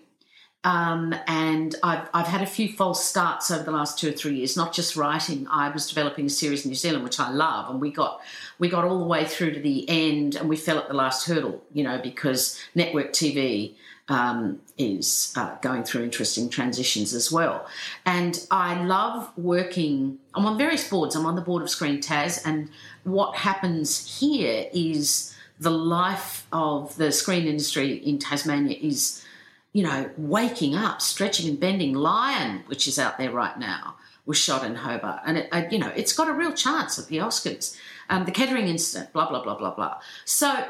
Um, 0.64 1.14
and 1.26 1.74
I've, 1.82 2.08
I've 2.14 2.28
had 2.28 2.40
a 2.42 2.46
few 2.46 2.72
false 2.72 3.04
starts 3.04 3.50
over 3.50 3.64
the 3.64 3.72
last 3.72 3.98
two 3.98 4.10
or 4.10 4.12
three 4.12 4.36
years, 4.36 4.56
not 4.56 4.72
just 4.72 4.94
writing. 4.94 5.46
I 5.50 5.70
was 5.70 5.88
developing 5.88 6.26
a 6.26 6.30
series 6.30 6.64
in 6.64 6.70
New 6.70 6.76
Zealand, 6.76 7.02
which 7.02 7.18
I 7.18 7.30
love, 7.30 7.68
and 7.68 7.80
we 7.80 7.90
got 7.90 8.20
we 8.60 8.68
got 8.68 8.84
all 8.84 8.98
the 8.98 9.06
way 9.06 9.24
through 9.24 9.54
to 9.54 9.60
the 9.60 9.88
end 9.88 10.36
and 10.36 10.48
we 10.48 10.56
fell 10.56 10.78
at 10.78 10.86
the 10.86 10.94
last 10.94 11.26
hurdle, 11.26 11.62
you 11.72 11.82
know, 11.82 11.98
because 11.98 12.60
network 12.76 13.12
TV 13.12 13.74
um, 14.08 14.60
is 14.78 15.32
uh, 15.36 15.56
going 15.62 15.84
through 15.84 16.04
interesting 16.04 16.48
transitions 16.48 17.14
as 17.14 17.32
well. 17.32 17.66
And 18.04 18.44
I 18.50 18.84
love 18.84 19.32
working, 19.36 20.18
I'm 20.34 20.46
on 20.46 20.58
various 20.58 20.88
boards. 20.88 21.14
I'm 21.16 21.26
on 21.26 21.34
the 21.34 21.42
board 21.42 21.62
of 21.62 21.70
Screen 21.70 22.00
Tas, 22.00 22.44
and 22.44 22.68
what 23.04 23.36
happens 23.36 24.20
here 24.20 24.66
is 24.72 25.34
the 25.58 25.70
life 25.70 26.46
of 26.52 26.96
the 26.96 27.12
screen 27.12 27.46
industry 27.46 27.94
in 27.94 28.18
Tasmania 28.18 28.76
is, 28.80 29.24
you 29.72 29.82
know, 29.82 30.10
waking 30.16 30.74
up, 30.74 31.00
stretching 31.00 31.48
and 31.48 31.58
bending. 31.58 31.94
Lion, 31.94 32.64
which 32.66 32.86
is 32.86 32.98
out 32.98 33.18
there 33.18 33.30
right 33.30 33.58
now, 33.58 33.96
was 34.26 34.38
shot 34.38 34.64
in 34.64 34.74
Hobart, 34.74 35.20
and 35.26 35.38
it, 35.38 35.48
uh, 35.52 35.64
you 35.70 35.78
know, 35.78 35.92
it's 35.96 36.12
got 36.12 36.28
a 36.28 36.32
real 36.32 36.52
chance 36.52 36.98
at 36.98 37.06
the 37.06 37.18
Oscars 37.18 37.76
um, 38.12 38.24
the 38.26 38.30
Kettering 38.30 38.68
incident, 38.68 39.12
blah, 39.12 39.28
blah, 39.28 39.42
blah, 39.42 39.56
blah, 39.56 39.74
blah. 39.74 39.98
So 40.24 40.66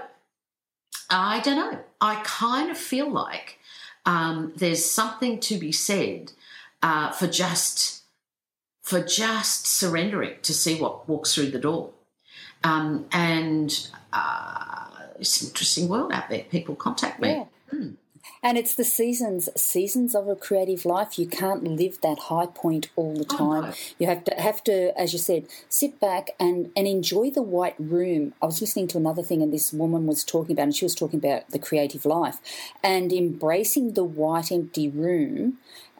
I 1.10 1.40
don't 1.40 1.56
know. 1.56 1.78
I 2.00 2.22
kind 2.24 2.70
of 2.70 2.78
feel 2.78 3.10
like 3.10 3.58
um, 4.06 4.52
there's 4.56 4.84
something 4.84 5.40
to 5.40 5.58
be 5.58 5.72
said 5.72 6.32
uh, 6.82 7.10
for 7.10 7.26
just 7.26 8.02
for 8.80 9.00
just 9.00 9.66
surrendering 9.66 10.34
to 10.42 10.52
see 10.52 10.80
what 10.80 11.08
walks 11.08 11.34
through 11.34 11.50
the 11.50 11.58
door. 11.58 11.90
Um, 12.64 13.06
and 13.12 13.88
uh, 14.12 14.86
it's 15.20 15.42
an 15.42 15.48
interesting 15.48 15.88
world 15.88 16.12
out 16.12 16.30
there. 16.30 16.44
People 16.50 16.74
contact 16.74 17.20
me. 17.20 17.30
Yeah. 17.30 17.44
Mm. 17.72 17.96
And 18.44 18.58
it's 18.58 18.74
the 18.74 18.84
seasons, 18.84 19.48
seasons 19.56 20.16
of 20.16 20.26
a 20.26 20.34
creative 20.34 20.84
life. 20.84 21.16
You 21.16 21.26
can't 21.26 21.62
live 21.62 22.00
that 22.00 22.18
high 22.18 22.46
point 22.46 22.90
all 22.96 23.14
the 23.14 23.26
oh, 23.30 23.36
time. 23.36 23.64
Oh, 23.64 23.68
no. 23.68 23.74
You 24.00 24.08
have 24.08 24.24
to 24.24 24.34
have 24.34 24.64
to, 24.64 24.98
as 24.98 25.12
you 25.12 25.20
said, 25.20 25.46
sit 25.68 26.00
back 26.00 26.30
and, 26.40 26.72
and 26.76 26.88
enjoy 26.88 27.30
the 27.30 27.42
white 27.42 27.76
room. 27.78 28.34
I 28.42 28.46
was 28.46 28.60
listening 28.60 28.88
to 28.88 28.98
another 28.98 29.22
thing, 29.22 29.42
and 29.42 29.52
this 29.52 29.72
woman 29.72 30.06
was 30.06 30.24
talking 30.24 30.56
about, 30.56 30.64
and 30.64 30.74
she 30.74 30.84
was 30.84 30.96
talking 30.96 31.20
about 31.20 31.50
the 31.50 31.60
creative 31.60 32.04
life 32.04 32.38
and 32.82 33.12
embracing 33.12 33.92
the 33.92 34.04
white 34.04 34.50
empty 34.50 34.88
room, 34.88 35.58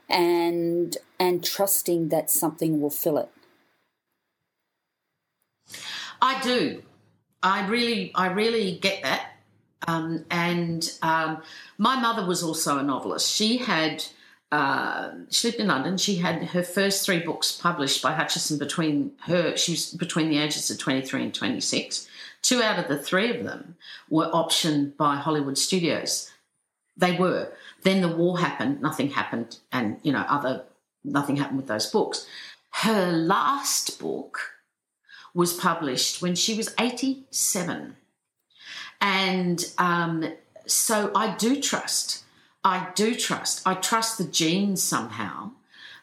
and 0.08 0.96
and 1.20 1.44
trusting 1.44 2.08
that 2.08 2.28
something 2.28 2.80
will 2.80 2.90
fill 2.90 3.18
it. 3.18 3.28
I 6.20 6.40
do. 6.42 6.82
I 7.42 7.66
really, 7.66 8.12
I 8.14 8.26
really 8.28 8.78
get 8.78 9.02
that. 9.02 9.31
Um, 9.86 10.24
and 10.30 10.90
um, 11.02 11.42
my 11.78 12.00
mother 12.00 12.26
was 12.26 12.42
also 12.42 12.78
a 12.78 12.82
novelist. 12.82 13.32
She 13.32 13.58
had 13.58 14.04
uh, 14.52 15.12
she 15.30 15.48
lived 15.48 15.60
in 15.60 15.68
London. 15.68 15.96
She 15.96 16.16
had 16.16 16.44
her 16.48 16.62
first 16.62 17.06
three 17.06 17.20
books 17.20 17.52
published 17.52 18.02
by 18.02 18.12
Hutchinson 18.12 18.58
between 18.58 19.12
her. 19.22 19.56
She 19.56 19.72
was 19.72 19.90
between 19.90 20.28
the 20.28 20.38
ages 20.38 20.70
of 20.70 20.78
twenty 20.78 21.00
three 21.00 21.22
and 21.22 21.34
twenty 21.34 21.60
six. 21.60 22.06
Two 22.42 22.62
out 22.62 22.78
of 22.78 22.88
the 22.88 22.98
three 22.98 23.34
of 23.34 23.44
them 23.44 23.76
were 24.10 24.30
optioned 24.30 24.96
by 24.96 25.16
Hollywood 25.16 25.56
studios. 25.56 26.30
They 26.96 27.16
were. 27.16 27.50
Then 27.82 28.02
the 28.02 28.08
war 28.08 28.38
happened. 28.38 28.82
Nothing 28.82 29.10
happened, 29.10 29.56
and 29.72 29.98
you 30.02 30.12
know 30.12 30.24
other 30.28 30.64
nothing 31.02 31.36
happened 31.36 31.56
with 31.56 31.68
those 31.68 31.90
books. 31.90 32.26
Her 32.70 33.10
last 33.10 33.98
book 33.98 34.38
was 35.34 35.54
published 35.54 36.20
when 36.20 36.34
she 36.34 36.54
was 36.54 36.74
eighty 36.78 37.24
seven. 37.30 37.96
And 39.02 39.62
um, 39.78 40.32
so 40.64 41.10
I 41.14 41.34
do 41.34 41.60
trust. 41.60 42.24
I 42.64 42.88
do 42.94 43.14
trust. 43.14 43.60
I 43.66 43.74
trust 43.74 44.16
the 44.16 44.24
genes 44.24 44.82
somehow. 44.82 45.50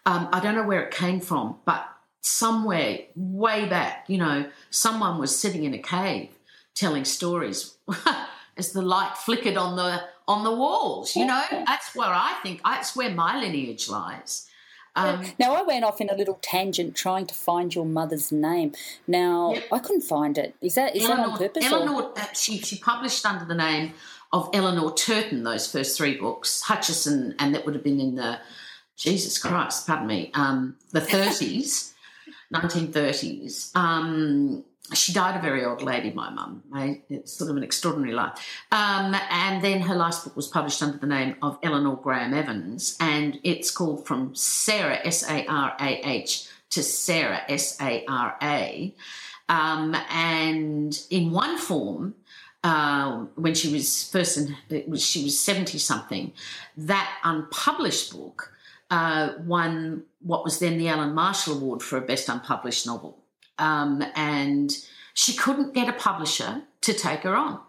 Um, 0.06 0.28
I 0.34 0.41
don't 0.41 0.54
know 0.56 0.64
where 0.68 0.84
it 0.84 0.91
came 0.91 1.22
from, 1.22 1.56
but 1.66 1.88
somewhere 2.22 3.00
way 3.16 3.68
back, 3.68 4.06
you 4.08 4.18
know, 4.18 4.50
someone 4.70 5.18
was 5.18 5.38
sitting 5.38 5.64
in 5.64 5.74
a 5.74 5.78
cave 5.80 6.30
telling 6.76 7.06
stories 7.06 7.76
as 8.58 8.74
the 8.74 8.82
light 8.82 9.16
flickered 9.18 9.58
on 9.58 9.78
the 9.78 10.02
on 10.28 10.43
the 10.43 10.54
walls. 10.54 11.16
You 11.16 11.26
know, 11.26 11.43
that's 11.52 11.95
where 11.95 12.10
I 12.10 12.38
think 12.43 12.62
that's 12.64 12.95
where 12.95 13.10
my 13.10 13.39
lineage 13.39 13.89
lies. 13.89 14.49
Um, 15.00 15.26
now 15.39 15.54
I 15.54 15.62
went 15.64 15.86
off 15.86 16.02
in 16.02 16.10
a 16.10 16.16
little 16.16 16.39
tangent 16.41 16.95
trying 16.95 17.26
to 17.28 17.34
find 17.34 17.74
your 17.74 17.86
mother's 17.86 18.32
name. 18.32 18.74
Now 19.08 19.54
yep. 19.54 19.64
I 19.72 19.80
couldn't 19.80 20.02
find 20.02 20.38
it. 20.38 20.56
Is 20.62 20.76
that 20.76 20.95
is 20.95 21.04
Eleanor, 21.04 21.24
that 21.24 21.30
on 21.32 21.38
purpose? 21.38 21.66
Eleanor, 21.66 22.12
uh, 22.16 22.26
she 22.34 22.58
she 22.60 22.78
published 22.78 23.26
under 23.26 23.45
the 23.45 23.56
name 23.56 23.93
of 24.32 24.50
Eleanor 24.54 24.93
Turton 24.93 25.43
those 25.43 25.72
first 25.72 25.97
three 25.97 26.18
books, 26.18 26.62
Hutchinson, 26.62 27.36
and 27.39 27.56
that 27.56 27.66
would 27.66 27.76
have 27.76 27.84
been 27.84 28.00
in 28.00 28.16
the 28.16 28.39
Jesus 28.95 29.38
Christ, 29.38 29.88
pardon 29.88 30.08
me, 30.08 30.32
um, 30.34 30.76
the 30.91 31.02
thirties, 31.02 31.93
nineteen 32.52 32.91
thirties. 32.91 33.72
Um, 33.76 34.66
she 34.93 35.13
died 35.13 35.38
a 35.38 35.41
very 35.41 35.63
old 35.63 35.82
lady, 35.82 36.11
my 36.11 36.30
mum. 36.30 36.63
It's 37.09 37.34
sort 37.34 37.51
of 37.51 37.57
an 37.57 37.63
extraordinary 37.63 38.13
life. 38.13 38.39
Um, 38.71 39.15
and 39.30 39.63
then 39.63 39.82
her 39.82 39.95
last 39.95 40.23
book 40.23 40.36
was 40.36 40.47
published 40.47 40.82
under 40.82 40.97
the 40.97 41.07
name 41.07 41.36
of 41.41 41.59
Eleanor 41.61 41.95
Graeme-Evans, 41.97 42.97
and 42.99 43.39
it's 43.43 43.71
called 43.71 44.07
From 44.07 44.34
Sarah, 44.36 44.99
S 45.05 45.30
A 45.30 45.45
R 45.45 45.75
A 45.80 46.07
H, 46.07 46.47
to 46.71 46.82
Sarah, 46.82 47.41
S 47.47 47.80
A 47.82 48.05
R 48.07 48.36
A. 48.41 48.93
Um, 49.47 49.95
and 50.09 50.99
in 51.09 51.32
one 51.32 51.57
form, 51.57 52.15
uh, 52.63 53.25
when 53.36 53.55
she 53.55 53.71
was 53.71 54.09
first, 54.09 54.38
in, 54.38 54.55
was, 54.88 55.03
she 55.03 55.23
was 55.23 55.39
70 55.39 55.77
something, 55.77 56.34
that 56.77 57.19
unpublished 57.23 58.11
book 58.11 58.53
uh, 58.91 59.34
won 59.45 60.03
what 60.21 60.43
was 60.43 60.59
then 60.59 60.77
the 60.77 60.88
Alan 60.88 61.13
Marshall 61.13 61.55
Award 61.55 61.82
for 61.82 61.97
a 61.97 62.01
Best 62.01 62.27
Unpublished 62.27 62.86
Novel 62.86 63.18
um, 63.60 64.03
and 64.16 64.72
she 65.14 65.34
couldn't 65.34 65.74
get 65.74 65.89
a 65.89 65.93
publisher 65.93 66.62
to 66.82 66.93
take 66.93 67.22
her 67.22 67.36
on 67.36 67.60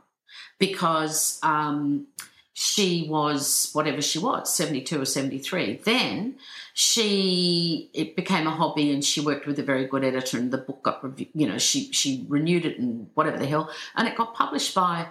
because 0.59 1.41
um, 1.43 2.07
she 2.53 3.07
was 3.09 3.71
whatever 3.73 4.01
she 4.01 4.19
was 4.19 4.55
72 4.55 5.01
or 5.01 5.05
73 5.05 5.81
then 5.85 6.37
she 6.75 7.91
it 7.93 8.17
became 8.17 8.47
a 8.47 8.51
hobby 8.51 8.93
and 8.93 9.05
she 9.05 9.21
worked 9.21 9.47
with 9.47 9.59
a 9.59 9.63
very 9.63 9.87
good 9.87 10.05
editor 10.05 10.39
and 10.39 10.51
the 10.51 10.59
book 10.59 10.83
got 10.83 11.03
you 11.35 11.47
know 11.47 11.59
she 11.59 11.93
she 11.93 12.25
renewed 12.29 12.65
it 12.65 12.79
and 12.79 13.09
whatever 13.15 13.39
the 13.39 13.47
hell. 13.47 13.71
And 13.97 14.07
it 14.07 14.17
got 14.17 14.35
published 14.35 14.75
by 14.75 15.09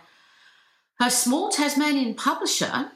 a 0.99 1.11
small 1.11 1.49
tasmanian 1.49 2.13
publisher 2.15 2.91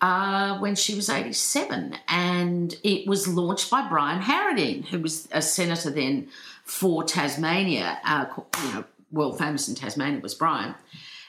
uh, 0.00 0.58
when 0.58 0.74
she 0.74 0.94
was 0.94 1.08
87 1.08 1.96
and 2.08 2.76
it 2.84 3.06
was 3.06 3.26
launched 3.26 3.70
by 3.70 3.88
brian 3.88 4.22
harradine 4.22 4.84
who 4.86 5.00
was 5.00 5.28
a 5.32 5.42
senator 5.42 5.90
then 5.90 6.28
for 6.68 7.02
Tasmania, 7.02 7.98
uh, 8.04 8.26
you 8.62 8.72
know, 8.74 8.84
world 9.10 9.38
famous 9.38 9.68
in 9.68 9.74
Tasmania 9.74 10.20
was 10.20 10.34
Brian. 10.34 10.74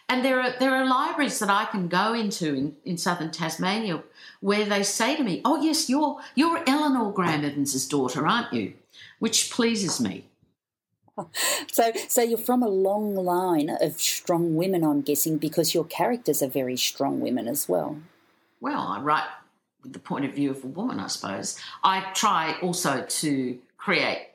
And 0.10 0.26
there 0.26 0.42
are 0.42 0.52
there 0.60 0.76
are 0.76 0.86
libraries 0.86 1.40
that 1.40 1.50
I 1.50 1.66
can 1.66 1.88
go 1.88 2.14
into 2.14 2.54
in, 2.54 2.76
in 2.84 2.98
southern 2.98 3.32
Tasmania 3.32 4.04
where 4.42 4.66
they 4.66 4.84
say 4.84 5.16
to 5.16 5.24
me, 5.24 5.42
"Oh 5.46 5.62
yes, 5.62 5.90
you're 5.90 6.20
you're 6.36 6.62
Eleanor 6.68 7.14
Graeme-Evans's 7.14 7.88
daughter, 7.88 8.28
aren't 8.28 8.52
you?" 8.52 8.74
Which 9.20 9.50
pleases 9.50 10.02
me. 10.02 10.26
so, 11.72 11.92
so 12.10 12.22
you're 12.22 12.38
from 12.38 12.62
a 12.62 12.68
long 12.68 13.16
line 13.16 13.70
of 13.70 14.02
strong 14.02 14.56
women, 14.56 14.84
I'm 14.84 15.02
guessing, 15.02 15.38
because 15.38 15.74
your 15.74 15.86
characters 15.86 16.42
are 16.42 16.48
very 16.48 16.76
strong 16.76 17.22
women 17.22 17.48
as 17.48 17.70
well. 17.70 18.00
Well, 18.62 18.82
I 18.82 19.00
write 19.00 19.28
with 19.84 19.94
the 19.94 20.00
point 20.00 20.26
of 20.26 20.34
view 20.34 20.52
of 20.52 20.64
a 20.64 20.68
woman, 20.68 21.00
I 21.00 21.08
suppose. 21.08 21.60
I 21.84 22.12
try 22.14 22.58
also 22.62 23.06
to 23.08 23.60
create 23.78 24.28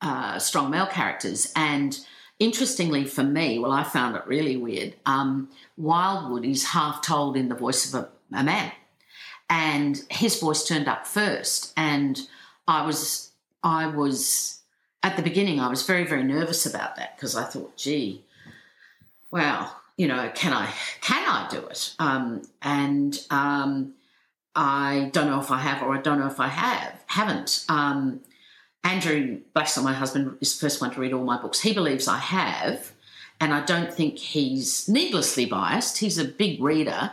uh, 0.00 0.38
strong 0.38 0.70
male 0.70 0.86
characters, 0.86 1.52
and 1.56 1.98
interestingly 2.38 3.04
for 3.04 3.24
me, 3.24 3.58
well, 3.58 3.72
I 3.72 3.82
found 3.82 4.14
it 4.16 4.26
really 4.26 4.56
weird. 4.56 4.94
Um, 5.06 5.48
Wildwood 5.76 6.44
is 6.44 6.68
half 6.68 7.02
told 7.02 7.36
in 7.36 7.48
the 7.48 7.54
voice 7.56 7.92
of 7.92 8.00
a, 8.04 8.36
a 8.36 8.44
man, 8.44 8.70
and 9.50 10.00
his 10.08 10.38
voice 10.38 10.64
turned 10.64 10.86
up 10.86 11.06
first, 11.06 11.72
and 11.76 12.20
I 12.68 12.86
was, 12.86 13.32
I 13.64 13.88
was 13.88 14.60
at 15.02 15.16
the 15.16 15.22
beginning, 15.22 15.58
I 15.58 15.68
was 15.68 15.82
very, 15.82 16.04
very 16.04 16.24
nervous 16.24 16.66
about 16.66 16.96
that 16.96 17.16
because 17.16 17.34
I 17.34 17.44
thought, 17.44 17.76
gee, 17.76 18.24
wow, 19.30 19.72
you 19.98 20.06
know, 20.06 20.30
can 20.34 20.54
I 20.54 20.72
can 21.02 21.28
I 21.28 21.48
do 21.50 21.66
it? 21.66 21.94
Um, 21.98 22.42
and 22.62 23.18
um, 23.30 23.94
I 24.54 25.10
don't 25.12 25.26
know 25.26 25.40
if 25.40 25.50
I 25.50 25.58
have 25.58 25.82
or 25.82 25.94
I 25.94 26.00
don't 26.00 26.20
know 26.20 26.28
if 26.28 26.40
I 26.40 26.48
have 26.48 27.04
haven't. 27.06 27.66
Um, 27.68 28.20
Andrew 28.84 29.40
Blackstone, 29.52 29.84
my 29.84 29.92
husband, 29.92 30.38
is 30.40 30.56
the 30.56 30.64
first 30.64 30.80
one 30.80 30.92
to 30.92 31.00
read 31.00 31.12
all 31.12 31.24
my 31.24 31.42
books. 31.42 31.60
He 31.60 31.74
believes 31.74 32.06
I 32.06 32.18
have, 32.18 32.92
and 33.40 33.52
I 33.52 33.64
don't 33.64 33.92
think 33.92 34.18
he's 34.18 34.88
needlessly 34.88 35.44
biased. 35.44 35.98
He's 35.98 36.16
a 36.16 36.24
big 36.24 36.62
reader, 36.62 37.10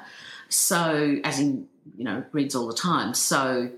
so 0.48 1.18
as 1.24 1.40
in 1.40 1.68
you 1.98 2.04
know 2.04 2.24
reads 2.32 2.56
all 2.56 2.68
the 2.68 2.76
time. 2.76 3.16
So 3.16 3.72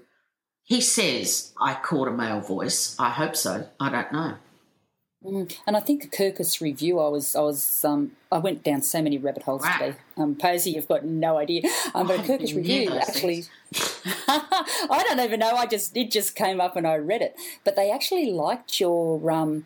he 0.63 0.81
says 0.81 1.53
I 1.61 1.75
caught 1.75 2.09
a 2.09 2.11
male 2.11 2.41
voice. 2.41 2.93
I 2.99 3.09
hope 3.09 3.37
so. 3.37 3.69
I 3.79 3.89
don't 3.89 4.11
know. 4.11 4.35
Mm. 5.26 5.57
And 5.65 5.76
I 5.76 5.80
think 5.80 6.03
the 6.03 6.07
Kirkus 6.07 6.61
review, 6.61 6.99
I 6.99 7.09
was, 7.09 7.36
I 7.36 7.41
was, 7.41 7.84
um, 7.84 8.11
I 8.32 8.38
went 8.38 8.63
down 8.63 8.82
so 8.82 9.01
many 9.01 9.18
rabbit 9.18 9.43
holes 9.43 9.63
wow. 9.63 9.78
today. 9.78 9.97
Um, 10.15 10.36
Posie, 10.36 10.72
you've 10.72 10.88
got 10.88 11.05
no 11.05 11.38
idea. 11.38 11.63
Um, 11.95 12.07
but 12.07 12.20
a 12.20 12.24
Kirkus 12.24 12.55
review 12.55 12.91
actually, 12.93 13.45
I 14.28 15.03
don't 15.07 15.20
even 15.20 15.39
know. 15.39 15.55
I 15.55 15.65
just, 15.65 15.97
it 15.97 16.11
just 16.11 16.36
came 16.36 16.61
up 16.61 16.76
and 16.76 16.86
I 16.86 16.95
read 16.95 17.22
it. 17.22 17.36
But 17.63 17.76
they 17.76 17.91
actually 17.91 18.32
liked 18.32 18.80
your, 18.80 19.32
um, 19.32 19.65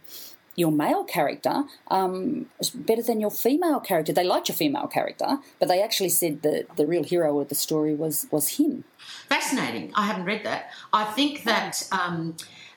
your 0.55 0.71
male 0.71 1.03
character 1.03 1.63
um, 1.89 2.47
better 2.73 3.01
than 3.01 3.19
your 3.19 3.31
female 3.31 3.79
character. 3.79 4.13
They 4.13 4.23
liked 4.23 4.49
your 4.49 4.55
female 4.55 4.87
character, 4.87 5.39
but 5.59 5.67
they 5.67 5.81
actually 5.81 6.09
said 6.09 6.41
that 6.43 6.75
the 6.75 6.85
real 6.85 7.03
hero 7.03 7.39
of 7.39 7.49
the 7.49 7.55
story 7.55 7.95
was 7.95 8.27
was 8.31 8.57
him. 8.57 8.83
Fascinating. 9.29 9.91
I 9.95 10.05
haven't 10.05 10.25
read 10.25 10.43
that. 10.45 10.71
I 10.91 11.05
think 11.05 11.45
that 11.45 11.87
um, 11.91 12.35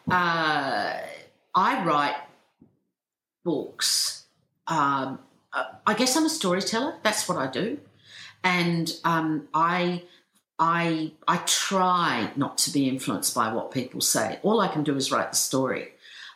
uh, 0.09 0.99
I 1.55 1.85
write 1.85 2.15
books. 3.45 4.25
Um, 4.67 5.21
uh, 5.53 5.65
I 5.87 5.95
guess 5.95 6.17
I'm 6.17 6.27
a 6.27 6.31
storyteller. 6.31 6.97
That's 7.03 7.29
what 7.29 7.39
I 7.39 7.51
do, 7.51 7.79
and 8.43 8.93
um, 9.05 9.49
I. 9.55 10.03
I 10.57 11.11
I 11.27 11.39
try 11.47 12.31
not 12.37 12.59
to 12.59 12.71
be 12.71 12.89
influenced 12.89 13.35
by 13.35 13.53
what 13.53 13.73
people 13.73 14.01
say. 14.01 14.39
All 14.45 14.61
I 14.61 14.69
can 14.69 14.85
do 14.85 14.95
is 14.95 15.11
write 15.11 15.33
the 15.33 15.37
story. 15.37 15.95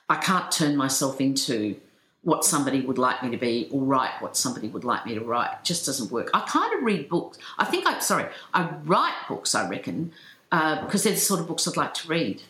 I 0.08 0.16
can't 0.16 0.50
turn 0.50 0.76
myself 0.76 1.20
into 1.20 1.76
what 2.22 2.44
somebody 2.44 2.80
would 2.80 2.98
like 2.98 3.22
me 3.22 3.30
to 3.30 3.36
be 3.36 3.68
or 3.70 3.80
write 3.82 4.20
what 4.20 4.36
somebody 4.36 4.68
would 4.68 4.84
like 4.84 5.06
me 5.06 5.14
to 5.14 5.20
write. 5.20 5.50
It 5.52 5.64
just 5.64 5.86
doesn't 5.86 6.10
work. 6.10 6.30
I 6.34 6.40
kind 6.40 6.74
of 6.74 6.82
read 6.82 7.08
books. 7.08 7.38
I 7.58 7.64
think 7.64 7.86
I 7.86 8.00
sorry, 8.00 8.26
I 8.52 8.68
write 8.84 9.14
books. 9.28 9.54
I 9.54 9.68
reckon 9.68 10.12
uh, 10.50 10.84
because 10.84 11.04
they're 11.04 11.12
the 11.12 11.18
sort 11.20 11.40
of 11.40 11.46
books 11.46 11.68
I'd 11.68 11.76
like 11.76 11.94
to 11.94 12.08
read. 12.08 12.42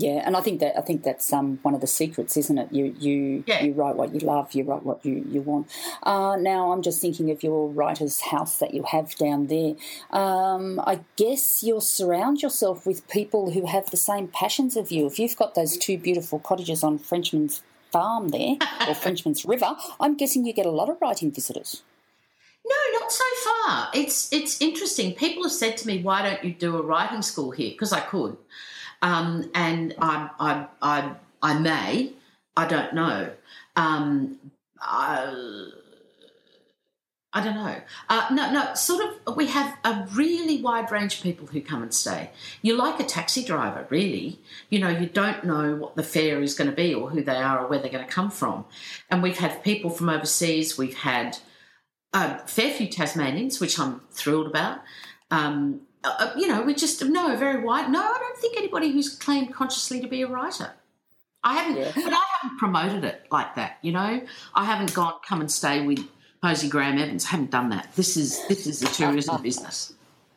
Yeah, 0.00 0.22
and 0.24 0.36
I 0.36 0.40
think 0.40 0.60
that 0.60 0.78
I 0.78 0.80
think 0.82 1.02
that's 1.02 1.32
um, 1.32 1.58
one 1.62 1.74
of 1.74 1.80
the 1.80 1.88
secrets, 1.88 2.36
isn't 2.36 2.56
it? 2.56 2.72
You 2.72 2.94
you 3.00 3.42
yeah. 3.48 3.64
you 3.64 3.72
write 3.72 3.96
what 3.96 4.14
you 4.14 4.20
love, 4.20 4.52
you 4.52 4.62
write 4.62 4.84
what 4.84 5.04
you 5.04 5.24
you 5.28 5.40
want. 5.40 5.66
Uh, 6.04 6.36
now 6.36 6.70
I'm 6.70 6.82
just 6.82 7.00
thinking 7.00 7.32
of 7.32 7.42
your 7.42 7.68
writer's 7.68 8.20
house 8.20 8.58
that 8.58 8.72
you 8.72 8.84
have 8.84 9.16
down 9.16 9.48
there. 9.48 9.74
Um, 10.10 10.78
I 10.86 11.00
guess 11.16 11.64
you'll 11.64 11.80
surround 11.80 12.42
yourself 12.42 12.86
with 12.86 13.08
people 13.08 13.50
who 13.50 13.66
have 13.66 13.90
the 13.90 13.96
same 13.96 14.28
passions 14.28 14.76
of 14.76 14.92
you. 14.92 15.04
If 15.06 15.18
you've 15.18 15.36
got 15.36 15.56
those 15.56 15.76
two 15.76 15.98
beautiful 15.98 16.38
cottages 16.38 16.84
on 16.84 16.98
Frenchman's 16.98 17.62
Farm 17.90 18.28
there 18.28 18.54
or 18.86 18.94
Frenchman's 19.04 19.44
River, 19.44 19.74
I'm 19.98 20.16
guessing 20.16 20.46
you 20.46 20.52
get 20.52 20.66
a 20.66 20.70
lot 20.70 20.88
of 20.88 20.98
writing 21.00 21.32
visitors. 21.32 21.82
No, 22.64 23.00
not 23.00 23.10
so 23.10 23.24
far. 23.44 23.88
It's 23.94 24.32
it's 24.32 24.60
interesting. 24.60 25.14
People 25.14 25.42
have 25.42 25.52
said 25.52 25.76
to 25.78 25.88
me, 25.88 26.02
"Why 26.02 26.22
don't 26.22 26.44
you 26.44 26.52
do 26.52 26.76
a 26.76 26.82
writing 26.82 27.22
school 27.22 27.50
here?" 27.50 27.70
Because 27.70 27.92
I 27.92 28.00
could. 28.00 28.36
Um, 29.02 29.50
and 29.54 29.94
I, 30.00 30.30
I, 30.38 30.66
I, 30.82 31.12
I 31.42 31.58
may, 31.58 32.12
I 32.56 32.66
don't 32.66 32.94
know. 32.94 33.30
Um, 33.76 34.38
I, 34.80 35.68
I 37.32 37.44
don't 37.44 37.54
know. 37.54 37.76
Uh, 38.08 38.26
no, 38.32 38.50
no, 38.50 38.74
sort 38.74 39.04
of, 39.04 39.36
we 39.36 39.46
have 39.48 39.76
a 39.84 40.08
really 40.14 40.62
wide 40.62 40.90
range 40.90 41.16
of 41.16 41.22
people 41.22 41.46
who 41.46 41.60
come 41.60 41.82
and 41.82 41.92
stay. 41.92 42.30
You're 42.62 42.78
like 42.78 42.98
a 42.98 43.04
taxi 43.04 43.44
driver, 43.44 43.86
really. 43.90 44.40
You 44.70 44.80
know, 44.80 44.88
you 44.88 45.06
don't 45.06 45.44
know 45.44 45.76
what 45.76 45.94
the 45.94 46.02
fare 46.02 46.42
is 46.42 46.54
going 46.54 46.70
to 46.70 46.76
be 46.76 46.94
or 46.94 47.10
who 47.10 47.22
they 47.22 47.36
are 47.36 47.60
or 47.60 47.68
where 47.68 47.78
they're 47.78 47.92
going 47.92 48.06
to 48.06 48.10
come 48.10 48.30
from. 48.30 48.64
And 49.10 49.22
we've 49.22 49.38
had 49.38 49.62
people 49.62 49.90
from 49.90 50.08
overseas. 50.08 50.78
We've 50.78 50.96
had 50.96 51.38
a 52.12 52.38
fair 52.48 52.72
few 52.72 52.88
Tasmanians, 52.88 53.60
which 53.60 53.78
I'm 53.78 54.00
thrilled 54.10 54.46
about. 54.46 54.80
Um, 55.30 55.82
uh, 56.18 56.32
you 56.36 56.48
know, 56.48 56.62
we 56.62 56.74
just 56.74 57.04
no, 57.04 57.36
very 57.36 57.62
wide. 57.62 57.90
No, 57.90 58.00
I 58.00 58.18
don't 58.18 58.38
think 58.38 58.56
anybody 58.56 58.92
who's 58.92 59.08
claimed 59.08 59.52
consciously 59.54 60.00
to 60.00 60.08
be 60.08 60.22
a 60.22 60.26
writer. 60.26 60.72
I 61.44 61.54
haven't, 61.54 61.78
yeah. 61.78 61.92
but 61.94 62.12
I 62.12 62.22
haven't 62.40 62.58
promoted 62.58 63.04
it 63.04 63.26
like 63.30 63.54
that. 63.54 63.78
You 63.82 63.92
know, 63.92 64.22
I 64.54 64.64
haven't 64.64 64.94
gone 64.94 65.14
come 65.24 65.40
and 65.40 65.50
stay 65.50 65.86
with 65.86 66.00
Posie 66.42 66.68
Graeme-Evans. 66.68 67.26
I 67.26 67.28
haven't 67.28 67.50
done 67.50 67.70
that. 67.70 67.94
This 67.96 68.16
is 68.16 68.46
this 68.48 68.66
is 68.66 68.82
a 68.82 68.86
tourism 68.86 69.40
business. 69.42 69.92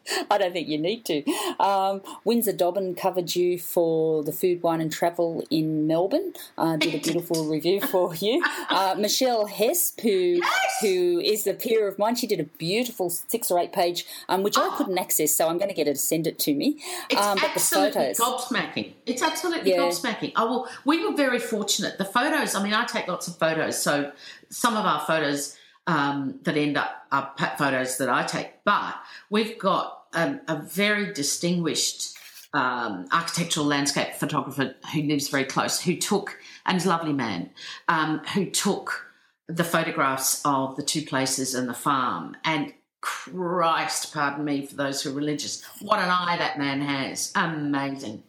I 0.31 0.37
don't 0.37 0.53
think 0.53 0.67
you 0.67 0.77
need 0.77 1.05
to. 1.05 1.23
Um, 1.59 2.01
Winsor 2.23 2.53
Dobbin 2.53 2.95
covered 2.95 3.35
you 3.35 3.59
for 3.59 4.23
the 4.23 4.31
Food, 4.31 4.61
Wine 4.61 4.81
and 4.81 4.91
Travel 4.91 5.45
in 5.49 5.87
Melbourne. 5.87 6.33
Uh, 6.57 6.77
did 6.77 6.95
a 6.95 6.97
beautiful 7.03 7.45
review 7.45 7.81
for 7.81 8.15
you. 8.15 8.43
Uh, 8.69 8.95
Michelle 8.97 9.47
Hespe, 9.47 10.01
who 10.01 10.09
yes! 10.09 10.77
who 10.81 11.19
is 11.19 11.47
a 11.47 11.53
peer 11.53 11.87
of 11.87 11.97
mine, 11.99 12.15
she 12.15 12.27
did 12.27 12.39
a 12.39 12.43
beautiful 12.43 13.09
six 13.09 13.51
or 13.51 13.59
eight 13.59 13.73
page, 13.73 14.05
um, 14.29 14.43
which 14.43 14.57
oh. 14.57 14.69
I 14.69 14.77
couldn't 14.77 14.97
access, 14.97 15.35
so 15.35 15.47
I'm 15.47 15.57
going 15.57 15.69
to 15.69 15.75
get 15.75 15.87
her 15.87 15.93
to 15.93 15.99
send 15.99 16.27
it 16.27 16.39
to 16.39 16.53
me. 16.53 16.77
It's 17.09 17.21
um, 17.21 17.37
but 17.39 17.51
absolutely 17.51 17.89
the 17.89 18.15
photos, 18.15 18.19
gobsmacking. 18.19 18.93
It's 19.05 19.21
absolutely 19.21 19.71
yeah. 19.71 19.77
gobsmacking. 19.77 20.33
Oh 20.35 20.49
well, 20.49 20.69
we 20.85 21.05
were 21.05 21.15
very 21.15 21.39
fortunate. 21.39 21.97
The 21.97 22.05
photos. 22.05 22.55
I 22.55 22.63
mean, 22.63 22.73
I 22.73 22.85
take 22.85 23.07
lots 23.07 23.27
of 23.27 23.37
photos, 23.37 23.81
so 23.81 24.11
some 24.49 24.75
of 24.75 24.85
our 24.85 24.99
photos 25.01 25.57
um, 25.87 26.39
that 26.43 26.57
end 26.57 26.77
up 26.77 27.05
are 27.11 27.33
photos 27.57 27.97
that 27.97 28.09
I 28.09 28.23
take. 28.23 28.63
But 28.63 28.95
we've 29.29 29.57
got 29.57 30.03
a, 30.13 30.39
a 30.47 30.55
very 30.61 31.13
distinguished 31.13 32.17
um, 32.53 33.07
architectural 33.11 33.65
landscape 33.65 34.15
photographer 34.15 34.75
who 34.93 35.01
lives 35.03 35.29
very 35.29 35.45
close, 35.45 35.81
who 35.81 35.95
took, 35.95 36.37
and 36.65 36.77
is 36.77 36.85
a 36.85 36.89
lovely 36.89 37.13
man, 37.13 37.49
um, 37.87 38.19
who 38.33 38.45
took 38.45 39.07
the 39.47 39.63
photographs 39.63 40.41
of 40.45 40.75
the 40.75 40.83
two 40.83 41.01
places 41.01 41.55
and 41.55 41.67
the 41.67 41.73
farm. 41.73 42.35
And 42.43 42.73
Christ, 43.01 44.13
pardon 44.13 44.45
me 44.45 44.65
for 44.65 44.75
those 44.75 45.01
who 45.01 45.09
are 45.09 45.13
religious, 45.13 45.63
what 45.81 45.99
an 45.99 46.09
eye 46.09 46.37
that 46.37 46.59
man 46.59 46.81
has. 46.81 47.31
Amazing. 47.35 48.23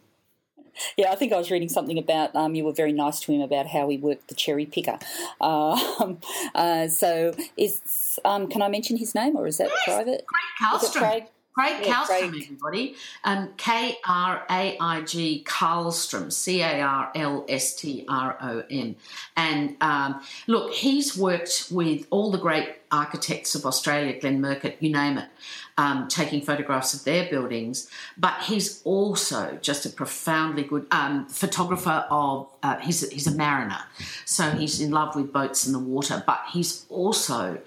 Yeah, 0.97 1.11
I 1.11 1.15
think 1.15 1.33
I 1.33 1.37
was 1.37 1.51
reading 1.51 1.69
something 1.69 1.97
about 1.97 2.35
um, 2.35 2.55
you 2.55 2.63
were 2.65 2.73
very 2.73 2.93
nice 2.93 3.19
to 3.21 3.31
him 3.31 3.41
about 3.41 3.67
how 3.67 3.89
he 3.89 3.97
worked 3.97 4.27
the 4.27 4.35
cherry 4.35 4.65
picker. 4.65 4.99
Um, 5.41 6.19
uh, 6.55 6.87
so, 6.87 7.33
is 7.57 8.19
um, 8.23 8.47
can 8.47 8.61
I 8.61 8.69
mention 8.69 8.97
his 8.97 9.13
name 9.13 9.35
or 9.35 9.47
is 9.47 9.57
that 9.57 9.67
yes, 9.69 9.83
private? 9.85 10.25
Kraig 10.25 10.81
Carlstrom. 10.81 10.99
Kraig? 10.99 11.23
Kraig 11.53 11.85
yeah, 11.85 11.93
Carlstrom, 11.93 12.29
Kraig. 12.29 12.43
everybody. 12.43 12.95
Um, 13.23 13.49
K 13.57 13.97
R 14.07 14.43
A 14.49 14.77
I 14.79 15.01
G 15.01 15.43
Carlstrom, 15.45 16.31
C 16.31 16.61
A 16.61 16.81
R 16.81 17.11
L 17.15 17.45
S 17.47 17.75
T 17.75 18.05
R 18.09 18.37
O 18.41 18.63
M. 18.69 18.95
And 19.37 19.77
um, 19.81 20.21
look, 20.47 20.73
he's 20.73 21.17
worked 21.17 21.67
with 21.71 22.07
all 22.09 22.31
the 22.31 22.37
great 22.39 22.75
architects 22.91 23.55
of 23.55 23.65
Australia, 23.65 24.19
Glenn 24.19 24.39
Murcutt, 24.39 24.77
you 24.79 24.91
name 24.91 25.17
it, 25.17 25.27
um, 25.77 26.07
taking 26.07 26.41
photographs 26.41 26.93
of 26.93 27.03
their 27.03 27.29
buildings. 27.29 27.89
But 28.17 28.41
he's 28.43 28.81
also 28.83 29.57
just 29.61 29.85
a 29.85 29.89
profoundly 29.89 30.63
good 30.63 30.85
um, 30.91 31.27
photographer 31.27 32.05
of, 32.09 32.47
uh, 32.61 32.77
he's, 32.77 33.09
he's 33.11 33.27
a 33.27 33.35
mariner. 33.35 33.79
So 34.25 34.51
he's 34.51 34.79
in 34.79 34.91
love 34.91 35.15
with 35.15 35.33
boats 35.33 35.65
in 35.65 35.73
the 35.73 35.79
water, 35.79 36.23
but 36.25 36.41
he's 36.51 36.85
also 36.89 37.59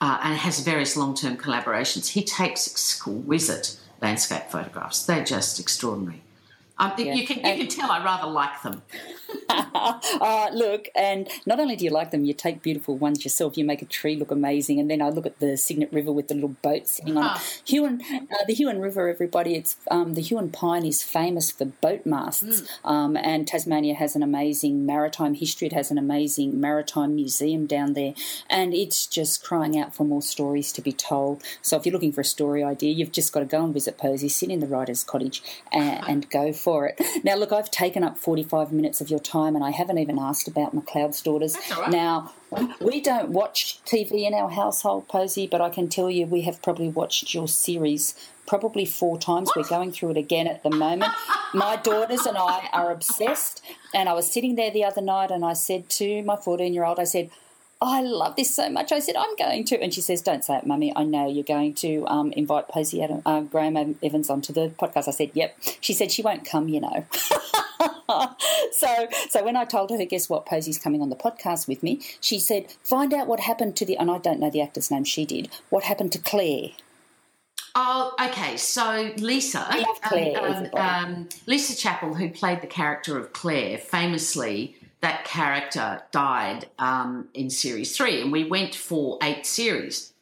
uh, 0.00 0.18
and 0.22 0.36
has 0.38 0.60
various 0.60 0.96
long 0.96 1.14
term 1.14 1.36
collaborations. 1.36 2.08
He 2.08 2.22
takes 2.22 2.66
exquisite 2.66 3.78
landscape 4.00 4.44
photographs, 4.50 5.04
they're 5.04 5.24
just 5.24 5.60
extraordinary. 5.60 6.22
Um, 6.80 6.94
yeah. 6.96 7.12
You 7.12 7.26
can 7.26 7.38
you 7.38 7.44
and, 7.44 7.60
can 7.60 7.68
tell 7.68 7.90
I 7.90 8.02
rather 8.02 8.26
like 8.26 8.62
them. 8.62 8.82
uh, 9.50 10.48
look, 10.52 10.88
and 10.96 11.28
not 11.44 11.60
only 11.60 11.76
do 11.76 11.84
you 11.84 11.90
like 11.90 12.10
them, 12.10 12.24
you 12.24 12.32
take 12.32 12.62
beautiful 12.62 12.96
ones 12.96 13.22
yourself. 13.22 13.58
You 13.58 13.64
make 13.64 13.82
a 13.82 13.86
tree 13.86 14.16
look 14.16 14.30
amazing, 14.30 14.80
and 14.80 14.90
then 14.90 15.02
I 15.02 15.10
look 15.10 15.26
at 15.26 15.38
the 15.40 15.56
Cygnet 15.56 15.92
River 15.92 16.10
with 16.10 16.28
the 16.28 16.34
little 16.34 16.56
boat 16.62 16.88
sitting 16.88 17.18
on 17.18 17.36
it. 17.36 17.62
Huon, 17.66 18.00
uh, 18.12 18.44
the 18.46 18.54
Huon 18.54 18.80
River, 18.80 19.08
everybody. 19.08 19.56
It's 19.56 19.76
um, 19.90 20.14
the 20.14 20.22
Huon 20.22 20.50
Pine 20.50 20.86
is 20.86 21.02
famous 21.02 21.50
for 21.50 21.66
boat 21.66 22.06
masts, 22.06 22.62
mm. 22.62 22.68
um, 22.84 23.16
and 23.16 23.46
Tasmania 23.46 23.94
has 23.94 24.16
an 24.16 24.22
amazing 24.22 24.86
maritime 24.86 25.34
history. 25.34 25.66
It 25.66 25.74
has 25.74 25.90
an 25.90 25.98
amazing 25.98 26.58
maritime 26.58 27.14
museum 27.14 27.66
down 27.66 27.92
there, 27.92 28.14
and 28.48 28.72
it's 28.72 29.06
just 29.06 29.44
crying 29.44 29.78
out 29.78 29.94
for 29.94 30.04
more 30.04 30.22
stories 30.22 30.72
to 30.72 30.80
be 30.80 30.92
told. 30.92 31.42
So 31.60 31.76
if 31.76 31.84
you're 31.84 31.92
looking 31.92 32.12
for 32.12 32.22
a 32.22 32.24
story 32.24 32.64
idea, 32.64 32.92
you've 32.92 33.12
just 33.12 33.32
got 33.32 33.40
to 33.40 33.46
go 33.46 33.62
and 33.62 33.74
visit 33.74 33.98
Posie, 33.98 34.30
sit 34.30 34.50
in 34.50 34.60
the 34.60 34.66
writer's 34.66 35.04
cottage, 35.04 35.42
and, 35.70 36.00
and 36.08 36.30
go 36.30 36.52
for 36.52 36.69
it. 36.86 37.00
Now, 37.24 37.36
look, 37.36 37.52
I've 37.52 37.70
taken 37.70 38.02
up 38.02 38.18
45 38.18 38.72
minutes 38.72 39.00
of 39.00 39.10
your 39.10 39.20
time, 39.20 39.54
and 39.54 39.64
I 39.64 39.70
haven't 39.70 39.98
even 39.98 40.18
asked 40.18 40.48
about 40.48 40.74
McLeod's 40.74 41.20
daughters. 41.22 41.56
Now, 41.88 42.32
we 42.80 43.00
don't 43.00 43.30
watch 43.30 43.80
TV 43.84 44.26
in 44.26 44.34
our 44.34 44.50
household, 44.50 45.08
Posie, 45.08 45.46
but 45.46 45.60
I 45.60 45.70
can 45.70 45.88
tell 45.88 46.10
you 46.10 46.26
we 46.26 46.42
have 46.42 46.62
probably 46.62 46.88
watched 46.88 47.34
your 47.34 47.48
series 47.48 48.14
probably 48.46 48.84
four 48.84 49.18
times. 49.18 49.48
What? 49.48 49.56
We're 49.56 49.68
going 49.68 49.92
through 49.92 50.10
it 50.10 50.16
again 50.16 50.46
at 50.46 50.62
the 50.62 50.70
moment. 50.70 51.12
my 51.54 51.76
daughters 51.76 52.26
and 52.26 52.36
I 52.36 52.68
are 52.72 52.90
obsessed. 52.90 53.62
And 53.94 54.08
I 54.08 54.12
was 54.12 54.30
sitting 54.30 54.56
there 54.56 54.70
the 54.70 54.84
other 54.84 55.00
night 55.00 55.30
and 55.30 55.44
I 55.44 55.52
said 55.52 55.88
to 55.90 56.22
my 56.22 56.36
14 56.36 56.74
year 56.74 56.84
old, 56.84 56.98
I 56.98 57.04
said, 57.04 57.30
I 57.82 58.02
love 58.02 58.36
this 58.36 58.54
so 58.54 58.68
much. 58.68 58.92
I 58.92 58.98
said, 58.98 59.16
I'm 59.16 59.34
going 59.36 59.64
to. 59.64 59.80
And 59.80 59.92
she 59.92 60.02
says, 60.02 60.20
Don't 60.20 60.44
say 60.44 60.58
it, 60.58 60.66
Mummy. 60.66 60.92
I 60.94 61.04
know 61.04 61.28
you're 61.28 61.44
going 61.44 61.72
to 61.74 62.06
um, 62.08 62.30
invite 62.32 62.68
Posie 62.68 63.02
Adam, 63.02 63.22
uh, 63.24 63.40
Graeme-Evans 63.40 64.28
onto 64.28 64.52
the 64.52 64.68
podcast. 64.78 65.08
I 65.08 65.12
said, 65.12 65.30
Yep. 65.32 65.56
She 65.80 65.94
said, 65.94 66.12
She 66.12 66.20
won't 66.20 66.44
come, 66.44 66.68
you 66.68 66.80
know. 66.80 67.06
so, 68.72 69.08
so 69.30 69.44
when 69.44 69.56
I 69.56 69.64
told 69.64 69.90
her, 69.90 70.04
guess 70.04 70.28
what, 70.28 70.44
Posie's 70.44 70.78
coming 70.78 71.00
on 71.00 71.08
the 71.08 71.16
podcast 71.16 71.68
with 71.68 71.82
me, 71.82 72.00
she 72.20 72.38
said, 72.38 72.70
Find 72.82 73.14
out 73.14 73.26
what 73.26 73.40
happened 73.40 73.76
to 73.76 73.86
the, 73.86 73.96
and 73.96 74.10
I 74.10 74.18
don't 74.18 74.40
know 74.40 74.50
the 74.50 74.60
actor's 74.60 74.90
name, 74.90 75.04
she 75.04 75.24
did, 75.24 75.48
what 75.70 75.84
happened 75.84 76.12
to 76.12 76.18
Claire. 76.18 76.70
Oh, 77.74 78.14
okay. 78.20 78.56
So 78.56 79.12
Lisa, 79.16 79.66
Claire, 80.02 80.38
um, 80.40 80.68
um, 80.74 81.28
Lisa 81.46 81.76
Chappell, 81.76 82.14
who 82.14 82.28
played 82.28 82.62
the 82.62 82.66
character 82.66 83.16
of 83.16 83.32
Claire, 83.32 83.78
famously 83.78 84.76
that 85.00 85.24
character 85.24 86.02
died 86.10 86.68
um, 86.78 87.28
in 87.34 87.50
series 87.50 87.96
three, 87.96 88.20
and 88.20 88.30
we 88.30 88.44
went 88.44 88.74
for 88.74 89.18
eight 89.22 89.46
series. 89.46 90.12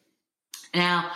Now, 0.73 1.11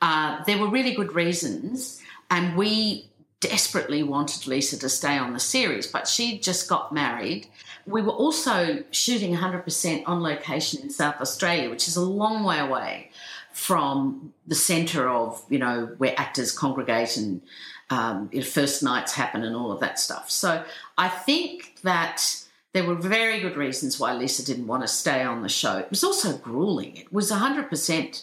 uh, 0.00 0.44
there 0.44 0.58
were 0.58 0.68
really 0.68 0.94
good 0.94 1.14
reasons, 1.14 2.00
and 2.30 2.56
we 2.56 3.08
desperately 3.40 4.02
wanted 4.02 4.46
Lisa 4.46 4.78
to 4.78 4.88
stay 4.88 5.16
on 5.16 5.32
the 5.32 5.40
series, 5.40 5.86
but 5.86 6.08
she 6.08 6.38
just 6.38 6.68
got 6.68 6.92
married. 6.92 7.46
We 7.86 8.02
were 8.02 8.12
also 8.12 8.84
shooting 8.90 9.34
100% 9.34 10.02
on 10.06 10.22
location 10.22 10.82
in 10.82 10.90
South 10.90 11.20
Australia, 11.20 11.70
which 11.70 11.88
is 11.88 11.96
a 11.96 12.02
long 12.02 12.44
way 12.44 12.58
away 12.58 13.10
from 13.52 14.32
the 14.46 14.54
centre 14.54 15.08
of, 15.08 15.42
you 15.48 15.58
know, 15.58 15.94
where 15.98 16.14
actors 16.16 16.52
congregate 16.52 17.16
and 17.16 17.42
um, 17.90 18.28
first 18.42 18.82
nights 18.82 19.12
happen 19.12 19.42
and 19.42 19.56
all 19.56 19.72
of 19.72 19.80
that 19.80 19.98
stuff. 19.98 20.30
So 20.30 20.64
I 20.96 21.08
think 21.08 21.76
that 21.82 22.44
there 22.78 22.86
were 22.86 22.94
very 22.94 23.40
good 23.40 23.56
reasons 23.56 23.98
why 23.98 24.14
Lisa 24.14 24.44
didn't 24.44 24.68
want 24.68 24.84
to 24.84 24.88
stay 24.88 25.24
on 25.24 25.42
the 25.42 25.48
show. 25.48 25.78
It 25.78 25.90
was 25.90 26.04
also 26.04 26.36
grueling. 26.36 26.96
It 26.96 27.12
was 27.12 27.28
100% 27.32 28.22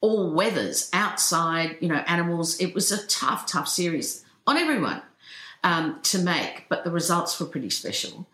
all 0.00 0.34
weathers, 0.34 0.90
outside, 0.92 1.76
you 1.78 1.86
know, 1.86 2.02
animals. 2.08 2.60
It 2.60 2.74
was 2.74 2.90
a 2.90 3.06
tough, 3.06 3.46
tough 3.46 3.68
series 3.68 4.24
on 4.44 4.56
everyone 4.56 5.02
um, 5.62 6.00
to 6.02 6.18
make, 6.18 6.64
but 6.68 6.82
the 6.82 6.90
results 6.90 7.38
were 7.38 7.46
pretty 7.46 7.70
special. 7.70 8.26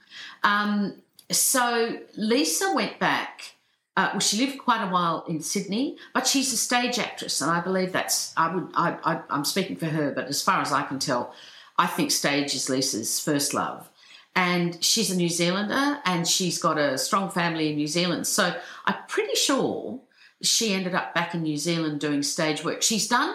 Um, 0.42 1.02
so 1.30 1.98
Lisa 2.16 2.72
went 2.74 2.98
back. 2.98 3.52
Uh, 3.94 4.08
well, 4.12 4.20
she 4.20 4.38
lived 4.38 4.58
quite 4.58 4.82
a 4.82 4.90
while 4.90 5.22
in 5.28 5.42
Sydney, 5.42 5.98
but 6.14 6.26
she's 6.26 6.50
a 6.50 6.56
stage 6.56 6.98
actress, 6.98 7.42
and 7.42 7.50
I 7.50 7.60
believe 7.60 7.92
that's. 7.92 8.32
I 8.38 8.54
would. 8.54 8.70
I, 8.74 8.96
I, 9.04 9.20
I'm 9.28 9.44
speaking 9.44 9.76
for 9.76 9.86
her, 9.86 10.12
but 10.12 10.28
as 10.28 10.40
far 10.40 10.62
as 10.62 10.72
I 10.72 10.84
can 10.84 10.98
tell, 10.98 11.34
I 11.76 11.88
think 11.88 12.10
stage 12.10 12.54
is 12.54 12.70
Lisa's 12.70 13.20
first 13.20 13.52
love 13.52 13.90
and 14.38 14.82
she's 14.84 15.10
a 15.10 15.16
New 15.16 15.28
Zealander 15.28 15.98
and 16.04 16.26
she's 16.26 16.58
got 16.58 16.78
a 16.78 16.96
strong 16.96 17.28
family 17.28 17.70
in 17.70 17.76
New 17.76 17.88
Zealand. 17.88 18.24
So 18.24 18.54
I'm 18.86 18.94
pretty 19.08 19.34
sure 19.34 19.98
she 20.42 20.74
ended 20.74 20.94
up 20.94 21.12
back 21.12 21.34
in 21.34 21.42
New 21.42 21.56
Zealand 21.56 21.98
doing 21.98 22.22
stage 22.22 22.62
work. 22.62 22.80
She's 22.80 23.08
done. 23.08 23.34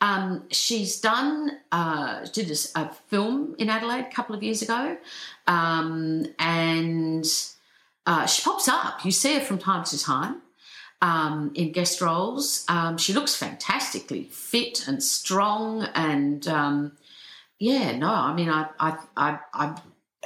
Um, 0.00 0.44
she's 0.52 1.00
done 1.00 1.58
uh, 1.72 2.26
did 2.32 2.52
a, 2.52 2.80
a, 2.80 2.94
film 3.08 3.56
in 3.58 3.68
Adelaide 3.68 4.06
a 4.06 4.14
couple 4.14 4.36
of 4.36 4.44
years 4.44 4.62
ago, 4.62 4.96
um, 5.48 6.26
and 6.38 7.24
uh, 8.06 8.26
she 8.26 8.42
pops 8.42 8.68
up. 8.68 9.04
You 9.04 9.10
see 9.10 9.34
her 9.34 9.40
from 9.40 9.58
time 9.58 9.82
to 9.84 9.98
time 9.98 10.42
um, 11.00 11.50
in 11.54 11.72
guest 11.72 12.00
roles. 12.00 12.64
Um, 12.68 12.96
she 12.96 13.12
looks 13.12 13.34
fantastically 13.34 14.24
fit 14.24 14.86
and 14.86 15.02
strong, 15.02 15.88
and 15.94 16.46
um, 16.46 16.92
yeah, 17.58 17.96
no, 17.96 18.08
I 18.10 18.34
mean, 18.34 18.50
I, 18.50 18.68
I, 18.78 18.98
I, 19.16 19.38
I 19.52 19.80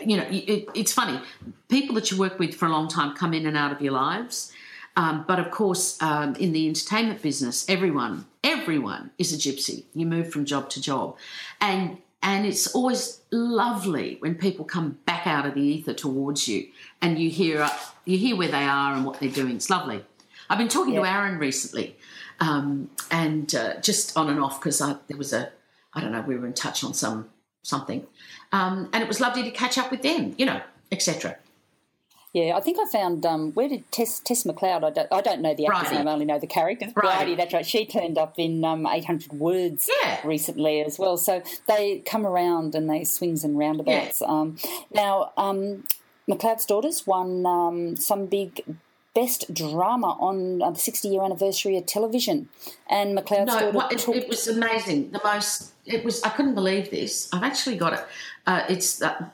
you 0.05 0.17
know, 0.17 0.27
it, 0.31 0.69
it's 0.75 0.93
funny. 0.93 1.21
People 1.69 1.95
that 1.97 2.11
you 2.11 2.19
work 2.19 2.39
with 2.39 2.55
for 2.55 2.67
a 2.67 2.71
long 2.71 2.89
time 2.89 3.15
come 3.15 3.35
in 3.35 3.47
and 3.47 3.57
out 3.57 3.73
of 3.73 3.81
your 3.81 3.93
lives. 3.93 4.53
Um, 4.97 5.25
but 5.29 5.39
of 5.39 5.53
course, 5.53 6.01
um, 6.03 6.35
in 6.37 6.53
the 6.53 6.67
entertainment 6.67 7.23
business, 7.23 7.69
everyone, 7.69 8.27
everyone 8.43 9.13
is 9.17 9.33
a 9.33 9.37
gypsy. 9.37 9.85
You 9.95 10.07
move 10.07 10.33
from 10.33 10.45
job 10.45 10.71
to 10.71 10.83
job, 10.83 11.17
and 11.61 11.99
and 12.21 12.45
it's 12.45 12.75
always 12.75 13.21
lovely 13.31 14.17
when 14.19 14.35
people 14.35 14.65
come 14.65 14.99
back 15.07 15.25
out 15.27 15.47
of 15.47 15.55
the 15.55 15.61
ether 15.61 15.95
towards 15.95 16.49
you, 16.49 16.69
and 17.01 17.17
you 17.17 17.31
hear 17.31 17.63
uh, 17.63 17.71
you 18.07 18.19
hear 18.19 18.35
where 18.35 18.49
they 18.49 18.65
are 18.65 18.95
and 18.95 19.05
what 19.05 19.21
they're 19.21 19.31
doing. 19.31 19.55
It's 19.55 19.71
lovely. 19.71 20.05
I've 20.51 20.59
been 20.59 20.69
talking 20.69 20.95
yeah. 20.95 21.01
to 21.01 21.07
Aaron 21.07 21.39
recently, 21.39 21.97
um, 22.41 22.91
and 23.13 23.55
uh, 23.55 23.81
just 23.81 24.17
on 24.17 24.29
and 24.29 24.41
off 24.41 24.61
because 24.61 24.81
there 24.81 25.17
was 25.17 25.33
a 25.33 25.53
I 25.95 26.01
don't 26.01 26.11
know 26.11 26.23
we 26.23 26.37
were 26.37 26.47
in 26.47 26.55
touch 26.55 26.83
on 26.83 26.93
some 26.93 27.29
something, 27.69 28.07
um, 28.53 28.89
and 28.93 29.03
it 29.03 29.09
was 29.09 29.21
lovely 29.21 29.43
to 29.43 29.51
catch 29.51 29.79
up 29.79 29.91
with 29.91 30.03
them, 30.03 30.35
you 30.39 30.47
know, 30.47 30.61
etc. 30.91 31.37
Yeah, 32.35 32.57
I 32.57 32.61
think 32.61 32.79
I 32.79 32.91
found 32.91 33.25
um, 33.25 33.53
where 33.53 33.69
did 33.69 33.91
Tess 33.91 34.21
Tess 34.21 34.45
McLeod? 34.45 34.85
I 34.85 34.91
don't, 34.91 35.09
I 35.11 35.21
don't 35.23 35.41
know 35.41 35.55
the 35.55 35.67
actor's 35.67 35.93
name, 35.93 36.07
I 36.07 36.13
only 36.13 36.27
know 36.27 36.39
the 36.39 36.47
character. 36.47 36.87
Right. 36.95 37.19
Bridie, 37.19 37.35
that's 37.37 37.55
right. 37.55 37.65
She 37.65 37.87
turned 37.87 38.19
up 38.19 38.35
in 38.39 38.65
um, 38.65 38.87
800 38.87 39.33
Words 39.33 39.89
yeah. 40.03 40.21
recently 40.25 40.83
as 40.83 40.99
well. 40.99 41.17
So 41.17 41.43
they 41.67 42.01
come 42.01 42.27
around 42.27 42.75
and 42.75 42.89
they 42.89 43.05
swings 43.05 43.45
and 43.45 43.59
roundabouts. 43.59 44.21
Yeah. 44.21 44.29
Um, 44.29 44.59
now, 44.93 45.33
um, 45.39 45.85
McLeod's 46.29 46.67
Daughters 46.67 47.07
won 47.07 47.47
um, 47.47 47.97
some 47.97 48.27
big 48.27 48.63
best 49.19 49.53
drama 49.53 50.17
on 50.21 50.63
uh, 50.63 50.71
the 50.71 50.79
60 50.79 51.09
year 51.09 51.23
anniversary 51.25 51.77
of 51.77 51.87
television. 51.87 52.49
And 52.89 53.19
McLeod's 53.19 53.47
no. 53.47 53.89
It, 53.91 54.09
it, 54.09 54.29
was 54.29 54.47
amazing. 54.47 55.11
The 55.11 55.21
most, 55.25 55.73
it 55.87 56.05
was, 56.05 56.23
I 56.23 56.31
couldn't 56.31 56.55
believe 56.55 56.91
this. 56.91 57.29
I've 57.33 57.43
actually 57.43 57.77
got 57.77 57.95
it. 57.95 58.05
Uh, 58.47 58.63
it's, 58.69 59.03
uh, 59.03 59.27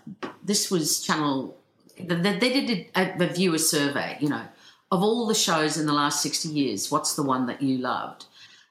this 0.43 0.71
was 0.71 1.03
Channel, 1.03 1.57
they, 1.99 2.39
they 2.39 2.51
did 2.61 2.87
a, 2.97 3.25
a 3.25 3.27
viewer 3.29 3.59
survey, 3.59 4.17
you 4.21 4.29
know, 4.29 4.45
of 4.91 5.03
all 5.03 5.27
the 5.27 5.35
shows 5.35 5.77
in 5.77 5.87
the 5.87 5.93
last 5.93 6.23
60 6.23 6.49
years, 6.49 6.91
what's 6.91 7.15
the 7.15 7.23
one 7.23 7.47
that 7.47 7.61
you 7.61 7.79
loved? 7.79 8.27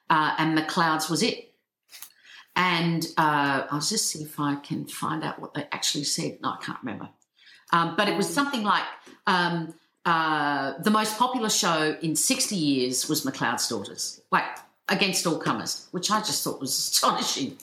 Uh, 0.10 0.34
and 0.38 0.58
McLeod's 0.58 1.10
was 1.10 1.22
it. 1.22 1.52
And 2.56 3.06
uh, 3.18 3.66
I'll 3.70 3.82
just 3.82 4.10
see 4.10 4.24
if 4.24 4.40
I 4.40 4.56
can 4.56 4.86
find 4.86 5.24
out 5.24 5.40
what 5.40 5.54
they 5.54 5.68
actually 5.72 6.06
said. 6.06 6.40
No, 6.42 6.50
I 6.50 6.58
can't 6.64 6.78
remember. 6.84 7.10
Um, 7.72 7.96
but 7.98 8.08
it 8.08 8.16
was 8.16 8.32
something 8.32 8.64
like 8.64 8.84
um, 9.26 9.74
uh, 10.06 10.74
the 10.80 10.92
most 10.92 11.18
popular 11.18 11.50
show 11.50 11.98
in 12.02 12.16
60 12.16 12.56
years 12.56 13.08
was 13.08 13.26
McLeod's 13.26 13.68
Daughters, 13.68 14.22
like 14.32 14.44
against 14.90 15.26
all 15.26 15.38
comers, 15.38 15.88
which 15.92 16.12
I 16.12 16.20
just 16.20 16.44
thought 16.44 16.60
was 16.60 16.78
astonishing. 16.78 17.58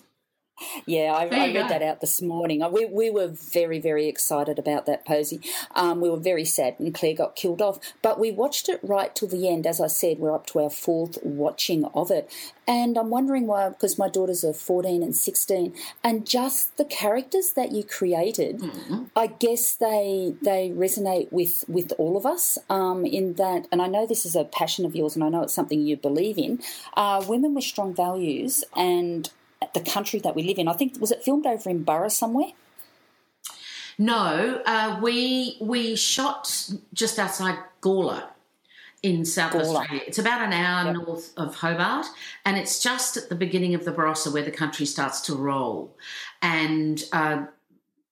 Yeah, 0.87 1.13
I, 1.13 1.25
I 1.25 1.53
read 1.53 1.53
go. 1.55 1.69
that 1.69 1.83
out 1.83 2.01
this 2.01 2.21
morning. 2.21 2.63
We, 2.73 2.87
we 2.87 3.11
were 3.11 3.29
very, 3.29 3.81
very 3.81 4.09
excited 4.09 4.59
about 4.59 4.87
that, 4.87 5.05
Posie. 5.05 5.41
Um, 5.75 6.01
we 6.01 6.11
were 6.11 6.19
very 6.19 6.45
sad 6.45 6.75
when 6.79 6.93
Claire 6.93 7.15
got 7.15 7.37
killed 7.37 7.63
off, 7.63 7.79
but 8.03 8.19
we 8.19 8.31
watched 8.31 8.69
it 8.69 8.81
right 8.83 9.15
till 9.15 9.29
the 9.29 9.49
end. 9.49 9.67
As 9.67 9.81
I 9.81 9.87
said, 9.87 10.19
we're 10.19 10.35
up 10.35 10.47
to 10.49 10.61
our 10.61 10.71
fourth 10.71 11.19
watching 11.23 11.85
of 11.87 12.11
it. 12.11 12.31
And 12.67 12.97
I'm 12.97 13.11
wondering 13.11 13.47
why, 13.47 13.69
because 13.69 13.99
my 13.99 14.09
daughters 14.09 14.45
are 14.45 14.53
14 14.53 15.03
and 15.03 15.17
16, 15.17 15.75
and 16.05 16.27
just 16.27 16.77
the 16.77 16.85
characters 16.85 17.55
that 17.55 17.73
you 17.73 17.83
created, 17.83 18.61
mm-hmm. 18.61 19.05
I 19.17 19.27
guess 19.27 19.75
they 19.75 20.35
they 20.41 20.71
resonate 20.71 21.33
with, 21.33 21.65
with 21.67 21.93
all 21.99 22.17
of 22.17 22.25
us 22.25 22.59
um, 22.69 23.05
in 23.05 23.35
that, 23.35 23.67
and 23.73 23.83
I 23.83 23.89
know 23.89 24.07
this 24.07 24.25
is 24.25 24.37
a 24.37 24.45
passion 24.45 24.85
of 24.85 24.95
yours, 24.95 25.17
and 25.17 25.25
I 25.25 25.29
know 25.31 25.43
it's 25.43 25.55
something 25.55 25.81
you 25.81 25.97
believe 25.97 26.39
in, 26.39 26.61
uh, 26.97 27.25
women 27.27 27.55
with 27.55 27.65
strong 27.65 27.93
values 27.93 28.63
and 28.77 29.29
the 29.75 29.81
country 29.81 30.19
that 30.21 30.35
we 30.35 30.43
live 30.43 30.59
in. 30.59 30.69
I 30.69 30.73
think 30.73 31.01
was 31.01 31.11
it 31.11 31.23
filmed 31.23 31.47
over 31.47 31.69
in 31.69 31.83
Burra 31.83 32.11
somewhere. 32.11 32.53
No, 33.99 34.63
uh, 34.65 34.99
we 35.03 35.59
we 35.61 35.97
shot 35.97 36.71
just 36.95 37.19
outside 37.19 37.59
Gawler 37.83 38.25
in 39.03 39.25
South 39.25 39.53
Gawler. 39.53 39.81
Australia. 39.81 40.03
It's 40.07 40.19
about 40.19 40.43
an 40.43 40.53
hour 40.53 40.87
yep. 40.87 40.95
north 40.95 41.33
of 41.37 41.57
Hobart, 41.57 42.07
and 42.45 42.57
it's 42.57 42.83
just 42.83 43.17
at 43.17 43.29
the 43.29 43.35
beginning 43.35 43.75
of 43.75 43.85
the 43.85 43.93
Barossa 43.93 44.33
where 44.33 44.43
the 44.43 44.51
country 44.51 44.87
starts 44.87 45.21
to 45.23 45.35
roll. 45.35 45.97
And 46.41 47.03
uh, 47.13 47.47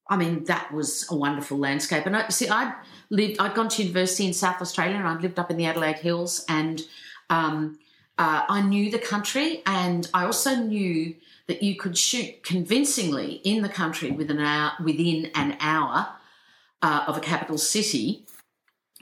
I 0.08 0.16
mean, 0.16 0.44
that 0.44 0.72
was 0.72 1.06
a 1.10 1.16
wonderful 1.16 1.58
landscape. 1.58 2.06
And 2.06 2.16
I 2.16 2.28
see, 2.28 2.48
I'd 2.48 2.74
lived, 3.10 3.38
I'd 3.38 3.54
gone 3.54 3.68
to 3.70 3.82
university 3.82 4.26
in 4.26 4.32
South 4.32 4.60
Australia, 4.60 4.96
and 4.96 5.06
I'd 5.06 5.22
lived 5.22 5.38
up 5.38 5.50
in 5.50 5.56
the 5.56 5.66
Adelaide 5.66 5.98
Hills, 5.98 6.44
and 6.48 6.82
um, 7.30 7.78
uh, 8.18 8.44
I 8.48 8.62
knew 8.62 8.90
the 8.90 8.98
country, 8.98 9.62
and 9.66 10.08
I 10.14 10.24
also 10.24 10.54
knew 10.56 11.14
that 11.48 11.62
you 11.62 11.74
could 11.74 11.98
shoot 11.98 12.44
convincingly 12.44 13.40
in 13.42 13.62
the 13.62 13.68
country 13.68 14.10
within 14.10 14.38
an 14.38 14.44
hour, 14.44 14.72
within 14.84 15.30
an 15.34 15.56
hour 15.60 16.08
uh, 16.82 17.04
of 17.08 17.16
a 17.16 17.20
capital 17.20 17.58
city, 17.58 18.26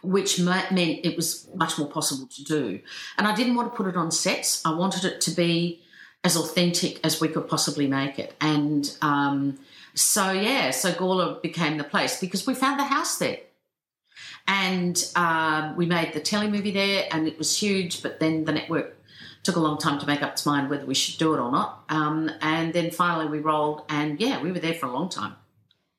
which 0.03 0.41
meant 0.41 0.71
it 1.05 1.17
was 1.17 1.49
much 1.55 1.77
more 1.79 1.89
possible 1.89 2.29
to 2.29 2.45
do. 2.45 2.81
And 3.19 3.27
I 3.27 3.35
didn't 3.35 3.57
want 3.57 3.73
to 3.73 3.77
put 3.77 3.89
it 3.89 3.97
on 3.97 4.11
sets. 4.11 4.65
I 4.65 4.73
wanted 4.73 5.05
it 5.05 5.21
to 5.23 5.33
be 5.33 5.83
as 6.23 6.37
authentic 6.37 7.05
as 7.05 7.21
we 7.21 7.29
could 7.29 7.49
possibly 7.49 7.87
make 7.87 8.19
it. 8.19 8.35
And 8.41 8.97
um, 9.03 9.59
so, 9.95 10.31
yeah, 10.31 10.71
so 10.71 10.93
Gawler 10.93 11.43
became 11.43 11.79
the 11.79 11.85
place 11.85 12.21
because 12.21 12.47
we 12.47 12.55
found 12.55 12.79
the 12.79 12.85
house 12.85 13.19
there. 13.19 13.39
And 14.49 15.05
um, 15.17 15.77
we 15.77 15.87
made 15.87 16.13
the 16.13 16.21
telly 16.21 16.49
movie 16.49 16.71
there, 16.71 17.09
and 17.11 17.27
it 17.27 17.37
was 17.37 17.59
huge. 17.61 18.03
But 18.03 18.21
then 18.21 18.45
the 18.45 18.53
network 18.53 18.96
took 19.47 19.57
a 19.57 19.61
long 19.61 19.79
time 19.79 19.99
to 20.01 20.07
make 20.07 20.23
up 20.23 20.33
its 20.33 20.45
mind 20.45 20.69
whether 20.69 20.85
we 20.85 20.95
should 20.95 21.19
do 21.19 21.33
it 21.33 21.39
or 21.39 21.51
not. 21.51 21.85
Um, 21.89 22.31
and 22.43 22.73
then 22.75 22.91
finally 22.91 23.27
we 23.27 23.39
rolled, 23.39 23.83
and 23.89 24.21
yeah, 24.21 24.43
we 24.43 24.53
were 24.53 24.59
there 24.59 24.75
for 24.75 24.87
a 24.87 24.93
long 24.93 25.09
time. 25.09 25.37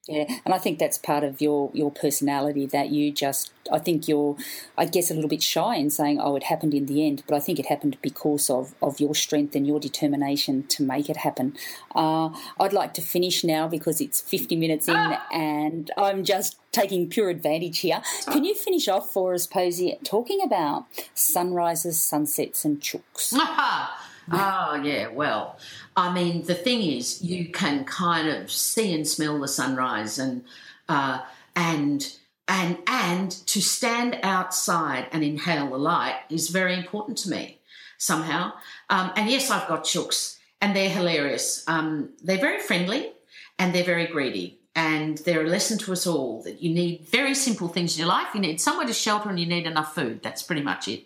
Yeah, 0.07 0.25
and 0.45 0.53
I 0.53 0.57
think 0.57 0.79
that's 0.79 0.97
part 0.97 1.23
of 1.23 1.41
your 1.41 1.69
your 1.73 1.91
personality 1.91 2.65
that 2.67 2.89
you 2.89 3.11
just 3.11 3.51
I 3.71 3.79
think 3.79 4.07
you're 4.07 4.37
I 4.77 4.85
guess 4.85 5.11
a 5.11 5.13
little 5.13 5.29
bit 5.29 5.43
shy 5.43 5.75
in 5.75 5.89
saying 5.89 6.19
oh 6.21 6.35
it 6.35 6.43
happened 6.43 6.73
in 6.73 6.85
the 6.85 7.05
end, 7.05 7.23
but 7.27 7.35
I 7.35 7.39
think 7.39 7.59
it 7.59 7.65
happened 7.65 7.97
because 8.01 8.49
of 8.49 8.73
of 8.81 8.99
your 8.99 9.13
strength 9.15 9.55
and 9.55 9.67
your 9.67 9.79
determination 9.79 10.63
to 10.67 10.83
make 10.83 11.09
it 11.09 11.17
happen. 11.17 11.57
Uh, 11.93 12.29
I'd 12.59 12.73
like 12.73 12.93
to 12.95 13.01
finish 13.01 13.43
now 13.43 13.67
because 13.67 13.99
it's 13.99 14.21
50 14.21 14.55
minutes 14.55 14.87
in 14.87 14.95
ah! 14.95 15.25
and 15.31 15.91
I'm 15.97 16.23
just 16.23 16.57
taking 16.71 17.09
pure 17.09 17.29
advantage 17.29 17.79
here. 17.79 18.01
Can 18.31 18.43
you 18.45 18.53
finish 18.55 18.87
off 18.87 19.11
for 19.11 19.33
us, 19.33 19.47
Posie, 19.47 19.97
talking 20.03 20.41
about 20.41 20.85
sunrises, 21.13 21.99
sunsets, 21.99 22.63
and 22.63 22.79
chooks? 22.79 23.33
oh 24.31 24.81
yeah, 24.83 25.07
well, 25.07 25.57
I 25.95 26.13
mean, 26.13 26.43
the 26.43 26.55
thing 26.55 26.81
is, 26.81 27.21
you 27.21 27.49
can 27.49 27.85
kind 27.85 28.27
of 28.27 28.51
see 28.51 28.93
and 28.93 29.07
smell 29.07 29.39
the 29.39 29.47
sunrise, 29.47 30.19
and 30.19 30.43
uh, 30.89 31.21
and 31.55 32.13
and 32.47 32.77
and 32.87 33.31
to 33.31 33.61
stand 33.61 34.19
outside 34.23 35.07
and 35.11 35.23
inhale 35.23 35.69
the 35.69 35.77
light 35.77 36.19
is 36.29 36.49
very 36.49 36.75
important 36.75 37.17
to 37.19 37.29
me 37.29 37.59
somehow. 37.97 38.53
Um, 38.89 39.11
and 39.15 39.29
yes, 39.29 39.49
I've 39.49 39.67
got 39.67 39.83
chooks, 39.83 40.37
and 40.61 40.75
they're 40.75 40.89
hilarious. 40.89 41.63
Um, 41.67 42.09
they're 42.23 42.37
very 42.37 42.59
friendly, 42.59 43.11
and 43.59 43.73
they're 43.73 43.83
very 43.83 44.07
greedy. 44.07 44.59
And 44.75 45.17
they're 45.19 45.43
a 45.43 45.49
lesson 45.49 45.79
to 45.79 45.91
us 45.91 46.05
all 46.05 46.43
that 46.43 46.61
you 46.61 46.71
need 46.71 47.07
very 47.07 47.33
simple 47.33 47.67
things 47.67 47.95
in 47.95 48.01
your 48.01 48.09
life. 48.09 48.27
You 48.35 48.39
need 48.39 48.61
somewhere 48.61 48.85
to 48.85 48.93
shelter 48.93 49.27
and 49.27 49.39
you 49.39 49.47
need 49.47 49.65
enough 49.65 49.95
food. 49.95 50.21
That's 50.21 50.43
pretty 50.43 50.61
much 50.61 50.87
it. 50.87 51.05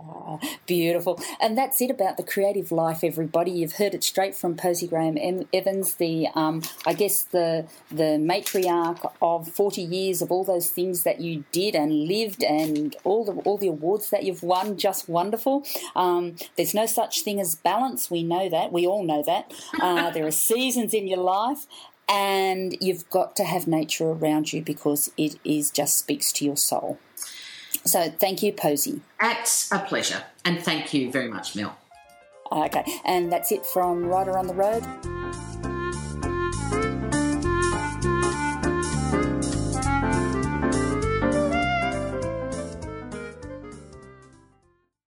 Oh, 0.00 0.38
beautiful. 0.66 1.20
And 1.40 1.58
that's 1.58 1.80
it 1.80 1.90
about 1.90 2.16
the 2.16 2.22
creative 2.22 2.70
life, 2.70 3.02
everybody. 3.02 3.50
You've 3.50 3.76
heard 3.76 3.94
it 3.94 4.04
straight 4.04 4.36
from 4.36 4.56
Posy 4.56 4.86
Graham 4.86 5.18
Evans, 5.52 5.94
the 5.94 6.28
um, 6.34 6.62
I 6.86 6.92
guess 6.92 7.24
the 7.24 7.66
the 7.90 8.18
matriarch 8.18 9.10
of 9.20 9.48
40 9.48 9.82
years 9.82 10.22
of 10.22 10.30
all 10.30 10.44
those 10.44 10.68
things 10.68 11.02
that 11.02 11.20
you 11.20 11.44
did 11.50 11.74
and 11.74 12.06
lived 12.06 12.44
and 12.44 12.94
all 13.02 13.24
the 13.24 13.32
all 13.42 13.58
the 13.58 13.68
awards 13.68 14.10
that 14.10 14.22
you've 14.22 14.44
won. 14.44 14.76
Just 14.76 15.08
wonderful. 15.08 15.66
Um, 15.96 16.36
there's 16.56 16.74
no 16.74 16.86
such 16.86 17.22
thing 17.22 17.40
as 17.40 17.56
balance. 17.56 18.10
We 18.10 18.22
know 18.22 18.48
that. 18.48 18.72
We 18.72 18.86
all 18.86 19.02
know 19.02 19.24
that. 19.24 19.52
Uh, 19.80 20.10
there 20.10 20.26
are 20.26 20.30
seasons 20.30 20.94
in 20.94 21.08
your 21.08 21.18
life 21.18 21.66
and 22.08 22.76
you've 22.80 23.08
got 23.10 23.36
to 23.36 23.44
have 23.44 23.66
nature 23.66 24.06
around 24.06 24.52
you 24.52 24.62
because 24.62 25.10
it 25.16 25.38
is 25.44 25.70
just 25.70 25.98
speaks 25.98 26.32
to 26.32 26.44
your 26.44 26.56
soul. 26.56 26.98
So 27.84 28.10
thank 28.10 28.42
you, 28.42 28.52
Posie. 28.52 29.00
It's 29.20 29.70
a 29.72 29.78
pleasure. 29.78 30.22
And 30.44 30.60
thank 30.60 30.92
you 30.94 31.10
very 31.10 31.28
much, 31.28 31.56
Mel. 31.56 31.76
Okay, 32.50 32.84
and 33.04 33.30
that's 33.30 33.52
it 33.52 33.66
from 33.66 34.06
Rider 34.06 34.38
on 34.38 34.46
the 34.46 34.54
Road. 34.54 34.82